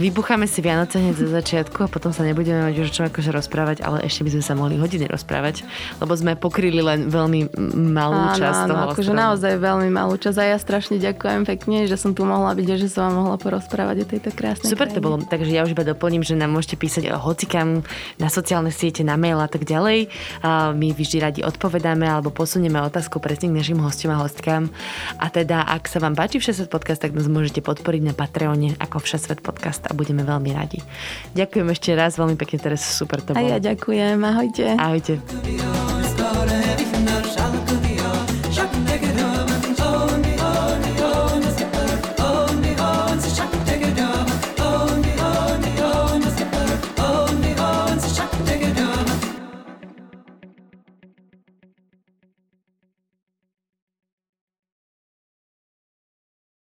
vybucháme 0.02 0.50
si 0.50 0.58
Vianoce 0.58 0.98
hneď 0.98 1.14
za 1.14 1.28
začiatku 1.30 1.86
a 1.86 1.88
potom 1.88 2.10
sa 2.10 2.26
nebudeme 2.26 2.66
mať 2.66 2.74
už 2.74 2.86
o 2.90 2.94
čom 2.94 3.04
akože 3.06 3.30
rozprávať, 3.30 3.86
ale 3.86 4.02
ešte 4.02 4.26
by 4.26 4.30
sme 4.34 4.42
sa 4.42 4.54
mohli 4.58 4.74
hodiny 4.80 5.06
rozprávať, 5.06 5.62
lebo 6.02 6.12
sme 6.18 6.34
pokryli 6.34 6.82
len 6.82 7.06
veľmi 7.06 7.54
malú 7.94 8.18
áno, 8.18 8.38
časť 8.40 8.60
áno, 8.66 8.70
toho 8.74 8.82
akože 8.96 9.12
naozaj 9.14 9.52
veľmi 9.62 9.90
malú 9.94 10.18
časť 10.18 10.38
a 10.42 10.44
ja 10.54 10.58
strašne 10.58 10.98
ďakujem 10.98 11.46
pekne, 11.46 11.86
že 11.86 11.94
som 11.94 12.16
tu 12.16 12.26
mohla 12.26 12.50
byť 12.56 12.68
a 12.72 12.76
že 12.80 12.88
som 12.90 13.12
vám 13.12 13.14
mohla 13.22 13.36
porozprávať 13.38 13.96
o 14.02 14.06
tejto 14.08 14.30
krásnej 14.34 14.66
Super 14.66 14.90
krajine. 14.90 14.96
to 14.98 15.04
bolo, 15.04 15.16
takže 15.22 15.50
ja 15.54 15.62
už 15.62 15.76
iba 15.76 15.84
doplním, 15.86 16.26
že 16.26 16.34
nám 16.34 16.50
môžete 16.50 16.74
písať 16.74 17.14
hocikam 17.14 17.86
na 18.16 18.28
sociálne 18.32 18.72
siete, 18.72 19.06
na 19.06 19.20
mail 19.20 19.38
a 19.38 19.46
tak 19.46 19.67
ďalej. 19.68 20.08
My 20.72 20.88
vždy 20.96 21.16
radi 21.20 21.40
odpovedáme 21.44 22.08
alebo 22.08 22.32
posunieme 22.32 22.80
otázku 22.80 23.20
presne 23.20 23.52
k 23.52 23.60
našim 23.60 23.76
hostom 23.84 24.16
a 24.16 24.24
hostkám. 24.24 24.72
A 25.20 25.28
teda, 25.28 25.68
ak 25.68 25.84
sa 25.84 26.00
vám 26.00 26.16
páči 26.16 26.40
Všesvet 26.40 26.72
podcast, 26.72 27.04
tak 27.04 27.12
nás 27.12 27.28
môžete 27.28 27.60
podporiť 27.60 28.02
na 28.08 28.16
Patreone 28.16 28.72
ako 28.80 29.04
Všesvet 29.04 29.44
podcast 29.44 29.84
a 29.84 29.92
budeme 29.92 30.24
veľmi 30.24 30.50
radi. 30.56 30.80
Ďakujem 31.36 31.68
ešte 31.68 31.90
raz, 31.92 32.16
veľmi 32.16 32.40
pekne, 32.40 32.56
teraz 32.56 32.80
super 32.80 33.20
to 33.20 33.36
bolo. 33.36 33.44
A 33.44 33.52
ja 33.52 33.58
ďakujem, 33.60 34.16
ahojte. 34.24 34.64
Ahojte. 34.80 35.20